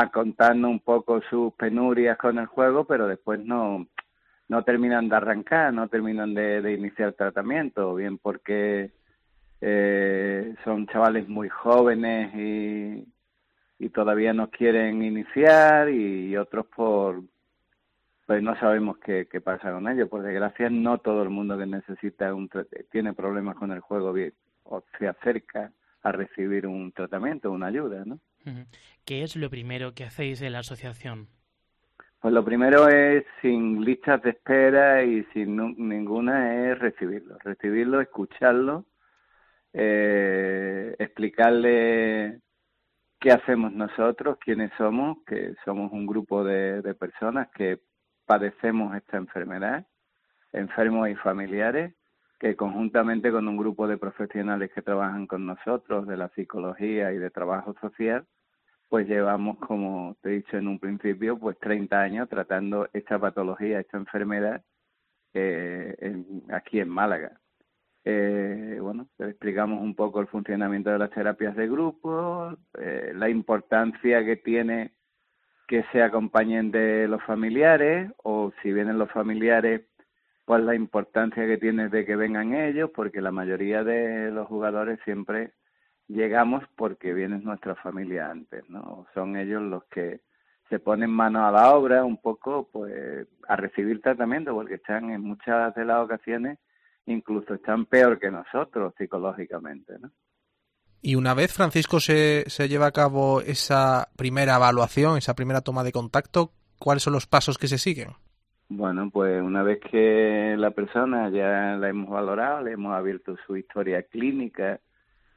a 0.00 0.10
contarnos 0.10 0.70
un 0.70 0.80
poco 0.80 1.20
sus 1.22 1.52
penurias 1.54 2.18
con 2.18 2.38
el 2.38 2.46
juego, 2.46 2.84
pero 2.84 3.06
después 3.06 3.40
no, 3.44 3.86
no 4.48 4.62
terminan 4.64 5.08
de 5.08 5.16
arrancar, 5.16 5.72
no 5.72 5.88
terminan 5.88 6.34
de, 6.34 6.60
de 6.62 6.72
iniciar 6.72 7.12
tratamiento, 7.14 7.94
bien 7.94 8.18
porque 8.18 8.90
eh, 9.60 10.54
son 10.64 10.86
chavales 10.88 11.28
muy 11.28 11.48
jóvenes 11.48 12.34
y 12.34 13.06
y 13.78 13.90
todavía 13.90 14.32
no 14.32 14.50
quieren 14.50 15.02
iniciar 15.02 15.90
y 15.90 16.36
otros 16.36 16.66
por 16.66 17.22
pues 18.26 18.42
no 18.42 18.58
sabemos 18.58 18.98
qué, 18.98 19.28
qué 19.30 19.40
pasa 19.40 19.70
con 19.70 19.86
ellos. 19.86 20.08
Por 20.08 20.22
desgracia, 20.22 20.68
no 20.68 20.98
todo 20.98 21.22
el 21.22 21.30
mundo 21.30 21.56
que 21.56 21.66
necesita 21.66 22.34
un 22.34 22.50
tiene 22.90 23.12
problemas 23.12 23.54
con 23.56 23.70
el 23.70 23.78
juego 23.78 24.12
o 24.64 24.82
se 24.98 25.06
acerca 25.06 25.70
a 26.02 26.10
recibir 26.10 26.66
un 26.66 26.90
tratamiento, 26.90 27.52
una 27.52 27.66
ayuda, 27.66 28.04
¿no? 28.04 28.18
¿Qué 29.04 29.22
es 29.22 29.36
lo 29.36 29.50
primero 29.50 29.92
que 29.94 30.04
hacéis 30.04 30.42
en 30.42 30.52
la 30.52 30.60
asociación? 30.60 31.28
Pues 32.20 32.32
lo 32.34 32.44
primero 32.44 32.88
es, 32.88 33.24
sin 33.40 33.84
listas 33.84 34.22
de 34.22 34.30
espera 34.30 35.04
y 35.04 35.24
sin 35.32 35.56
ninguna, 35.76 36.70
es 36.70 36.78
recibirlo. 36.78 37.38
Recibirlo, 37.38 38.00
escucharlo, 38.00 38.86
eh, 39.72 40.96
explicarle 40.98 42.40
qué 43.20 43.30
hacemos 43.30 43.72
nosotros, 43.72 44.38
quiénes 44.40 44.72
somos, 44.76 45.18
que 45.26 45.54
somos 45.64 45.92
un 45.92 46.06
grupo 46.06 46.42
de, 46.42 46.82
de 46.82 46.94
personas 46.94 47.48
que 47.54 47.80
padecemos 48.24 48.96
esta 48.96 49.18
enfermedad, 49.18 49.86
enfermos 50.52 51.08
y 51.08 51.14
familiares, 51.14 51.94
que 52.40 52.56
conjuntamente 52.56 53.30
con 53.30 53.46
un 53.46 53.56
grupo 53.56 53.86
de 53.86 53.98
profesionales 53.98 54.70
que 54.74 54.82
trabajan 54.82 55.26
con 55.26 55.46
nosotros 55.46 56.06
de 56.06 56.16
la 56.16 56.28
psicología 56.30 57.12
y 57.12 57.18
de 57.18 57.30
trabajo 57.30 57.74
social, 57.80 58.26
pues 58.88 59.08
llevamos, 59.08 59.58
como 59.58 60.16
te 60.22 60.30
he 60.30 60.32
dicho 60.36 60.56
en 60.56 60.68
un 60.68 60.78
principio, 60.78 61.38
pues 61.38 61.58
30 61.58 62.00
años 62.00 62.28
tratando 62.28 62.88
esta 62.92 63.18
patología, 63.18 63.80
esta 63.80 63.96
enfermedad 63.96 64.62
eh, 65.34 65.94
en, 65.98 66.44
aquí 66.52 66.80
en 66.80 66.88
Málaga. 66.88 67.40
Eh, 68.04 68.78
bueno, 68.80 69.08
explicamos 69.18 69.82
un 69.82 69.94
poco 69.96 70.20
el 70.20 70.28
funcionamiento 70.28 70.90
de 70.90 70.98
las 70.98 71.10
terapias 71.10 71.56
de 71.56 71.66
grupo, 71.68 72.56
eh, 72.78 73.12
la 73.14 73.28
importancia 73.28 74.24
que 74.24 74.36
tiene 74.36 74.92
que 75.66 75.84
se 75.90 76.02
acompañen 76.02 76.70
de 76.70 77.08
los 77.08 77.22
familiares 77.24 78.12
o 78.22 78.52
si 78.62 78.72
vienen 78.72 78.98
los 78.98 79.10
familiares, 79.10 79.82
pues 80.44 80.62
la 80.62 80.76
importancia 80.76 81.44
que 81.46 81.58
tiene 81.58 81.88
de 81.88 82.06
que 82.06 82.14
vengan 82.14 82.54
ellos, 82.54 82.90
porque 82.94 83.20
la 83.20 83.32
mayoría 83.32 83.82
de 83.82 84.30
los 84.30 84.46
jugadores 84.46 85.00
siempre 85.04 85.50
llegamos 86.08 86.64
porque 86.76 87.12
vienen 87.12 87.44
nuestra 87.44 87.74
familia 87.76 88.30
antes, 88.30 88.68
¿no? 88.68 89.06
Son 89.14 89.36
ellos 89.36 89.62
los 89.62 89.84
que 89.84 90.20
se 90.68 90.78
ponen 90.78 91.10
manos 91.10 91.42
a 91.42 91.52
la 91.52 91.74
obra 91.74 92.04
un 92.04 92.16
poco, 92.16 92.68
pues, 92.72 93.26
a 93.48 93.56
recibir 93.56 94.00
tratamiento, 94.00 94.52
porque 94.52 94.74
están 94.74 95.10
en 95.10 95.22
muchas 95.22 95.74
de 95.74 95.84
las 95.84 96.04
ocasiones 96.04 96.58
incluso 97.06 97.54
están 97.54 97.86
peor 97.86 98.18
que 98.18 98.30
nosotros 98.30 98.92
psicológicamente, 98.98 99.98
¿no? 99.98 100.10
Y 101.02 101.14
una 101.14 101.34
vez, 101.34 101.52
Francisco, 101.52 102.00
se, 102.00 102.44
se 102.48 102.68
lleva 102.68 102.86
a 102.86 102.92
cabo 102.92 103.40
esa 103.40 104.08
primera 104.16 104.56
evaluación, 104.56 105.16
esa 105.16 105.34
primera 105.34 105.60
toma 105.60 105.84
de 105.84 105.92
contacto, 105.92 106.50
¿cuáles 106.80 107.04
son 107.04 107.12
los 107.12 107.26
pasos 107.26 107.58
que 107.58 107.68
se 107.68 107.78
siguen? 107.78 108.08
Bueno, 108.68 109.10
pues 109.10 109.40
una 109.40 109.62
vez 109.62 109.78
que 109.78 110.56
la 110.58 110.72
persona 110.72 111.30
ya 111.30 111.76
la 111.76 111.88
hemos 111.88 112.10
valorado, 112.10 112.62
le 112.62 112.72
hemos 112.72 112.92
abierto 112.92 113.36
su 113.46 113.56
historia 113.56 114.02
clínica, 114.02 114.80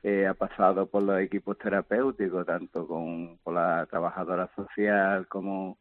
eh, 0.03 0.27
ha 0.27 0.33
pasado 0.33 0.87
por 0.87 1.03
los 1.03 1.19
equipos 1.19 1.57
terapéuticos, 1.57 2.45
tanto 2.45 2.87
con, 2.87 3.37
con 3.37 3.55
la 3.55 3.85
trabajadora 3.87 4.49
social 4.55 5.27
como 5.27 5.77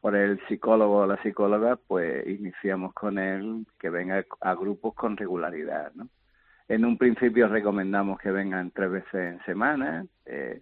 por 0.00 0.14
el 0.14 0.40
psicólogo 0.46 0.98
o 0.98 1.06
la 1.06 1.20
psicóloga, 1.22 1.76
pues 1.76 2.26
iniciamos 2.26 2.92
con 2.94 3.18
él 3.18 3.66
que 3.78 3.90
venga 3.90 4.24
a 4.40 4.54
grupos 4.54 4.94
con 4.94 5.16
regularidad, 5.16 5.92
¿no? 5.94 6.08
En 6.68 6.84
un 6.84 6.98
principio 6.98 7.48
recomendamos 7.48 8.18
que 8.18 8.30
vengan 8.30 8.70
tres 8.70 8.90
veces 8.90 9.14
en 9.14 9.44
semana, 9.46 10.04
eh, 10.26 10.60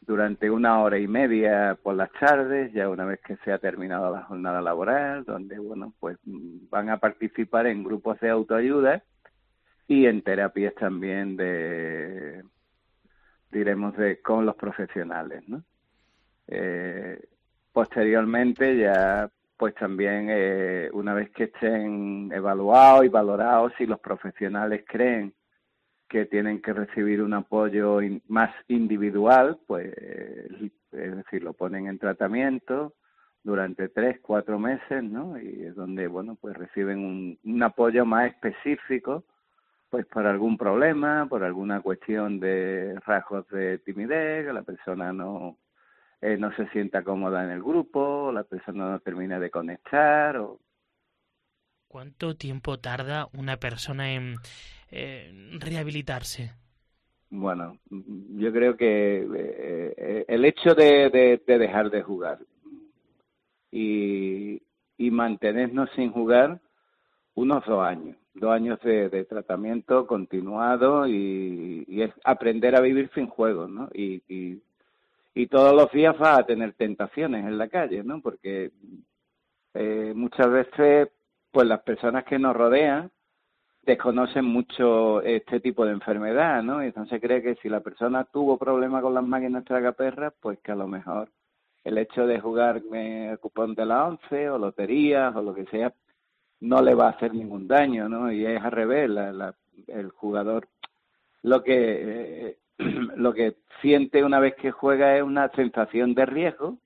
durante 0.00 0.50
una 0.50 0.80
hora 0.80 0.98
y 0.98 1.06
media 1.06 1.78
por 1.80 1.94
las 1.94 2.10
tardes, 2.12 2.72
ya 2.72 2.88
una 2.88 3.04
vez 3.04 3.20
que 3.20 3.36
se 3.44 3.52
ha 3.52 3.58
terminado 3.58 4.12
la 4.12 4.22
jornada 4.22 4.60
laboral, 4.60 5.24
donde, 5.24 5.58
bueno, 5.58 5.92
pues 6.00 6.18
van 6.24 6.90
a 6.90 6.98
participar 6.98 7.66
en 7.66 7.84
grupos 7.84 8.18
de 8.20 8.30
autoayuda 8.30 9.02
y 9.88 10.06
en 10.06 10.22
terapias 10.22 10.74
también 10.74 11.36
de, 11.36 12.44
diremos, 13.50 13.96
de 13.96 14.20
con 14.20 14.46
los 14.46 14.54
profesionales, 14.54 15.42
¿no? 15.48 15.64
Eh, 16.46 17.20
Posteriormente 17.78 18.76
ya 18.76 19.30
pues 19.56 19.72
también 19.76 20.26
eh, 20.30 20.90
una 20.92 21.14
vez 21.14 21.30
que 21.30 21.44
estén 21.44 22.28
evaluados 22.32 23.04
y 23.04 23.08
valorados 23.08 23.72
si 23.78 23.86
los 23.86 24.00
profesionales 24.00 24.84
creen 24.84 25.32
que 26.08 26.26
tienen 26.26 26.60
que 26.60 26.72
recibir 26.72 27.22
un 27.22 27.34
apoyo 27.34 28.00
más 28.26 28.52
individual, 28.66 29.60
pues 29.68 29.94
es 29.96 31.16
decir, 31.16 31.44
lo 31.44 31.52
ponen 31.52 31.86
en 31.86 32.00
tratamiento 32.00 32.94
durante 33.44 33.88
tres, 33.88 34.18
cuatro 34.22 34.58
meses, 34.58 35.04
¿no? 35.04 35.40
Y 35.40 35.66
es 35.66 35.76
donde, 35.76 36.08
bueno, 36.08 36.36
pues 36.40 36.56
reciben 36.56 37.38
un 37.44 37.62
apoyo 37.62 38.04
más 38.04 38.32
específico, 38.32 39.22
pues 39.90 40.06
por 40.06 40.26
algún 40.26 40.56
problema, 40.56 41.26
por 41.28 41.44
alguna 41.44 41.80
cuestión 41.80 42.40
de 42.40 42.98
rasgos 43.06 43.48
de 43.48 43.78
timidez, 43.78 44.46
que 44.46 44.52
la 44.52 44.62
persona 44.62 45.12
no 45.12 45.58
eh, 46.20 46.36
no 46.36 46.54
se 46.56 46.68
sienta 46.70 47.04
cómoda 47.04 47.44
en 47.44 47.50
el 47.50 47.62
grupo, 47.62 48.32
la 48.32 48.44
persona 48.44 48.90
no 48.90 49.00
termina 49.00 49.38
de 49.38 49.50
conectar. 49.50 50.36
O... 50.36 50.58
¿Cuánto 51.86 52.36
tiempo 52.36 52.78
tarda 52.78 53.28
una 53.32 53.56
persona 53.56 54.12
en 54.12 54.36
rehabilitarse? 55.60 56.52
Bueno, 57.30 57.78
yo 57.90 58.52
creo 58.52 58.76
que 58.76 59.26
eh, 59.36 60.24
el 60.28 60.44
hecho 60.46 60.74
de, 60.74 61.40
dejar 61.46 61.90
de 61.90 62.02
jugar 62.02 62.38
y, 63.70 64.62
mantenernos 65.10 65.90
sin 65.96 66.12
jugar 66.12 66.60
unos 67.34 67.64
dos 67.66 67.84
años, 67.84 68.16
dos 68.38 68.52
años 68.52 68.80
de, 68.82 69.24
tratamiento 69.24 70.06
continuado 70.06 71.06
y, 71.06 71.84
es 71.88 72.12
aprender 72.24 72.76
a 72.76 72.80
vivir 72.80 73.10
sin 73.14 73.26
juegos, 73.26 73.70
¿no? 73.70 73.88
Y, 73.92 74.22
y, 74.28 74.62
y, 75.34 75.46
todos 75.46 75.74
los 75.74 75.90
días 75.92 76.16
vas 76.18 76.40
a 76.40 76.46
tener 76.46 76.72
tentaciones 76.74 77.44
en 77.44 77.58
la 77.58 77.68
calle, 77.68 78.02
¿no? 78.02 78.20
Porque 78.20 78.70
eh, 79.74 80.12
muchas 80.14 80.50
veces, 80.50 81.08
pues 81.50 81.66
las 81.66 81.82
personas 81.82 82.24
que 82.24 82.38
nos 82.38 82.56
rodean 82.56 83.10
desconocen 83.82 84.44
mucho 84.44 85.22
este 85.22 85.60
tipo 85.60 85.84
de 85.84 85.92
enfermedad, 85.92 86.62
¿no? 86.62 86.82
Y 86.82 86.88
entonces 86.88 87.20
cree 87.20 87.42
que 87.42 87.56
si 87.56 87.68
la 87.68 87.80
persona 87.80 88.24
tuvo 88.24 88.58
problemas 88.58 89.02
con 89.02 89.14
las 89.14 89.24
máquinas 89.24 89.64
tragaperras, 89.64 90.34
pues 90.40 90.58
que 90.60 90.72
a 90.72 90.76
lo 90.76 90.86
mejor 90.86 91.30
el 91.84 91.96
hecho 91.96 92.26
de 92.26 92.38
jugar 92.38 92.82
el 92.92 93.38
cupón 93.38 93.74
de 93.74 93.86
la 93.86 94.06
once 94.06 94.50
o 94.50 94.58
loterías 94.58 95.34
o 95.34 95.42
lo 95.42 95.54
que 95.54 95.64
sea 95.66 95.92
no 96.60 96.82
le 96.82 96.94
va 96.94 97.06
a 97.06 97.10
hacer 97.10 97.34
ningún 97.34 97.68
daño, 97.68 98.08
¿no? 98.08 98.32
Y 98.32 98.46
es 98.46 98.62
al 98.62 98.72
revés, 98.72 99.10
el 99.86 100.10
jugador 100.10 100.68
lo 101.42 101.62
que 101.62 102.48
eh, 102.48 102.58
lo 103.16 103.32
que 103.32 103.56
siente 103.80 104.24
una 104.24 104.40
vez 104.40 104.54
que 104.56 104.70
juega 104.70 105.16
es 105.16 105.22
una 105.22 105.48
sensación 105.50 106.14
de 106.14 106.26
riesgo 106.26 106.78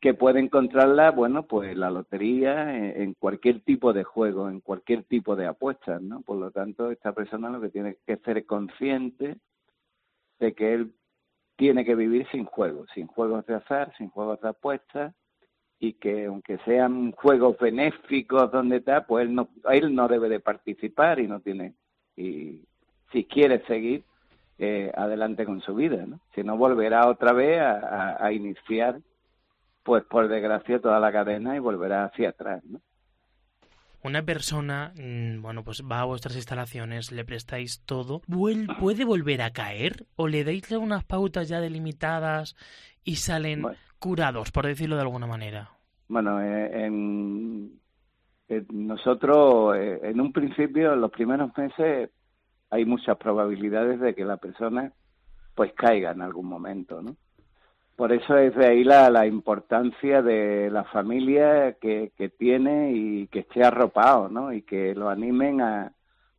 que 0.00 0.14
puede 0.14 0.40
encontrarla, 0.40 1.12
bueno, 1.12 1.44
pues 1.44 1.76
la 1.76 1.88
lotería, 1.88 2.76
en, 2.76 3.14
cualquier 3.14 3.60
tipo 3.60 3.92
de 3.92 4.02
juego, 4.02 4.48
en 4.48 4.60
cualquier 4.60 5.04
tipo 5.04 5.36
de 5.36 5.46
apuestas, 5.46 6.02
¿no? 6.02 6.22
Por 6.22 6.38
lo 6.38 6.50
tanto, 6.50 6.90
esta 6.90 7.12
persona 7.12 7.50
lo 7.50 7.60
que 7.60 7.68
tiene 7.68 7.96
que 8.04 8.16
ser 8.16 8.44
consciente 8.44 9.36
de 10.40 10.54
que 10.54 10.74
él 10.74 10.92
tiene 11.54 11.84
que 11.84 11.94
vivir 11.94 12.26
sin 12.32 12.46
juegos, 12.46 12.90
sin 12.92 13.06
juegos 13.06 13.46
de 13.46 13.54
azar, 13.54 13.94
sin 13.96 14.08
juegos 14.08 14.40
de 14.40 14.48
apuestas, 14.48 15.14
y 15.82 15.94
que 15.94 16.26
aunque 16.26 16.58
sean 16.58 17.10
juegos 17.10 17.58
benéficos 17.58 18.52
donde 18.52 18.76
está, 18.76 19.04
pues 19.04 19.26
él 19.26 19.34
no, 19.34 19.48
él 19.68 19.92
no 19.92 20.06
debe 20.06 20.28
de 20.28 20.38
participar 20.38 21.18
y 21.18 21.26
no 21.26 21.40
tiene, 21.40 21.74
y 22.16 22.60
si 23.10 23.24
quiere 23.24 23.66
seguir 23.66 24.04
eh, 24.60 24.92
adelante 24.94 25.44
con 25.44 25.60
su 25.60 25.74
vida, 25.74 26.06
¿no? 26.06 26.20
Si 26.36 26.44
no, 26.44 26.56
volverá 26.56 27.08
otra 27.08 27.32
vez 27.32 27.60
a 27.60 28.30
iniciar 28.30 29.00
pues 29.82 30.04
por 30.04 30.28
desgracia 30.28 30.80
toda 30.80 31.00
la 31.00 31.10
cadena 31.10 31.56
y 31.56 31.58
volverá 31.58 32.04
hacia 32.04 32.28
atrás, 32.28 32.62
¿no? 32.64 32.80
Una 34.04 34.22
persona, 34.22 34.92
mm, 34.96 35.42
bueno, 35.42 35.64
pues 35.64 35.82
va 35.82 36.00
a 36.00 36.04
vuestras 36.04 36.36
instalaciones, 36.36 37.10
le 37.10 37.24
prestáis 37.24 37.82
todo, 37.84 38.20
¿puede 38.80 39.04
volver 39.04 39.42
a 39.42 39.52
caer? 39.52 40.06
¿O 40.14 40.28
le 40.28 40.44
dais 40.44 40.70
unas 40.72 41.04
pautas 41.04 41.48
ya 41.48 41.60
delimitadas 41.60 42.56
y 43.04 43.16
salen 43.16 43.64
curados, 44.02 44.50
por 44.50 44.66
decirlo 44.66 44.96
de 44.96 45.02
alguna 45.02 45.26
manera? 45.26 45.70
Bueno, 46.08 46.42
eh, 46.42 46.84
en, 46.84 47.78
nosotros, 48.70 49.76
eh, 49.76 50.00
en 50.02 50.20
un 50.20 50.32
principio, 50.32 50.92
en 50.92 51.00
los 51.00 51.12
primeros 51.12 51.56
meses, 51.56 52.10
hay 52.70 52.84
muchas 52.84 53.16
probabilidades 53.16 54.00
de 54.00 54.14
que 54.14 54.24
la 54.24 54.36
persona 54.36 54.92
pues 55.54 55.72
caiga 55.74 56.10
en 56.10 56.22
algún 56.22 56.46
momento, 56.46 57.00
¿no? 57.00 57.16
Por 57.96 58.12
eso 58.12 58.36
es 58.36 58.54
de 58.56 58.66
ahí 58.66 58.84
la, 58.84 59.10
la 59.10 59.26
importancia 59.26 60.22
de 60.22 60.70
la 60.70 60.82
familia 60.84 61.74
que, 61.74 62.10
que 62.16 62.30
tiene 62.30 62.92
y 62.92 63.26
que 63.28 63.40
esté 63.40 63.62
arropado, 63.62 64.28
¿no? 64.28 64.52
Y 64.52 64.62
que 64.62 64.94
lo 64.94 65.08
animen 65.10 65.60
a, 65.60 65.92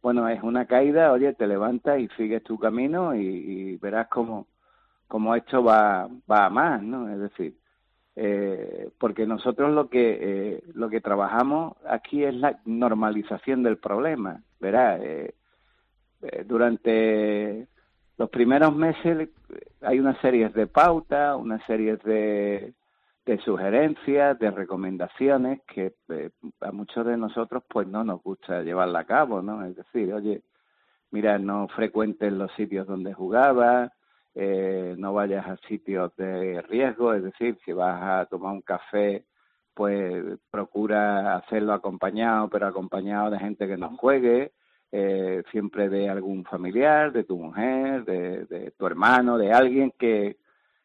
bueno, 0.04 0.28
es 0.28 0.43
una 0.43 0.65
caída, 0.65 1.13
oye, 1.13 1.34
te 1.34 1.47
levantas 1.47 1.97
y 1.97 2.10
sigues 2.17 2.43
tu 2.43 2.60
camino 2.60 3.15
y, 3.15 3.78
verás 3.78 4.10
cómo, 4.10 4.47
cómo 5.13 5.36
esto 5.36 5.63
va, 5.63 6.10
va 6.30 6.45
a 6.45 6.49
más, 6.49 6.82
¿no? 6.82 7.08
Es 7.08 7.19
decir, 7.19 7.56
eh, 8.15 8.89
porque 8.97 9.28
nosotros 9.28 9.71
lo 9.71 9.88
que 9.88 10.17
eh, 10.19 10.63
lo 10.73 10.89
que 10.89 11.02
trabajamos 11.02 11.78
aquí 11.88 12.23
es 12.23 12.34
la 12.34 12.60
normalización 12.65 13.62
del 13.62 13.78
problema, 13.78 14.41
verás, 14.60 14.99
eh, 15.04 15.36
eh 16.23 16.43
durante 16.47 17.67
los 18.17 18.28
primeros 18.32 18.76
meses 18.76 19.30
hay 19.82 19.99
una 19.99 20.19
serie 20.19 20.49
de 20.49 20.65
pautas, 20.65 21.38
una 21.38 21.63
serie 21.67 21.97
de, 21.97 22.73
de 23.23 23.38
sugerencias, 23.41 24.39
de 24.39 24.49
recomendaciones 24.49 25.62
que 25.67 25.93
a 26.60 26.71
muchos 26.71 27.06
de 27.06 27.17
nosotros 27.17 27.62
pues 27.69 27.88
no 27.88 28.04
nos 28.04 28.23
gusta 28.23 28.63
llevarla 28.63 29.02
a 29.02 29.06
cabo, 29.06 29.43
¿no? 29.43 29.63
Es 29.63 29.76
decir, 29.76 30.12
oye, 30.12 30.41
mira, 31.12 31.38
no 31.38 31.67
frecuentes 31.67 32.34
los 32.34 32.52
sitios 32.54 32.88
donde 32.88 33.13
jugabas, 33.13 33.91
eh, 34.36 34.96
no 34.98 35.13
vayas 35.13 35.46
a 35.46 35.58
sitios 35.67 36.15
de 36.15 36.62
riesgo, 36.63 37.13
es 37.13 37.24
decir, 37.24 37.58
si 37.65 37.72
vas 37.72 38.02
a 38.02 38.26
tomar 38.26 38.54
un 38.54 38.62
café, 38.62 39.26
pues 39.74 40.39
procura 40.52 41.36
hacerlo 41.36 41.74
acompañado, 41.74 42.50
pero 42.50 42.67
acompañado 42.67 43.32
de 43.32 43.39
gente 43.39 43.67
que 43.67 43.78
no 43.78 43.96
juegue, 43.98 44.54
eh, 44.91 45.43
siempre 45.52 45.89
de 45.89 46.10
algún 46.10 46.43
familiar, 46.46 47.12
de 47.12 47.24
tu 47.24 47.38
mujer, 47.38 48.06
de, 48.06 48.74
tu 48.78 48.86
hermano, 48.86 49.38
de 49.38 49.52
alguien 49.52 49.91
que, 49.98 50.38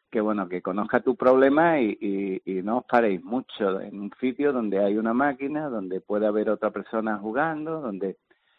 que 0.09 0.21
bueno, 0.21 0.49
que 0.49 0.61
conozca 0.61 1.01
tu 1.01 1.15
problema 1.15 1.79
y, 1.79 2.41
y, 2.45 2.61
no 2.63 2.79
os 2.79 2.85
paréis 2.85 3.23
mucho 3.23 3.79
en 3.79 3.99
un 3.99 4.11
sitio 4.19 4.51
donde 4.51 4.79
hay 4.83 4.97
una 4.97 5.13
máquina, 5.13 5.69
donde 5.69 6.01
puede 6.01 6.25
haber 6.25 6.49
otra 6.49 6.71
persona 6.71 7.17
jugando, 7.19 7.81
donde 7.81 8.17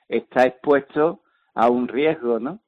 está 0.09 0.45
expuesto 0.45 1.23
a 1.55 1.69
un 1.69 1.89
riesgo, 1.89 2.39
¿no? 2.39 2.61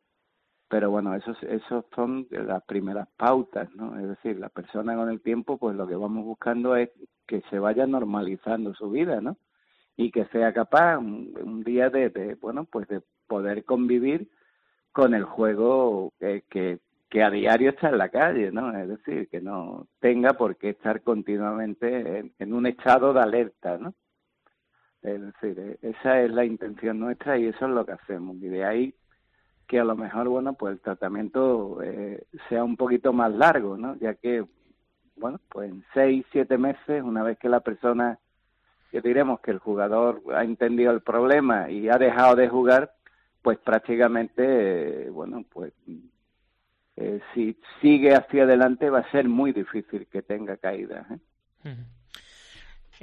Pero 0.73 0.91
bueno, 0.91 1.15
esos, 1.15 1.37
esos 1.43 1.85
son 1.95 2.27
las 2.31 2.65
primeras 2.65 3.07
pautas, 3.19 3.69
¿no? 3.77 3.99
Es 4.01 4.09
decir, 4.09 4.41
la 4.41 4.49
persona 4.49 4.97
con 4.97 5.11
el 5.11 5.21
tiempo, 5.21 5.59
pues 5.59 5.77
lo 5.77 5.87
que 5.87 5.97
vamos 5.97 6.25
buscando 6.25 6.77
es 6.77 6.91
que 7.27 7.43
se 7.51 7.59
vaya 7.59 7.87
normalizando 7.87 8.75
su 8.75 8.91
vida, 8.91 9.21
¿no? 9.21 9.37
y 9.97 10.11
que 10.11 10.25
sea 10.27 10.53
capaz 10.53 10.99
un, 10.99 11.63
día 11.65 11.91
de, 11.91 12.37
bueno 12.41 12.65
pues 12.65 12.89
de 12.89 13.03
poder 13.27 13.65
convivir 13.65 14.31
con 14.93 15.15
el 15.15 15.25
juego 15.25 16.13
que, 16.19 16.45
que, 16.49 17.23
a 17.23 17.31
diario 17.31 17.71
está 17.71 17.91
en 17.91 17.99
la 17.99 18.09
calle, 18.09 18.51
¿no? 18.51 18.77
Es 18.77 18.89
decir, 18.89 19.29
que 19.29 19.41
no 19.41 19.87
tenga 20.01 20.33
por 20.33 20.57
qué 20.57 20.71
estar 20.71 21.03
continuamente 21.03 22.33
en, 22.39 22.55
un 22.55 22.67
estado 22.67 23.13
de 23.13 23.21
alerta, 23.21 23.77
¿no? 23.77 23.95
Es 25.03 25.21
decir, 25.21 25.59
e, 25.59 25.79
esa 25.83 26.23
es 26.23 26.31
la 26.31 26.45
intención 26.45 26.99
nuestra 26.99 27.39
y 27.39 27.47
eso 27.47 27.67
es 27.67 27.71
lo 27.71 27.85
que 27.85 27.93
hacemos. 27.93 28.37
Y 28.37 28.49
de 28.49 28.65
ahí 28.65 28.95
que 29.73 29.81
a 29.81 29.85
lo 29.85 29.97
mejor, 29.97 30.29
bueno, 30.29 30.53
pues 30.53 30.75
el 30.75 30.81
tratamiento 30.81 31.83
eh, 31.83 32.27
sea 32.51 32.63
un 32.63 32.77
poquito 32.77 33.15
más 33.15 33.33
largo, 33.33 33.79
¿no? 33.79 33.97
Ya 33.97 34.13
que, 34.13 34.45
bueno, 35.17 35.41
pues 35.49 35.71
en 35.71 35.83
seis, 35.95 36.27
siete 36.31 36.59
meses, 36.59 37.03
una 37.03 37.23
vez 37.23 37.39
que 37.39 37.49
la 37.49 37.61
persona 37.61 38.19
que 38.91 39.01
diremos 39.01 39.41
que 39.41 39.51
el 39.51 39.61
jugador 39.61 40.21
ha 40.35 40.45
entendido 40.45 40.93
el 40.93 41.01
problema 41.01 41.71
y 41.71 41.89
ha 41.89 41.97
dejado 41.97 42.37
de 42.37 42.51
jugar, 42.51 42.93
pues 43.41 43.57
prácticamente, 43.61 45.09
bueno, 45.09 45.43
pues 45.51 45.73
eh, 46.97 47.21
si 47.33 47.57
sigue 47.81 48.15
hacia 48.15 48.43
adelante 48.43 48.91
va 48.91 48.99
a 48.99 49.11
ser 49.11 49.27
muy 49.27 49.55
difícil 49.55 50.07
que 50.07 50.21
tenga 50.21 50.59
caída. 50.59 51.07
¿eh? 51.65 51.75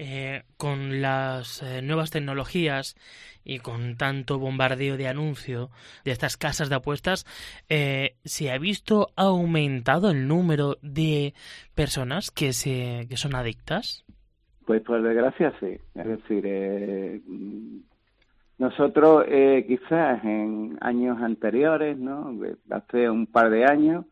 Eh, 0.01 0.43
con 0.55 1.01
las 1.01 1.61
nuevas 1.83 2.09
tecnologías 2.09 2.95
y 3.43 3.59
con 3.59 3.97
tanto 3.97 4.39
bombardeo 4.39 4.95
de 4.95 5.09
anuncio 5.09 5.71
de 6.05 6.11
estas 6.11 6.37
casas 6.37 6.69
de 6.69 6.75
apuestas, 6.75 7.25
¿se 7.67 8.51
ha 8.51 8.57
visto 8.57 9.09
aumentado 9.17 10.09
el 10.11 10.25
número 10.25 10.77
de 10.81 11.33
personas 11.75 12.31
que, 12.31 12.53
se, 12.53 13.07
que 13.09 13.17
son 13.17 13.35
adictas? 13.35 14.05
Pues 14.69 14.83
por 14.83 15.01
desgracia 15.01 15.51
sí. 15.59 15.79
Es 15.95 16.05
decir, 16.05 16.43
eh, 16.45 17.19
nosotros 18.59 19.25
eh, 19.27 19.65
quizás 19.67 20.23
en 20.23 20.77
años 20.79 21.19
anteriores, 21.23 21.97
¿no? 21.97 22.37
Hace 22.69 23.09
un 23.09 23.25
par 23.25 23.49
de 23.49 23.65
años, 23.65 24.05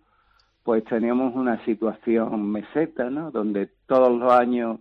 pues 0.64 0.84
teníamos 0.86 1.36
una 1.36 1.64
situación 1.64 2.52
meseta, 2.52 3.12
¿no? 3.12 3.30
Donde 3.30 3.70
todos 3.86 4.20
los 4.20 4.34
años 4.34 4.80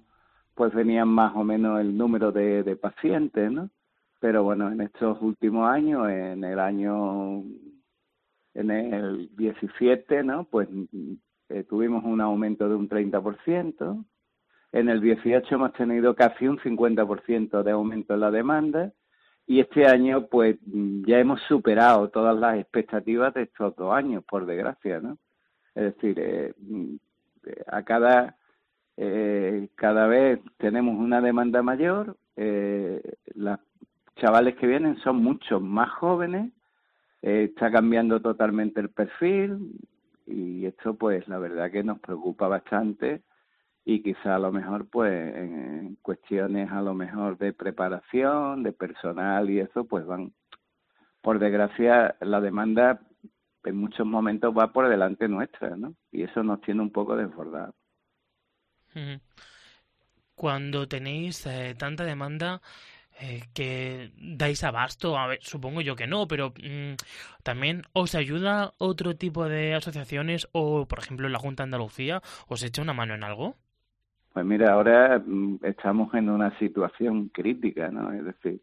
pues 0.56 0.74
venían 0.74 1.08
más 1.08 1.36
o 1.36 1.44
menos 1.44 1.80
el 1.80 1.96
número 1.96 2.32
de, 2.32 2.62
de 2.62 2.76
pacientes, 2.76 3.52
¿no? 3.52 3.70
Pero 4.18 4.42
bueno, 4.42 4.72
en 4.72 4.80
estos 4.80 5.20
últimos 5.20 5.68
años, 5.68 6.08
en 6.08 6.42
el 6.42 6.58
año, 6.58 7.44
en 8.54 8.70
el 8.70 9.28
17, 9.36 10.24
¿no? 10.24 10.44
Pues 10.44 10.68
eh, 11.50 11.62
tuvimos 11.64 12.02
un 12.04 12.22
aumento 12.22 12.68
de 12.68 12.74
un 12.74 12.88
30%, 12.88 14.04
en 14.72 14.88
el 14.88 15.00
18 15.00 15.54
hemos 15.54 15.72
tenido 15.74 16.14
casi 16.14 16.48
un 16.48 16.58
50% 16.58 17.62
de 17.62 17.70
aumento 17.70 18.14
en 18.14 18.20
la 18.20 18.30
demanda 18.30 18.92
y 19.46 19.60
este 19.60 19.86
año 19.86 20.26
pues 20.26 20.56
ya 20.64 21.18
hemos 21.18 21.40
superado 21.42 22.08
todas 22.08 22.36
las 22.36 22.58
expectativas 22.58 23.32
de 23.34 23.42
estos 23.42 23.76
dos 23.76 23.94
años, 23.94 24.24
por 24.24 24.46
desgracia, 24.46 25.00
¿no? 25.00 25.18
Es 25.74 25.94
decir, 25.94 26.18
eh, 26.18 26.54
a 27.66 27.82
cada 27.84 28.36
eh, 28.96 29.68
cada 29.74 30.06
vez 30.06 30.40
tenemos 30.56 30.98
una 30.98 31.20
demanda 31.20 31.62
mayor, 31.62 32.16
eh, 32.36 33.02
los 33.34 33.58
chavales 34.16 34.56
que 34.56 34.66
vienen 34.66 34.96
son 34.98 35.22
muchos 35.22 35.60
más 35.60 35.90
jóvenes 35.90 36.52
eh, 37.22 37.50
está 37.50 37.70
cambiando 37.70 38.20
totalmente 38.20 38.80
el 38.80 38.90
perfil 38.90 39.78
y 40.26 40.66
esto 40.66 40.94
pues 40.94 41.28
la 41.28 41.38
verdad 41.38 41.70
que 41.70 41.84
nos 41.84 42.00
preocupa 42.00 42.48
bastante 42.48 43.22
y 43.84 44.02
quizá 44.02 44.36
a 44.36 44.38
lo 44.38 44.50
mejor 44.52 44.88
pues 44.88 45.12
en 45.36 45.96
cuestiones 46.02 46.70
a 46.72 46.82
lo 46.82 46.94
mejor 46.94 47.38
de 47.38 47.52
preparación, 47.52 48.62
de 48.62 48.72
personal 48.72 49.50
y 49.50 49.60
eso 49.60 49.84
pues 49.84 50.06
van 50.06 50.32
por 51.20 51.38
desgracia 51.38 52.16
la 52.20 52.40
demanda 52.40 53.00
en 53.66 53.76
muchos 53.76 54.06
momentos 54.06 54.54
va 54.56 54.72
por 54.72 54.88
delante 54.88 55.28
nuestra, 55.28 55.76
¿no? 55.76 55.94
Y 56.12 56.22
eso 56.22 56.42
nos 56.42 56.60
tiene 56.60 56.82
un 56.82 56.90
poco 56.90 57.16
desbordados. 57.16 57.74
Cuando 60.34 60.86
tenéis 60.86 61.46
eh, 61.46 61.74
tanta 61.78 62.04
demanda, 62.04 62.60
eh, 63.18 63.40
que 63.54 64.12
dais 64.18 64.62
abasto, 64.62 65.16
a 65.16 65.26
ver, 65.26 65.38
supongo 65.40 65.80
yo 65.80 65.96
que 65.96 66.06
no, 66.06 66.28
pero 66.28 66.50
mm, 66.50 66.96
también 67.42 67.84
os 67.94 68.14
ayuda 68.14 68.74
otro 68.76 69.16
tipo 69.16 69.48
de 69.48 69.74
asociaciones 69.74 70.48
o, 70.52 70.86
por 70.86 70.98
ejemplo, 70.98 71.26
la 71.30 71.38
Junta 71.38 71.62
de 71.62 71.68
Andalucía, 71.68 72.20
os 72.48 72.62
echa 72.62 72.82
una 72.82 72.92
mano 72.92 73.14
en 73.14 73.24
algo. 73.24 73.56
Pues 74.34 74.44
mira, 74.44 74.74
ahora 74.74 75.18
mm, 75.18 75.60
estamos 75.62 76.12
en 76.12 76.28
una 76.28 76.58
situación 76.58 77.30
crítica, 77.30 77.88
¿no? 77.88 78.12
Es 78.12 78.22
decir, 78.22 78.60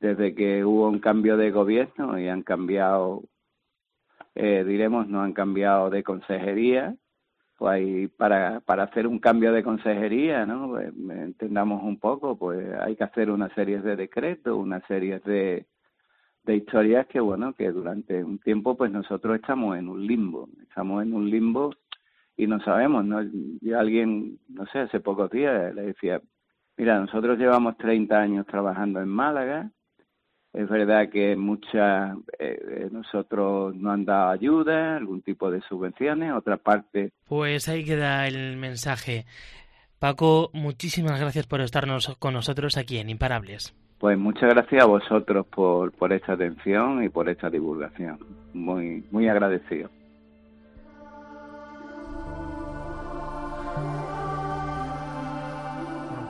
desde 0.00 0.34
que 0.34 0.62
hubo 0.66 0.86
un 0.86 0.98
cambio 0.98 1.38
de 1.38 1.50
gobierno 1.50 2.18
y 2.18 2.28
han 2.28 2.42
cambiado, 2.42 3.22
eh, 4.34 4.64
diremos, 4.64 5.08
no 5.08 5.22
han 5.22 5.32
cambiado 5.32 5.88
de 5.88 6.02
consejería, 6.02 6.94
pues 7.58 8.08
para, 8.16 8.60
para 8.60 8.84
hacer 8.84 9.08
un 9.08 9.18
cambio 9.18 9.52
de 9.52 9.64
consejería, 9.64 10.46
¿no? 10.46 10.68
Pues, 10.68 10.94
entendamos 11.10 11.82
un 11.82 11.98
poco, 11.98 12.38
pues 12.38 12.68
hay 12.80 12.94
que 12.94 13.02
hacer 13.02 13.32
una 13.32 13.52
serie 13.54 13.80
de 13.80 13.96
decretos, 13.96 14.56
una 14.56 14.80
serie 14.86 15.18
de, 15.18 15.66
de 16.44 16.56
historias 16.56 17.08
que, 17.08 17.18
bueno, 17.18 17.52
que 17.54 17.72
durante 17.72 18.22
un 18.22 18.38
tiempo, 18.38 18.76
pues 18.76 18.92
nosotros 18.92 19.34
estamos 19.34 19.76
en 19.76 19.88
un 19.88 20.06
limbo, 20.06 20.48
estamos 20.62 21.02
en 21.02 21.12
un 21.12 21.28
limbo 21.28 21.74
y 22.36 22.46
no 22.46 22.60
sabemos, 22.60 23.04
¿no? 23.04 23.22
Yo 23.60 23.76
alguien, 23.76 24.38
no 24.48 24.64
sé, 24.66 24.78
hace 24.78 25.00
pocos 25.00 25.28
días 25.28 25.74
le 25.74 25.82
decía, 25.82 26.22
mira, 26.76 27.00
nosotros 27.00 27.36
llevamos 27.38 27.76
30 27.76 28.16
años 28.16 28.46
trabajando 28.46 29.00
en 29.00 29.08
Málaga, 29.08 29.72
es 30.58 30.68
verdad 30.68 31.08
que 31.08 31.36
muchas, 31.36 32.16
eh, 32.36 32.58
eh, 32.60 32.88
nosotros 32.90 33.76
no 33.76 33.92
han 33.92 34.04
dado 34.04 34.30
ayuda, 34.30 34.96
algún 34.96 35.22
tipo 35.22 35.52
de 35.52 35.60
subvenciones, 35.60 36.32
otra 36.32 36.56
parte. 36.56 37.12
Pues 37.28 37.68
ahí 37.68 37.84
queda 37.84 38.26
el 38.26 38.56
mensaje. 38.56 39.24
Paco, 40.00 40.50
muchísimas 40.52 41.20
gracias 41.20 41.46
por 41.46 41.60
estarnos 41.60 42.16
con 42.18 42.34
nosotros 42.34 42.76
aquí 42.76 42.98
en 42.98 43.08
Imparables. 43.08 43.72
Pues 44.00 44.18
muchas 44.18 44.50
gracias 44.50 44.82
a 44.82 44.86
vosotros 44.86 45.46
por, 45.46 45.92
por 45.92 46.12
esta 46.12 46.32
atención 46.32 47.04
y 47.04 47.08
por 47.08 47.28
esta 47.28 47.48
divulgación. 47.48 48.18
Muy, 48.52 49.04
muy 49.12 49.28
agradecido. 49.28 49.90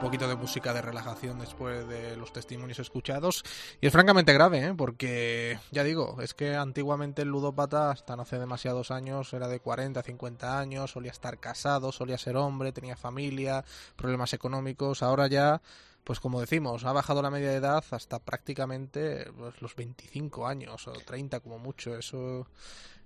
Poquito 0.00 0.28
de 0.28 0.36
música 0.36 0.72
de 0.72 0.80
relajación 0.80 1.40
después 1.40 1.88
de 1.88 2.16
los 2.16 2.32
testimonios 2.32 2.78
escuchados. 2.78 3.44
Y 3.80 3.86
es 3.88 3.92
francamente 3.92 4.32
grave, 4.32 4.66
¿eh? 4.66 4.74
porque 4.76 5.58
ya 5.72 5.82
digo, 5.82 6.18
es 6.22 6.34
que 6.34 6.54
antiguamente 6.54 7.22
el 7.22 7.28
ludópata, 7.28 7.90
hasta 7.90 8.14
no 8.14 8.22
hace 8.22 8.38
demasiados 8.38 8.90
años, 8.90 9.32
era 9.32 9.48
de 9.48 9.60
40, 9.60 10.00
50 10.02 10.58
años, 10.58 10.92
solía 10.92 11.10
estar 11.10 11.38
casado, 11.38 11.90
solía 11.90 12.16
ser 12.16 12.36
hombre, 12.36 12.72
tenía 12.72 12.96
familia, 12.96 13.64
problemas 13.96 14.32
económicos. 14.34 15.02
Ahora 15.02 15.26
ya 15.26 15.60
pues 16.04 16.20
como 16.20 16.40
decimos, 16.40 16.86
ha 16.86 16.92
bajado 16.92 17.20
la 17.20 17.30
media 17.30 17.50
de 17.50 17.56
edad 17.56 17.84
hasta 17.90 18.18
prácticamente 18.18 19.30
pues, 19.36 19.60
los 19.60 19.76
25 19.76 20.46
años 20.46 20.88
o 20.88 20.92
30 20.92 21.40
como 21.40 21.58
mucho. 21.58 21.98
Eso 21.98 22.46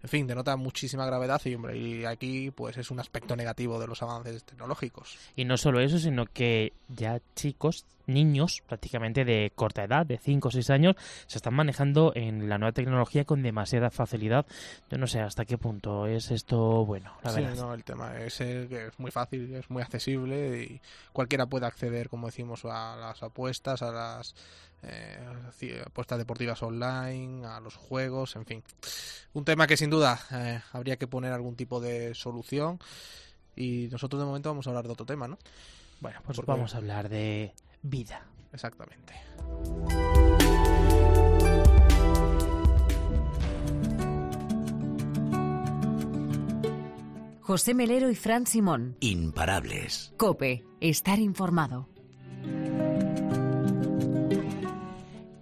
en 0.03 0.09
fin, 0.09 0.27
denota 0.27 0.57
muchísima 0.57 1.07
gravedad 1.07 1.41
y, 1.45 1.55
hombre, 1.55 1.79
y 1.79 2.05
aquí 2.05 2.51
pues 2.51 2.77
es 2.77 2.91
un 2.91 2.99
aspecto 2.99 3.37
negativo 3.37 3.79
de 3.79 3.87
los 3.87 4.03
avances 4.03 4.43
tecnológicos. 4.45 5.17
Y 5.37 5.45
no 5.45 5.57
solo 5.57 5.81
eso, 5.81 5.99
sino 5.99 6.27
que 6.27 6.73
ya 6.89 7.21
chicos, 7.37 7.85
niños 8.07 8.63
prácticamente 8.67 9.25
de 9.25 9.53
corta 9.55 9.85
edad, 9.85 10.07
de 10.07 10.19
5 10.19 10.49
o 10.49 10.51
6 10.51 10.71
años, 10.71 10.97
se 11.27 11.39
están 11.39 11.55
manejando 11.55 12.13
en 12.15 12.49
la 12.49 12.59
nueva 12.59 12.73
tecnología 12.73 13.25
con 13.25 13.43
demasiada 13.43 13.91
facilidad. 13.91 14.47
Yo 14.91 14.99
no 14.99 15.07
sé 15.07 15.21
hasta 15.21 15.45
qué 15.45 15.59
punto 15.59 16.07
es 16.07 16.31
esto 16.31 16.85
bueno, 16.85 17.13
la 17.23 17.31
sí, 17.31 17.43
no, 17.57 17.75
el 17.75 17.85
tema 17.85 18.19
es 18.19 18.39
que 18.39 18.87
es 18.89 18.99
muy 18.99 19.11
fácil, 19.11 19.55
es 19.55 19.71
muy 19.71 19.83
accesible 19.83 20.63
y 20.63 20.81
cualquiera 21.13 21.47
puede 21.47 21.67
acceder, 21.67 22.09
como 22.09 22.27
decimos, 22.27 22.65
a 22.65 22.97
las 22.97 23.23
apuestas, 23.23 23.83
a 23.83 23.93
las 23.93 24.35
eh, 24.83 25.83
apuestas 25.87 26.19
deportivas 26.19 26.63
online, 26.63 27.47
a 27.47 27.61
los 27.61 27.77
juegos, 27.77 28.37
en 28.37 28.47
fin. 28.47 28.65
Un 29.33 29.45
tema 29.45 29.67
que 29.67 29.77
sin 29.77 29.91
duda 29.91 30.21
eh, 30.33 30.61
habría 30.73 30.97
que 30.97 31.07
poner 31.07 31.33
algún 31.33 31.57
tipo 31.57 31.81
de 31.81 32.15
solución 32.15 32.79
y 33.55 33.89
nosotros 33.91 34.21
de 34.21 34.27
momento 34.27 34.51
vamos 34.51 34.67
a 34.67 34.71
hablar 34.71 34.87
de 34.87 34.93
otro 34.93 35.07
tema, 35.07 35.29
¿no? 35.29 35.39
Bueno, 36.01 36.21
pues 36.25 36.41
vamos 36.45 36.75
a 36.75 36.79
hablar 36.79 37.09
de 37.09 37.55
vida. 37.83 38.27
Exactamente. 38.53 39.15
José 47.41 47.75
Melero 47.75 48.09
y 48.11 48.15
Fran 48.15 48.47
Simón. 48.47 48.97
Imparables. 49.01 50.15
Cope, 50.17 50.65
estar 50.81 51.19
informado. 51.19 51.89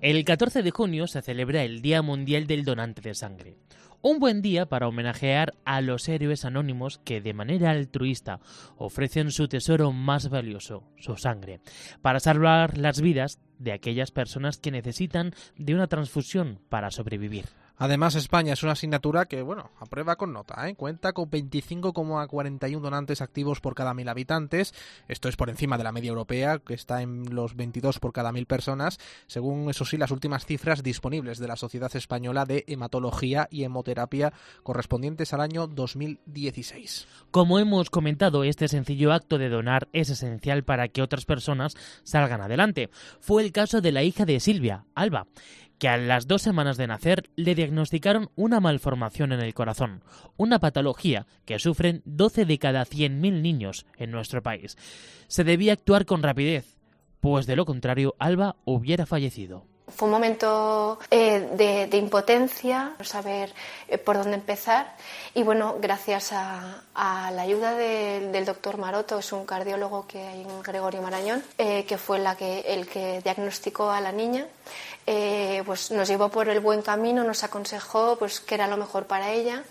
El 0.01 0.25
14 0.25 0.63
de 0.63 0.71
junio 0.71 1.07
se 1.07 1.21
celebra 1.21 1.63
el 1.63 1.83
Día 1.83 2.01
Mundial 2.01 2.47
del 2.47 2.65
Donante 2.65 3.03
de 3.03 3.15
Sangre. 3.15 3.59
Un 4.03 4.19
buen 4.19 4.41
día 4.41 4.65
para 4.65 4.89
homenajear 4.89 5.53
a 5.67 5.83
los 5.83 6.09
héroes 6.09 6.47
anónimos 6.47 6.99
que 7.05 7.21
de 7.21 7.35
manera 7.35 7.71
altruista 7.71 8.41
ofrecen 8.79 9.31
su 9.31 9.47
tesoro 9.47 9.93
más 9.93 10.31
valioso, 10.31 10.85
su 10.97 11.19
sangre, 11.19 11.61
para 12.01 12.19
salvar 12.19 12.79
las 12.79 13.03
vidas 13.03 13.41
de 13.59 13.73
aquellas 13.73 14.11
personas 14.11 14.57
que 14.57 14.71
necesitan 14.71 15.35
de 15.59 15.75
una 15.75 15.87
transfusión 15.87 16.61
para 16.71 16.91
sobrevivir. 16.91 17.45
Además, 17.81 18.15
España 18.15 18.53
es 18.53 18.63
una 18.63 18.73
asignatura 18.73 19.25
que, 19.25 19.41
bueno, 19.41 19.71
aprueba 19.81 20.17
con 20.17 20.35
nota. 20.35 20.69
¿eh? 20.69 20.75
Cuenta 20.75 21.15
con 21.15 21.31
25,41 21.31 22.79
donantes 22.79 23.23
activos 23.23 23.63
por 23.63 23.75
cada 23.75 23.95
mil 23.95 24.07
habitantes. 24.07 24.75
Esto 25.09 25.31
es 25.31 25.37
por 25.37 25.49
encima 25.49 25.79
de 25.79 25.85
la 25.85 25.91
media 25.91 26.11
europea, 26.11 26.59
que 26.59 26.75
está 26.75 27.01
en 27.01 27.35
los 27.35 27.57
22 27.57 27.99
por 27.99 28.13
cada 28.13 28.33
mil 28.33 28.45
personas, 28.45 28.99
según, 29.27 29.71
eso 29.71 29.87
sí, 29.87 29.97
las 29.97 30.11
últimas 30.11 30.45
cifras 30.45 30.83
disponibles 30.83 31.39
de 31.39 31.49
la 31.49 31.57
Sociedad 31.57 31.91
Española 31.97 32.45
de 32.45 32.65
Hematología 32.67 33.49
y 33.51 33.65
Hemoterapia 33.65 34.35
correspondientes 34.63 35.33
al 35.33 35.41
año 35.41 35.67
2016. 35.67 37.09
Como 37.31 37.59
hemos 37.59 37.89
comentado, 37.89 38.45
este 38.45 38.69
sencillo 38.69 39.15
acto 39.15 39.39
de 39.39 39.49
donar 39.49 39.89
es 39.95 40.11
esencial 40.11 40.65
para 40.65 40.89
que 40.89 41.01
otras 41.01 41.25
personas 41.25 41.77
salgan 42.03 42.43
adelante. 42.43 42.91
Fue 43.21 43.43
el 43.43 43.53
caso 43.53 43.81
de 43.81 43.93
la 43.93 44.03
hija 44.03 44.27
de 44.27 44.39
Silvia, 44.39 44.85
Alba 44.95 45.27
que 45.81 45.89
a 45.89 45.97
las 45.97 46.29
dos 46.29 46.43
semanas 46.43 46.77
de 46.77 46.87
nacer 46.87 47.31
le 47.37 47.55
diagnosticaron 47.55 48.29
una 48.37 48.61
malformación 48.61 49.33
en 49.33 49.41
el 49.41 49.55
corazón, 49.55 50.05
una 50.37 50.61
patología 50.61 51.27
que 51.47 51.59
sufren 51.59 52.03
12 52.05 52.45
de 52.45 52.59
cada 52.59 52.85
100.000 52.85 53.41
niños 53.41 53.87
en 53.97 54.11
nuestro 54.11 54.43
país. 54.43 54.77
Se 55.27 55.43
debía 55.43 55.73
actuar 55.73 56.05
con 56.05 56.23
rapidez, 56.23 56.77
pues 57.19 57.47
de 57.47 57.57
lo 57.57 57.65
contrario 57.65 58.15
Alba 58.19 58.57
hubiera 58.67 59.07
fallecido. 59.07 59.70
Fue 59.95 60.07
un 60.07 60.13
momento 60.13 60.99
eh, 61.11 61.87
de, 61.89 61.97
impotencia, 61.97 62.95
no 62.99 63.05
saber 63.05 63.53
eh, 63.89 63.99
por 63.99 64.17
dónde 64.17 64.35
empezar. 64.35 64.95
Y 65.35 65.43
bueno, 65.43 65.77
gracias 65.81 66.33
a, 66.33 66.83
la 66.95 67.43
ayuda 67.43 67.75
del 67.75 68.45
doctor 68.45 68.77
Maroto, 68.77 69.19
es 69.19 69.33
un 69.33 69.47
cardiólogo 69.47 70.07
que 70.07 70.23
hay 70.23 70.43
en 70.43 70.63
Gregorio 70.63 71.01
Marañón, 71.01 71.43
eh, 71.57 71.85
que 71.85 71.97
fue 71.97 72.19
la 72.19 72.37
que, 72.37 72.61
el 72.61 72.87
que 72.87 73.21
diagnosticó 73.23 73.91
a 73.91 74.01
la 74.01 74.13
niña, 74.13 74.47
pues 75.67 75.91
nos 75.91 76.09
llevó 76.09 76.29
por 76.29 76.49
el 76.49 76.61
buen 76.61 76.83
camino, 76.83 77.25
nos 77.25 77.43
aconsejó 77.43 78.17
pues, 78.17 78.41
qué 78.41 78.55
era 78.55 78.67
lo 78.67 78.77
mejor 78.77 79.07
para 79.07 79.31
ella. 79.31 79.63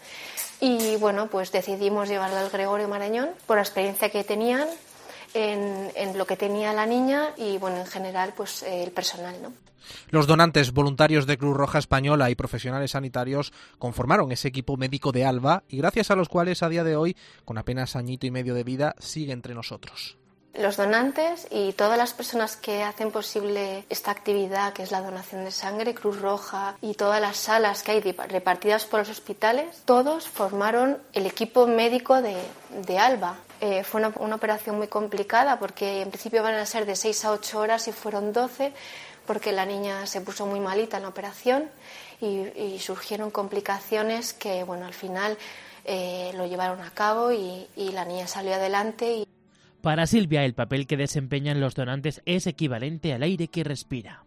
Y 0.59 0.97
bueno, 0.97 1.27
pues 1.27 1.51
decidimos 1.51 2.09
llevarla 2.09 2.41
al 2.41 2.49
Gregorio 2.49 2.87
Marañón 2.87 3.29
por 3.47 3.55
la 3.57 3.63
experiencia 3.63 4.09
que 4.09 4.23
tenían 4.23 4.67
en, 5.33 6.17
lo 6.17 6.25
que 6.25 6.37
tenía 6.37 6.73
la 6.73 6.85
niña 6.85 7.33
y 7.37 7.57
bueno 7.57 7.77
en 7.77 7.85
general 7.87 8.33
pues 8.35 8.63
el 8.63 8.91
personal 8.91 9.35
no 9.41 9.53
los 10.11 10.27
donantes 10.27 10.71
voluntarios 10.71 11.25
de 11.25 11.37
Cruz 11.37 11.55
Roja 11.55 11.79
Española 11.79 12.29
y 12.29 12.35
profesionales 12.35 12.91
sanitarios 12.91 13.53
conformaron 13.79 14.31
ese 14.31 14.47
equipo 14.47 14.77
médico 14.77 15.11
de 15.11 15.25
Alba 15.25 15.63
y 15.67 15.77
gracias 15.77 16.11
a 16.11 16.15
los 16.15 16.29
cuales 16.29 16.61
a 16.61 16.69
día 16.69 16.83
de 16.83 16.95
hoy, 16.95 17.15
con 17.43 17.57
apenas 17.57 17.95
añito 17.95 18.27
y 18.27 18.31
medio 18.31 18.53
de 18.53 18.63
vida, 18.63 18.95
sigue 18.99 19.33
entre 19.33 19.55
nosotros. 19.55 20.18
Los 20.53 20.77
donantes 20.77 21.47
y 21.51 21.73
todas 21.73 21.97
las 21.97 22.13
personas 22.13 22.57
que 22.57 22.81
hacen 22.83 23.11
posible 23.11 23.85
esta 23.89 24.11
actividad, 24.11 24.73
que 24.73 24.83
es 24.83 24.91
la 24.91 25.01
donación 25.01 25.45
de 25.45 25.51
sangre, 25.51 25.93
Cruz 25.93 26.19
Roja 26.19 26.75
y 26.81 26.95
todas 26.95 27.21
las 27.21 27.37
salas 27.37 27.83
que 27.83 27.91
hay 27.91 28.01
repartidas 28.01 28.85
por 28.85 28.99
los 28.99 29.09
hospitales, 29.09 29.83
todos 29.85 30.27
formaron 30.27 30.97
el 31.13 31.27
equipo 31.27 31.67
médico 31.67 32.21
de, 32.21 32.97
Alba. 32.97 33.37
Eh, 33.61 33.83
fue 33.83 34.01
una, 34.01 34.11
una, 34.17 34.35
operación 34.35 34.77
muy 34.77 34.87
complicada 34.87 35.59
porque 35.59 36.01
en 36.01 36.09
principio 36.09 36.41
van 36.41 36.55
a 36.55 36.65
ser 36.65 36.85
de 36.85 36.95
6 36.95 37.25
a 37.25 37.31
8 37.31 37.59
horas 37.59 37.87
y 37.87 37.91
fueron 37.91 38.33
12 38.33 38.73
porque 39.29 39.51
la 39.51 39.63
niña 39.63 40.07
se 40.07 40.21
puso 40.21 40.47
muy 40.47 40.59
malita 40.59 40.97
en 40.97 41.03
la 41.03 41.09
operación 41.09 41.69
y, 42.19 42.79
surgieron 42.79 43.29
complicaciones 43.29 44.33
que, 44.33 44.63
bueno, 44.63 44.87
al 44.87 44.95
final 44.95 45.37
eh, 45.85 46.31
lo 46.35 46.47
llevaron 46.47 46.81
a 46.81 46.89
cabo 46.89 47.31
y, 47.31 47.67
y 47.75 47.91
la 47.91 48.05
niña 48.05 48.25
salió 48.25 48.55
adelante. 48.55 49.13
Y... 49.13 49.27
Para 49.81 50.07
Silvia, 50.07 50.43
el 50.43 50.53
papel 50.53 50.87
que 50.87 50.97
desempeñan 50.97 51.61
los 51.61 51.73
donantes 51.73 52.21
es 52.25 52.47
equivalente 52.47 53.13
al 53.13 53.23
aire 53.23 53.47
que 53.47 53.63
respira. 53.63 54.23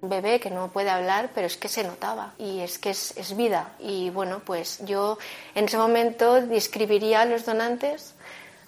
Un 0.00 0.10
bebé 0.10 0.40
que 0.40 0.50
no 0.50 0.72
puede 0.72 0.90
hablar, 0.90 1.30
pero 1.34 1.46
es 1.46 1.56
que 1.56 1.68
se 1.68 1.84
notaba 1.84 2.34
y 2.38 2.60
es 2.60 2.78
que 2.78 2.90
es, 2.90 3.16
es 3.16 3.36
vida. 3.36 3.72
Y 3.78 4.10
bueno, 4.10 4.40
pues 4.44 4.82
yo 4.84 5.18
en 5.54 5.66
ese 5.66 5.78
momento 5.78 6.40
describiría 6.42 7.22
a 7.22 7.26
los 7.26 7.46
donantes 7.46 8.14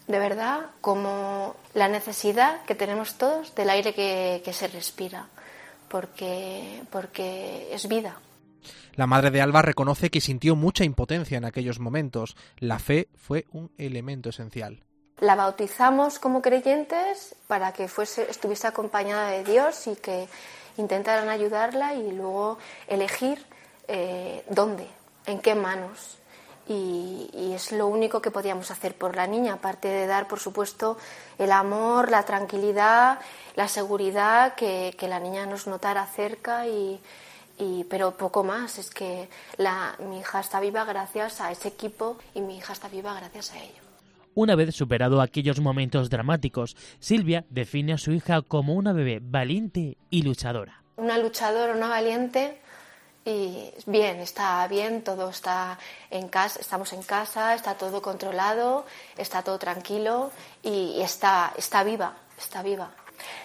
de 0.07 0.19
verdad 0.19 0.71
como 0.81 1.55
la 1.75 1.89
necesidad 1.89 2.65
que 2.65 2.75
tenemos 2.75 3.19
todos 3.19 3.55
del 3.55 3.69
aire 3.71 3.93
que, 3.93 4.41
que 4.45 4.53
se 4.53 4.69
respira, 4.69 5.27
porque, 5.89 6.83
porque 6.91 7.69
es 7.73 7.89
vida. 7.89 8.19
La 8.95 9.07
madre 9.07 9.31
de 9.31 9.43
Alba 9.43 9.63
reconoce 9.63 10.11
que 10.11 10.21
sintió 10.21 10.57
mucha 10.57 10.85
impotencia 10.85 11.39
en 11.39 11.45
aquellos 11.45 11.79
momentos. 11.79 12.37
La 12.59 12.79
fe 12.79 13.09
fue 13.15 13.47
un 13.53 13.71
elemento 13.79 14.31
esencial. 14.31 14.88
La 15.21 15.35
bautizamos 15.35 16.19
como 16.19 16.43
creyentes 16.43 17.35
para 17.49 17.73
que 17.73 17.89
fuese, 17.89 18.31
estuviese 18.31 18.69
acompañada 18.69 19.31
de 19.31 19.43
Dios 19.43 19.87
y 19.89 19.97
que 19.97 20.29
intentaran 20.77 21.29
ayudarla 21.29 21.95
y 21.95 22.13
luego 22.13 22.59
elegir 22.87 23.45
eh, 23.89 24.45
dónde, 24.49 24.87
en 25.27 25.41
qué 25.41 25.55
manos. 25.55 26.19
Y, 26.69 27.53
es 27.55 27.73
lo 27.73 27.87
único 27.87 28.21
que 28.21 28.31
podíamos 28.31 28.71
hacer 28.71 28.95
por 28.95 29.17
la 29.17 29.27
niña, 29.27 29.55
aparte 29.55 29.89
de 29.89 30.07
dar, 30.07 30.29
por 30.29 30.39
supuesto, 30.39 30.99
el 31.39 31.51
amor, 31.51 32.11
la 32.11 32.25
tranquilidad, 32.25 33.19
la 33.57 33.67
seguridad, 33.69 34.55
que, 34.55 34.95
la 35.01 35.19
niña 35.19 35.47
nos 35.47 35.67
notara 35.67 36.07
cerca 36.07 36.67
y, 36.69 37.01
pero 37.89 38.13
poco 38.13 38.45
más. 38.45 38.79
Es 38.79 38.91
que 38.91 39.29
la, 39.57 39.97
mi 39.99 40.21
hija 40.21 40.41
está 40.41 40.61
viva 40.61 40.85
gracias 40.85 41.41
a 41.41 41.51
ese 41.51 41.69
equipo 41.69 42.19
y 42.35 42.43
mi 42.43 42.59
hija 42.59 42.75
está 42.75 42.89
viva 42.89 43.15
gracias 43.15 43.53
a 43.53 43.59
ello. 43.59 43.88
Una 44.39 44.55
vez 44.55 44.73
superado 44.77 45.21
aquellos 45.21 45.59
momentos 45.59 46.11
dramáticos, 46.11 46.77
Silvia 47.01 47.45
define 47.51 47.95
a 47.95 47.99
su 47.99 48.13
hija 48.13 48.41
como 48.41 48.75
una 48.75 48.93
bebé 48.93 49.19
valiente 49.21 49.99
y 50.11 50.23
luchadora. 50.23 50.85
Una 50.95 51.19
luchadora, 51.19 51.73
una 51.73 51.89
valiente 51.89 52.61
y 53.25 53.73
bien, 53.87 54.21
está 54.21 54.65
bien, 54.69 55.03
todo 55.03 55.31
está 55.31 55.77
en 56.09 56.29
casa, 56.29 56.61
estamos 56.61 56.93
en 56.93 57.03
casa, 57.03 57.53
está 57.53 57.75
todo 57.75 58.01
controlado, 58.01 58.87
está 59.17 59.43
todo 59.43 59.59
tranquilo 59.59 60.31
y, 60.63 61.01
está, 61.03 61.53
está 61.57 61.83
viva, 61.83 62.15
está 62.39 62.63
viva. 62.63 62.93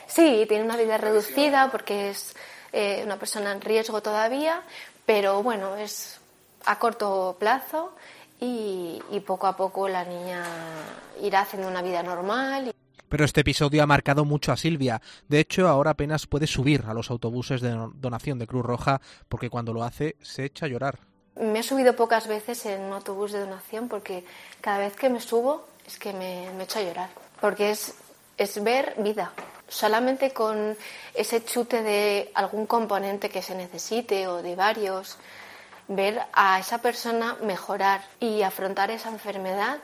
Sí, 0.06 0.46
tiene 0.48 0.64
una 0.64 0.78
vida 0.78 1.00
reducida 1.00 1.72
porque 1.72 2.12
es 2.12 2.36
eh, 2.72 3.02
una 3.04 3.18
persona 3.18 3.52
en 3.52 3.62
riesgo 3.62 4.04
todavía, 4.04 4.62
pero 5.08 5.42
bueno, 5.42 5.76
es 5.76 6.20
a 6.66 6.78
corto 6.78 7.36
plazo 7.40 7.96
y, 8.44 9.20
poco 9.22 9.48
a 9.48 9.56
poco 9.56 9.88
la 9.88 10.04
niña 10.04 10.44
irá 11.22 11.42
haciendo 11.42 11.68
una 11.68 11.82
vida 11.82 12.04
normal. 12.04 12.74
Pero 13.10 13.26
este 13.26 13.42
episodio 13.42 13.84
ha 13.84 13.88
marcado 13.88 14.26
mucho 14.26 14.52
a 14.52 14.58
Silvia. 14.58 15.02
De 15.28 15.40
hecho, 15.40 15.68
ahora 15.68 15.92
apenas 15.92 16.26
puede 16.26 16.48
subir 16.48 16.84
a 16.88 16.94
los 16.94 17.12
autobuses 17.12 17.62
de 17.62 17.70
donación 17.96 18.40
de 18.40 18.48
Cruz 18.48 18.66
Roja 18.66 19.02
porque 19.30 19.50
cuando 19.50 19.74
lo 19.74 19.84
hace 19.84 20.16
se 20.22 20.46
echa 20.46 20.66
a 20.66 20.70
llorar. 20.70 21.00
Me 21.36 21.60
he 21.60 21.64
subido 21.64 21.96
pocas 21.96 22.28
veces 22.28 22.66
en 22.66 22.82
un 22.82 22.94
autobús 22.94 23.32
de 23.32 23.40
donación 23.40 23.88
porque 23.88 24.26
cada 24.62 24.80
vez 24.80 24.96
que 24.96 25.10
me 25.10 25.22
subo 25.22 25.68
es 25.86 25.98
que 25.98 26.14
me, 26.14 26.52
me 26.58 26.64
echo 26.64 26.80
a 26.80 26.84
llorar. 26.84 27.10
Porque 27.40 27.72
es, 27.72 27.94
es 28.38 28.64
ver 28.64 28.96
vida. 28.98 29.32
Solamente 29.68 30.32
con 30.32 30.76
ese 31.14 31.44
chute 31.46 31.82
de 31.82 32.32
algún 32.34 32.66
componente 32.66 33.30
que 33.30 33.42
se 33.42 33.56
necesite 33.56 34.28
o 34.28 34.42
de 34.42 34.56
varios, 34.56 35.18
ver 35.96 36.20
a 36.34 36.60
esa 36.60 36.82
persona 36.82 37.36
mejorar 37.44 38.02
y 38.20 38.42
afrontar 38.42 38.92
esa 38.92 39.10
enfermedad, 39.10 39.80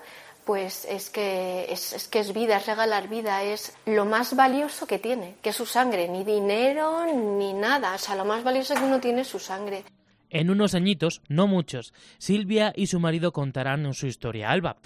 pues 0.45 0.85
es 0.85 1.09
que 1.09 1.71
es, 1.71 2.07
que 2.07 2.19
es 2.19 2.33
vida, 2.33 2.57
es 2.57 2.65
regalar 2.65 3.07
vida, 3.07 3.43
es 3.43 3.75
lo 3.85 4.05
más 4.05 4.35
valioso 4.35 4.87
que 4.87 4.97
tiene, 4.99 5.35
que 5.41 5.49
es 5.49 5.55
su 5.55 5.65
sangre, 5.65 6.07
ni 6.07 6.23
dinero 6.23 7.05
ni 7.13 7.53
nada, 7.53 7.93
o 7.95 7.97
sea, 7.97 8.15
lo 8.15 8.25
más 8.25 8.43
valioso 8.43 8.73
que 8.73 8.83
uno 8.83 8.99
tiene 8.99 9.21
es 9.21 9.27
su 9.27 9.39
sangre. 9.39 9.83
En 10.31 10.49
unos 10.49 10.75
añitos, 10.75 11.21
no 11.27 11.47
muchos, 11.47 11.93
Silvia 12.17 12.73
y 12.75 12.87
su 12.87 12.99
marido 12.99 13.31
contarán 13.31 13.93
su 13.93 14.07
historia 14.07 14.51
Alba 14.51 14.77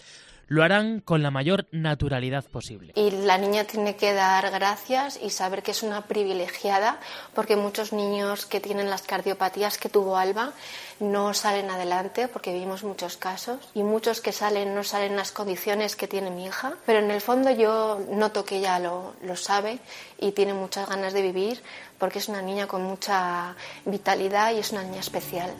lo 0.48 0.64
harán 0.64 1.00
con 1.00 1.24
la 1.24 1.32
mayor 1.32 1.68
naturalidad 1.72 2.46
posible. 2.46 2.94
Y 2.96 3.12
la 3.12 3.38
niña 3.38 3.64
tiene 3.64 3.96
que 3.96 4.14
dar 4.14 4.50
gracias 4.52 5.20
y 5.22 5.30
saber 5.30 5.64
que 5.64 5.72
es 5.72 5.84
una 5.84 6.02
privilegiada, 6.02 7.00
porque 7.34 7.56
muchos 7.56 7.94
niños 7.94 8.46
que 8.46 8.60
tienen 8.60 8.90
las 8.90 9.04
cardiopatías 9.04 9.78
que 9.78 9.90
tuvo 9.90 10.18
Alba 10.18 10.54
no 11.00 11.34
salen 11.34 11.70
adelante, 11.70 12.28
porque 12.28 12.54
vimos 12.54 12.84
muchos 12.84 13.18
casos, 13.18 13.60
y 13.74 13.84
muchos 13.84 14.22
que 14.22 14.32
salen 14.32 14.76
no 14.76 14.84
salen 14.84 15.12
en 15.12 15.18
las 15.18 15.32
condiciones 15.32 15.96
que 15.96 16.08
tiene 16.08 16.30
mi 16.30 16.46
hija, 16.46 16.74
pero 16.86 17.00
en 17.00 17.12
el 17.12 17.22
fondo 17.22 17.52
yo 17.52 18.00
noto 18.12 18.46
que 18.46 18.58
ella 18.58 18.80
lo, 18.80 19.14
lo 19.24 19.36
sabe 19.36 19.80
y 20.20 20.32
tiene 20.32 20.54
muchas 20.54 20.88
ganas 20.88 21.14
de 21.14 21.22
vivir, 21.22 21.62
porque 21.98 22.20
es 22.20 22.30
una 22.30 22.42
niña 22.42 22.68
con 22.68 22.84
mucha 22.84 23.56
vitalidad 23.86 24.54
y 24.54 24.60
es 24.60 24.72
una 24.72 24.84
niña 24.84 25.00
especial. 25.00 25.52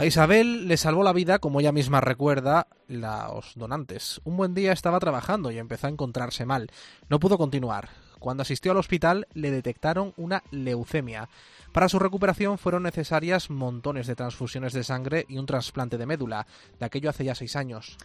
A 0.00 0.06
Isabel 0.06 0.66
le 0.66 0.78
salvó 0.78 1.02
la 1.02 1.12
vida, 1.12 1.40
como 1.40 1.60
ella 1.60 1.72
misma 1.72 2.00
recuerda, 2.00 2.68
los 2.88 3.52
donantes. 3.54 4.22
Un 4.24 4.38
buen 4.38 4.54
día 4.54 4.72
estaba 4.72 4.98
trabajando 4.98 5.50
y 5.50 5.58
empezó 5.58 5.88
a 5.88 5.90
encontrarse 5.90 6.46
mal. 6.46 6.70
No 7.10 7.20
pudo 7.20 7.36
continuar. 7.36 7.90
Cuando 8.18 8.40
asistió 8.40 8.72
al 8.72 8.78
hospital 8.78 9.28
le 9.34 9.50
detectaron 9.50 10.14
una 10.16 10.42
leucemia. 10.52 11.28
Para 11.72 11.90
su 11.90 11.98
recuperación 11.98 12.56
fueron 12.56 12.84
necesarias 12.84 13.50
montones 13.50 14.06
de 14.06 14.16
transfusiones 14.16 14.72
de 14.72 14.84
sangre 14.84 15.26
y 15.28 15.36
un 15.36 15.44
trasplante 15.44 15.98
de 15.98 16.06
médula. 16.06 16.46
De 16.78 16.86
aquello 16.86 17.10
hace 17.10 17.24
ya 17.24 17.34
seis 17.34 17.54
años. 17.54 17.98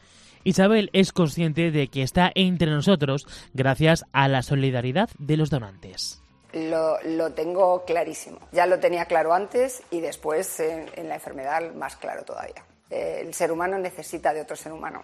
Isabel 0.43 0.89
es 0.91 1.13
consciente 1.13 1.71
de 1.71 1.87
que 1.87 2.01
está 2.01 2.29
entre 2.35 2.71
nosotros 2.71 3.25
gracias 3.53 4.03
a 4.11 4.27
la 4.27 4.41
solidaridad 4.41 5.09
de 5.17 5.37
los 5.37 5.49
donantes 5.49 6.24
lo, 6.55 7.33
tengo 7.33 7.83
clarísimo. 7.85 8.39
Ya 8.51 8.65
lo 8.65 8.79
tenía 8.79 9.05
claro 9.05 9.33
antes 9.33 9.83
y 9.91 9.99
después 10.01 10.59
en, 10.59 11.07
la 11.07 11.15
enfermedad 11.15 11.73
más 11.73 11.95
claro 11.97 12.23
todavía. 12.23 12.63
Eh, 12.89 13.19
el 13.21 13.33
ser 13.33 13.51
humano 13.51 13.77
necesita 13.77 14.33
de 14.33 14.41
otro 14.41 14.55
ser 14.55 14.71
humano. 14.71 15.03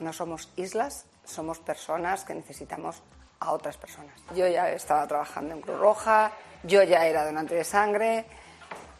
No 0.00 0.12
somos 0.12 0.52
islas, 0.56 1.06
somos 1.24 1.60
personas 1.60 2.24
que 2.24 2.34
necesitamos 2.34 3.02
a 3.40 3.52
otras 3.52 3.76
personas. 3.76 4.14
Yo 4.34 4.46
ya 4.48 4.70
estaba 4.70 5.06
trabajando 5.06 5.54
en 5.54 5.60
Cruz 5.60 5.78
Roja, 5.78 6.32
yo 6.64 6.82
ya 6.82 7.06
era 7.06 7.24
donante 7.24 7.54
de 7.54 7.64
sangre 7.64 8.26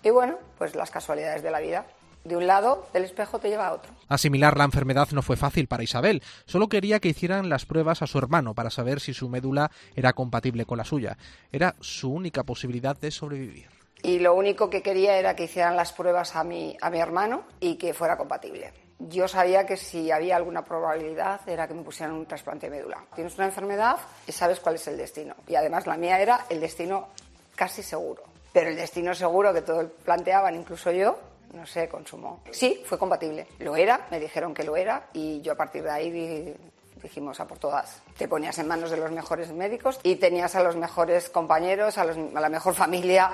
y 0.02 0.10
bueno, 0.10 0.38
pues 0.56 0.76
las 0.76 0.90
casualidades 0.90 1.42
de 1.42 1.50
la 1.50 1.58
vida 1.58 1.84
de 2.28 2.36
un 2.36 2.46
lado 2.46 2.86
del 2.92 3.04
espejo 3.04 3.38
te 3.38 3.48
lleva 3.48 3.68
a 3.68 3.72
otro. 3.72 3.92
Asimilar 4.08 4.56
la 4.56 4.64
enfermedad 4.64 5.08
no 5.12 5.22
fue 5.22 5.36
fácil 5.36 5.66
para 5.66 5.82
Isabel. 5.82 6.22
Solo 6.46 6.68
quería 6.68 7.00
que 7.00 7.08
hicieran 7.08 7.48
las 7.48 7.66
pruebas 7.66 8.02
a 8.02 8.06
su 8.06 8.18
hermano 8.18 8.54
para 8.54 8.70
saber 8.70 9.00
si 9.00 9.14
su 9.14 9.28
médula 9.28 9.70
era 9.96 10.12
compatible 10.12 10.64
con 10.66 10.78
la 10.78 10.84
suya. 10.84 11.16
Era 11.50 11.74
su 11.80 12.12
única 12.12 12.44
posibilidad 12.44 12.96
de 12.96 13.10
sobrevivir. 13.10 13.68
Y 14.02 14.20
lo 14.20 14.34
único 14.34 14.70
que 14.70 14.82
quería 14.82 15.18
era 15.18 15.34
que 15.34 15.44
hicieran 15.44 15.74
las 15.74 15.92
pruebas 15.92 16.36
a 16.36 16.44
mi, 16.44 16.76
a 16.80 16.90
mi 16.90 17.00
hermano 17.00 17.42
y 17.58 17.76
que 17.76 17.94
fuera 17.94 18.16
compatible. 18.16 18.72
Yo 19.00 19.28
sabía 19.28 19.64
que 19.64 19.76
si 19.76 20.10
había 20.10 20.36
alguna 20.36 20.64
probabilidad 20.64 21.40
era 21.48 21.66
que 21.68 21.74
me 21.74 21.82
pusieran 21.82 22.14
un 22.14 22.26
trasplante 22.26 22.68
de 22.68 22.76
médula. 22.76 23.04
Tienes 23.14 23.36
una 23.36 23.46
enfermedad 23.46 23.96
y 24.26 24.32
sabes 24.32 24.60
cuál 24.60 24.74
es 24.74 24.86
el 24.88 24.96
destino. 24.96 25.34
Y 25.46 25.54
además 25.54 25.86
la 25.86 25.96
mía 25.96 26.20
era 26.20 26.46
el 26.48 26.60
destino 26.60 27.08
casi 27.54 27.82
seguro. 27.82 28.22
Pero 28.52 28.70
el 28.70 28.76
destino 28.76 29.14
seguro 29.14 29.52
que 29.52 29.62
todos 29.62 29.86
planteaban, 30.04 30.54
incluso 30.54 30.90
yo, 30.90 31.18
no 31.54 31.66
sé, 31.66 31.88
consumo. 31.88 32.42
Sí, 32.50 32.80
fue 32.84 32.98
compatible. 32.98 33.46
Lo 33.58 33.76
era, 33.76 34.06
me 34.10 34.20
dijeron 34.20 34.54
que 34.54 34.64
lo 34.64 34.76
era 34.76 35.08
y 35.12 35.40
yo 35.40 35.52
a 35.52 35.56
partir 35.56 35.82
de 35.82 35.90
ahí 35.90 36.54
dijimos 37.02 37.40
a 37.40 37.46
por 37.46 37.58
todas. 37.58 38.02
Te 38.16 38.28
ponías 38.28 38.58
en 38.58 38.68
manos 38.68 38.90
de 38.90 38.96
los 38.96 39.10
mejores 39.10 39.52
médicos 39.52 40.00
y 40.02 40.16
tenías 40.16 40.54
a 40.54 40.62
los 40.62 40.76
mejores 40.76 41.30
compañeros, 41.30 41.98
a, 41.98 42.02
a 42.02 42.40
la 42.40 42.48
mejor 42.48 42.74
familia 42.74 43.30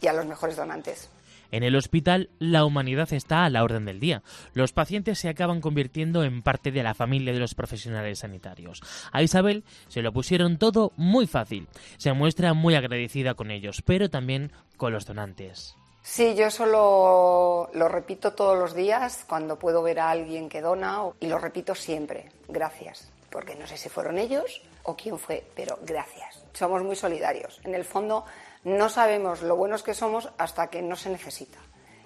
y 0.00 0.06
a 0.06 0.12
los 0.12 0.26
mejores 0.26 0.56
donantes. 0.56 1.10
En 1.52 1.62
el 1.62 1.76
hospital, 1.76 2.30
la 2.38 2.64
humanidad 2.64 3.12
está 3.12 3.44
a 3.44 3.50
la 3.50 3.62
orden 3.62 3.84
del 3.84 4.00
día. 4.00 4.22
Los 4.54 4.72
pacientes 4.72 5.18
se 5.18 5.28
acaban 5.28 5.60
convirtiendo 5.60 6.24
en 6.24 6.40
parte 6.40 6.72
de 6.72 6.82
la 6.82 6.94
familia 6.94 7.34
de 7.34 7.40
los 7.40 7.54
profesionales 7.54 8.20
sanitarios. 8.20 8.80
A 9.12 9.22
Isabel 9.22 9.62
se 9.88 10.00
lo 10.00 10.14
pusieron 10.14 10.56
todo 10.56 10.92
muy 10.96 11.26
fácil. 11.26 11.68
Se 11.98 12.14
muestra 12.14 12.54
muy 12.54 12.74
agradecida 12.74 13.34
con 13.34 13.50
ellos, 13.50 13.82
pero 13.84 14.08
también 14.08 14.50
con 14.78 14.94
los 14.94 15.04
donantes. 15.04 15.76
Sí, 16.02 16.34
yo 16.34 16.50
solo 16.50 17.70
lo 17.72 17.88
repito 17.88 18.32
todos 18.32 18.58
los 18.58 18.74
días 18.74 19.24
cuando 19.28 19.58
puedo 19.58 19.82
ver 19.82 20.00
a 20.00 20.10
alguien 20.10 20.48
que 20.48 20.60
dona 20.60 21.00
y 21.20 21.26
lo 21.26 21.38
repito 21.38 21.76
siempre, 21.76 22.30
gracias, 22.48 23.08
porque 23.30 23.54
no 23.54 23.66
sé 23.68 23.76
si 23.76 23.88
fueron 23.88 24.18
ellos 24.18 24.62
o 24.82 24.96
quién 24.96 25.16
fue, 25.16 25.46
pero 25.54 25.78
gracias. 25.82 26.44
Somos 26.54 26.82
muy 26.82 26.96
solidarios. 26.96 27.60
En 27.62 27.74
el 27.74 27.84
fondo 27.84 28.24
no 28.64 28.88
sabemos 28.88 29.42
lo 29.42 29.54
buenos 29.54 29.84
que 29.84 29.94
somos 29.94 30.28
hasta 30.38 30.66
que 30.66 30.82
no 30.82 30.96
se 30.96 31.08
necesita 31.08 31.58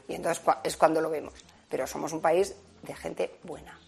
y 0.09 0.14
entonces 0.14 0.44
es 0.62 0.76
cuando 0.76 1.01
lo 1.01 1.11
vemos, 1.11 1.34
pero 1.68 1.86
somos 1.86 2.12
un 2.12 2.20
país 2.20 2.55
de 2.82 2.94
gente 2.94 3.38
buena. 3.42 3.78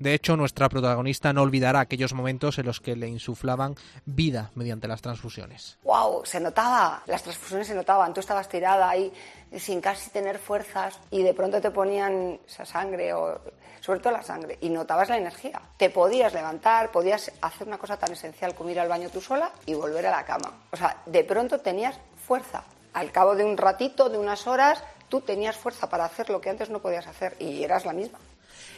De 0.00 0.14
hecho, 0.14 0.34
nuestra 0.34 0.70
protagonista 0.70 1.34
no 1.34 1.42
olvidará 1.42 1.80
aquellos 1.80 2.14
momentos 2.14 2.58
en 2.58 2.64
los 2.64 2.80
que 2.80 2.96
le 2.96 3.06
insuflaban 3.06 3.74
vida 4.06 4.50
mediante 4.54 4.88
las 4.88 5.02
transfusiones. 5.02 5.78
¡Wow! 5.82 6.24
Se 6.24 6.40
notaba, 6.40 7.02
las 7.04 7.22
transfusiones 7.22 7.66
se 7.66 7.74
notaban. 7.74 8.14
Tú 8.14 8.20
estabas 8.20 8.48
tirada 8.48 8.88
ahí 8.88 9.12
sin 9.58 9.80
casi 9.80 10.10
tener 10.10 10.38
fuerzas 10.38 10.98
y 11.10 11.22
de 11.22 11.34
pronto 11.34 11.60
te 11.60 11.70
ponían 11.70 12.38
esa 12.46 12.64
sangre 12.64 13.12
o 13.12 13.40
sobre 13.80 14.00
todo 14.00 14.12
la 14.12 14.22
sangre 14.22 14.58
y 14.60 14.68
notabas 14.68 15.08
la 15.08 15.16
energía. 15.16 15.60
Te 15.76 15.90
podías 15.90 16.32
levantar, 16.32 16.92
podías 16.92 17.32
hacer 17.40 17.66
una 17.66 17.78
cosa 17.78 17.96
tan 17.96 18.12
esencial 18.12 18.54
como 18.54 18.70
ir 18.70 18.78
al 18.78 18.88
baño 18.88 19.08
tú 19.10 19.20
sola 19.20 19.50
y 19.66 19.74
volver 19.74 20.06
a 20.06 20.10
la 20.10 20.24
cama. 20.24 20.52
O 20.70 20.76
sea, 20.76 21.02
de 21.06 21.24
pronto 21.24 21.58
tenías 21.58 21.98
fuerza. 22.26 22.64
Al 22.92 23.10
cabo 23.12 23.34
de 23.34 23.44
un 23.44 23.56
ratito, 23.56 24.08
de 24.08 24.18
unas 24.18 24.46
horas, 24.46 24.82
tú 25.08 25.20
tenías 25.20 25.56
fuerza 25.56 25.88
para 25.88 26.04
hacer 26.04 26.28
lo 26.30 26.40
que 26.40 26.50
antes 26.50 26.70
no 26.70 26.80
podías 26.80 27.06
hacer 27.06 27.36
y 27.38 27.62
eras 27.62 27.84
la 27.84 27.92
misma. 27.92 28.18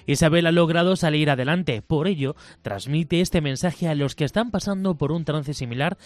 Isabel 0.06 0.46
ha 0.46 0.52
logrado 0.52 0.96
salir 0.96 1.30
adelante, 1.30 1.82
por 1.82 2.08
ello 2.08 2.34
transmite 2.62 3.20
este 3.20 3.40
mensaje 3.40 3.88
a 3.88 3.94
los 3.94 4.14
que 4.14 4.24
están 4.24 4.50
pasando 4.50 4.96
por 4.96 5.12
un 5.12 5.24
trance 5.24 5.54
similar 5.54 5.96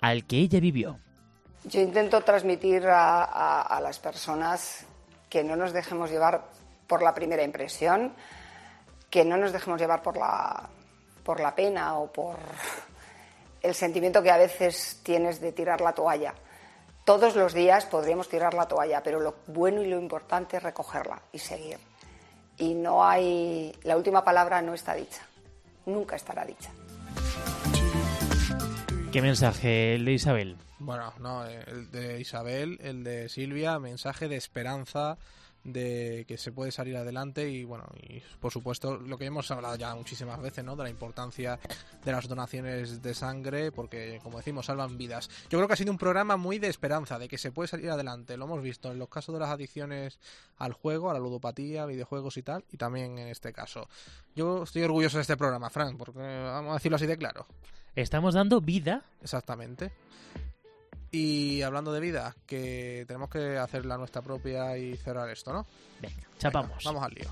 al 0.00 0.24
que 0.26 0.38
ella 0.38 0.60
vivió. 0.60 0.98
Yo 1.68 1.82
intento 1.82 2.22
transmitir 2.22 2.86
a, 2.88 3.78
las 3.82 3.98
personas 3.98 4.86
que 5.28 5.44
no 5.44 5.54
nos 5.54 5.74
dejemos 5.74 6.10
llevar 6.10 6.44
por 6.86 7.02
la 7.02 7.12
primera 7.12 7.42
impresión, 7.42 8.14
que 9.10 9.22
no 9.22 9.36
nos 9.36 9.52
dejemos 9.52 9.78
llevar 9.78 10.02
por 10.02 10.16
la, 10.16 10.66
por 11.22 11.40
la 11.40 11.54
pena 11.54 11.98
o 11.98 12.10
por 12.10 12.36
el 13.60 13.74
sentimiento 13.74 14.22
que 14.22 14.30
a 14.30 14.38
veces 14.38 15.00
tienes 15.02 15.42
de 15.42 15.52
tirar 15.52 15.82
la 15.82 15.92
toalla. 15.92 16.32
Todos 17.04 17.36
los 17.36 17.52
días 17.52 17.84
podríamos 17.84 18.30
tirar 18.30 18.54
la 18.54 18.66
toalla, 18.66 19.02
pero 19.02 19.20
lo 19.20 19.36
bueno 19.46 19.82
y 19.82 19.88
lo 19.88 19.98
importante 19.98 20.56
es 20.56 20.62
recogerla 20.62 21.20
y 21.32 21.38
seguir. 21.38 21.78
Y 22.56 22.72
no 22.72 23.04
hay. 23.04 23.76
La 23.82 23.98
última 23.98 24.24
palabra 24.24 24.62
no 24.62 24.72
está 24.72 24.94
dicha. 24.94 25.20
Nunca 25.84 26.16
estará 26.16 26.46
dicha. 26.46 26.70
¿Qué 29.12 29.20
mensaje 29.20 29.98
de 29.98 30.12
Isabel? 30.12 30.56
Bueno, 30.78 31.12
no, 31.20 31.44
el 31.44 31.90
de 31.90 32.20
Isabel, 32.20 32.78
el 32.80 33.02
de 33.02 33.28
Silvia, 33.28 33.78
mensaje 33.78 34.28
de 34.28 34.36
esperanza, 34.36 35.18
de 35.64 36.24
que 36.26 36.38
se 36.38 36.52
puede 36.52 36.70
salir 36.70 36.96
adelante 36.96 37.50
y 37.50 37.64
bueno 37.64 37.86
y 37.96 38.22
por 38.40 38.52
supuesto 38.52 38.96
lo 38.96 39.18
que 39.18 39.26
hemos 39.26 39.50
hablado 39.50 39.76
ya 39.76 39.94
muchísimas 39.94 40.40
veces 40.40 40.64
no 40.64 40.76
de 40.76 40.84
la 40.84 40.90
importancia 40.90 41.58
de 42.04 42.12
las 42.12 42.28
donaciones 42.28 43.02
de 43.02 43.14
sangre 43.14 43.72
porque 43.72 44.20
como 44.22 44.38
decimos 44.38 44.66
salvan 44.66 44.96
vidas. 44.96 45.28
Yo 45.50 45.58
creo 45.58 45.66
que 45.66 45.74
ha 45.74 45.76
sido 45.76 45.92
un 45.92 45.98
programa 45.98 46.36
muy 46.36 46.58
de 46.58 46.68
esperanza 46.68 47.18
de 47.18 47.28
que 47.28 47.38
se 47.38 47.52
puede 47.52 47.68
salir 47.68 47.90
adelante. 47.90 48.36
Lo 48.36 48.46
hemos 48.46 48.62
visto 48.62 48.90
en 48.90 48.98
los 48.98 49.08
casos 49.08 49.34
de 49.34 49.40
las 49.40 49.50
adicciones 49.50 50.18
al 50.56 50.72
juego 50.72 51.10
a 51.10 51.12
la 51.12 51.18
ludopatía 51.18 51.86
videojuegos 51.86 52.36
y 52.36 52.42
tal 52.42 52.64
y 52.70 52.76
también 52.76 53.18
en 53.18 53.28
este 53.28 53.52
caso. 53.52 53.88
Yo 54.34 54.62
estoy 54.62 54.82
orgulloso 54.82 55.18
de 55.18 55.22
este 55.22 55.36
programa 55.36 55.70
Frank 55.70 55.98
porque 55.98 56.20
vamos 56.20 56.70
a 56.70 56.74
decirlo 56.74 56.96
así 56.96 57.06
de 57.06 57.18
claro. 57.18 57.46
Estamos 57.94 58.34
dando 58.34 58.60
vida 58.60 59.02
exactamente 59.20 59.92
y 61.10 61.62
hablando 61.62 61.92
de 61.92 62.00
vida, 62.00 62.34
que 62.46 63.04
tenemos 63.06 63.30
que 63.30 63.56
hacer 63.56 63.86
la 63.86 63.96
nuestra 63.96 64.22
propia 64.22 64.76
y 64.76 64.96
cerrar 64.96 65.28
esto, 65.30 65.52
¿no? 65.52 65.66
Venga, 66.00 66.28
chapamos. 66.38 66.84
vamos 66.84 67.02
al 67.02 67.14
lío. 67.14 67.30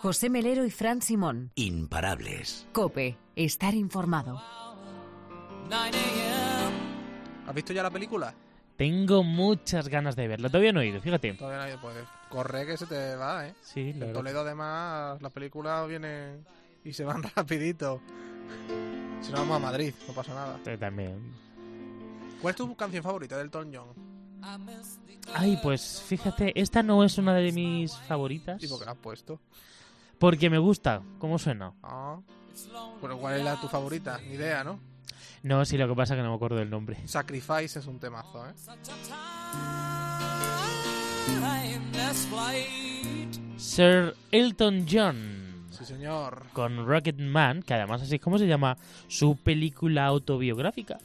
José 0.00 0.28
Melero 0.28 0.64
y 0.64 0.70
Fran 0.70 1.02
Simón. 1.02 1.52
Imparables. 1.54 2.66
Cope, 2.72 3.16
estar 3.36 3.74
informado. 3.74 4.40
¿Has 7.46 7.54
visto 7.54 7.72
ya 7.72 7.82
la 7.82 7.90
película? 7.90 8.34
Tengo 8.76 9.22
muchas 9.22 9.88
ganas 9.88 10.16
de 10.16 10.26
verla. 10.26 10.48
Todavía 10.48 10.72
no 10.72 10.80
he 10.80 10.88
ido, 10.88 11.00
fíjate. 11.00 11.34
Todavía 11.34 11.58
no 11.58 11.64
he 11.64 11.70
ido, 11.70 11.80
pues 11.80 11.96
corre 12.28 12.66
que 12.66 12.76
se 12.76 12.86
te 12.86 13.14
va, 13.14 13.46
¿eh? 13.46 13.54
Sí, 13.62 13.90
En 13.90 14.12
Toledo 14.12 14.40
además 14.40 15.22
las 15.22 15.32
películas 15.32 15.88
vienen 15.88 16.44
y 16.84 16.92
se 16.92 17.04
van 17.04 17.22
rapidito. 17.36 18.00
Si 19.20 19.30
no 19.30 19.38
vamos 19.38 19.56
a 19.56 19.60
Madrid, 19.60 19.94
no 20.08 20.14
pasa 20.14 20.34
nada. 20.34 20.58
también. 20.78 21.32
¿Cuál 22.42 22.50
es 22.50 22.56
tu 22.56 22.76
canción 22.76 23.02
favorita 23.02 23.36
del 23.36 23.46
Elton 23.46 23.72
John? 23.72 24.14
Ay, 25.34 25.58
pues 25.62 26.02
fíjate, 26.06 26.60
esta 26.60 26.82
no 26.82 27.02
es 27.04 27.16
una 27.16 27.34
de 27.34 27.52
mis 27.52 27.96
favoritas. 27.96 28.62
¿Y 28.62 28.68
por 28.68 28.78
qué 28.80 28.84
la 28.84 28.92
has 28.92 28.98
puesto? 28.98 29.40
Porque 30.18 30.50
me 30.50 30.58
gusta, 30.58 31.02
¿cómo 31.18 31.38
suena? 31.38 31.72
Ah. 31.82 32.20
Pero 33.00 33.18
¿cuál 33.18 33.38
es 33.38 33.44
la 33.44 33.60
tu 33.60 33.68
favorita? 33.68 34.18
Ni 34.18 34.34
idea, 34.34 34.62
¿no? 34.62 34.78
No, 35.44 35.62
sí, 35.66 35.76
lo 35.76 35.86
que 35.86 35.94
pasa 35.94 36.14
es 36.14 36.18
que 36.18 36.22
no 36.22 36.30
me 36.30 36.36
acuerdo 36.36 36.56
del 36.56 36.70
nombre. 36.70 36.96
Sacrifice 37.04 37.78
es 37.78 37.86
un 37.86 37.98
temazo, 37.98 38.46
¿eh? 38.46 38.52
Sir 43.58 44.16
Elton 44.32 44.86
John. 44.90 45.66
Sí, 45.70 45.84
señor. 45.84 46.46
Con 46.54 46.86
Rocket 46.86 47.18
Man, 47.18 47.62
que 47.62 47.74
además 47.74 48.00
así 48.00 48.14
es 48.14 48.20
como 48.22 48.38
se 48.38 48.46
llama 48.46 48.78
su 49.06 49.36
película 49.36 50.06
autobiográfica. 50.06 50.96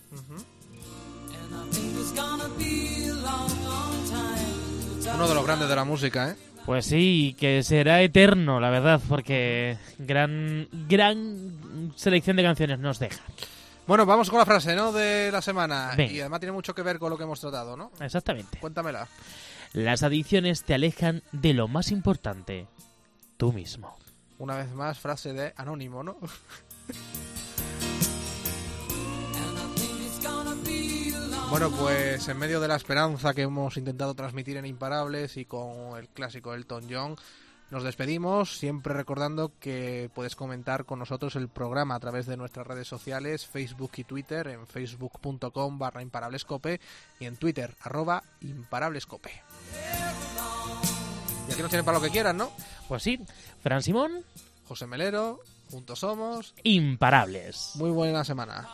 Uno 5.16 5.28
de 5.28 5.36
los 5.36 5.46
grandes 5.46 5.68
de 5.68 5.76
la 5.76 5.84
música, 5.84 6.30
¿eh? 6.30 6.36
Pues 6.66 6.86
sí, 6.86 7.36
que 7.38 7.62
será 7.62 8.02
eterno, 8.02 8.62
la 8.62 8.70
verdad, 8.70 9.02
porque 9.10 9.78
gran, 9.98 10.70
gran 10.88 11.92
selección 11.98 12.38
de 12.38 12.44
canciones 12.44 12.80
nos 12.80 13.00
deja. 13.00 13.22
Bueno, 13.90 14.06
vamos 14.06 14.30
con 14.30 14.38
la 14.38 14.46
frase, 14.46 14.76
¿no? 14.76 14.92
De 14.92 15.32
la 15.32 15.42
semana. 15.42 15.96
Y 15.98 16.20
además 16.20 16.40
tiene 16.40 16.52
mucho 16.52 16.76
que 16.76 16.84
ver 16.84 17.00
con 17.00 17.10
lo 17.10 17.18
que 17.18 17.24
hemos 17.24 17.40
tratado, 17.42 17.76
¿no? 17.76 17.92
Exactamente. 18.00 18.60
Cuéntamela. 18.60 19.08
Las 19.74 20.04
adicciones 20.04 20.62
te 20.62 20.76
alejan 20.76 21.24
de 21.32 21.56
lo 21.56 21.68
más 21.68 21.90
importante, 21.90 22.68
tú 23.38 23.52
mismo. 23.52 23.98
Una 24.38 24.58
vez 24.58 24.72
más, 24.74 25.00
frase 25.00 25.34
de 25.34 25.56
Anónimo, 25.58 26.04
¿no? 26.04 26.18
Bueno, 31.50 31.72
pues 31.72 32.28
en 32.28 32.38
medio 32.38 32.60
de 32.60 32.68
la 32.68 32.76
esperanza 32.76 33.34
que 33.34 33.42
hemos 33.42 33.76
intentado 33.76 34.14
transmitir 34.14 34.58
en 34.58 34.68
Imparables 34.68 35.36
y 35.36 35.46
con 35.46 35.98
el 35.98 36.10
clásico 36.10 36.54
Elton 36.54 36.86
John, 36.88 37.16
nos 37.72 37.84
despedimos, 37.84 38.58
siempre 38.58 38.94
recordando 38.94 39.52
que 39.60 40.10
puedes 40.14 40.36
comentar 40.36 40.86
con 40.86 41.00
nosotros 41.00 41.36
el 41.36 41.50
programa 41.50 41.96
a 41.96 42.00
través 42.00 42.26
de 42.26 42.38
nuestras 42.38 42.66
redes 42.66 42.88
sociales, 42.88 43.46
Facebook 43.46 43.92
y 43.98 44.04
Twitter, 44.04 44.48
en 44.48 44.66
facebook.com 44.66 45.78
barra 45.78 46.02
imparablescope 46.02 46.80
y 47.20 47.26
en 47.26 47.38
Twitter, 47.38 47.76
arroba 47.82 48.24
imparablescope. 48.42 49.32
Y 51.48 51.52
aquí 51.52 51.62
nos 51.62 51.70
tienen 51.70 51.86
para 51.86 52.00
lo 52.00 52.04
que 52.04 52.12
quieran, 52.12 52.38
¿no? 52.38 52.52
Pues 52.88 53.04
sí, 53.04 53.20
Fran 53.62 53.84
Simón, 53.84 54.24
José 54.68 54.88
Melero, 54.88 55.42
juntos 55.70 56.00
somos 56.00 56.56
imparables. 56.64 57.72
Muy 57.76 57.92
buena 57.92 58.24
semana. 58.24 58.68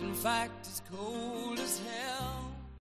In 0.00 0.14
fact, 0.14 0.52
it's 0.62 0.82
cold 0.90 1.58
as 1.58 1.78
hell. 1.78 2.39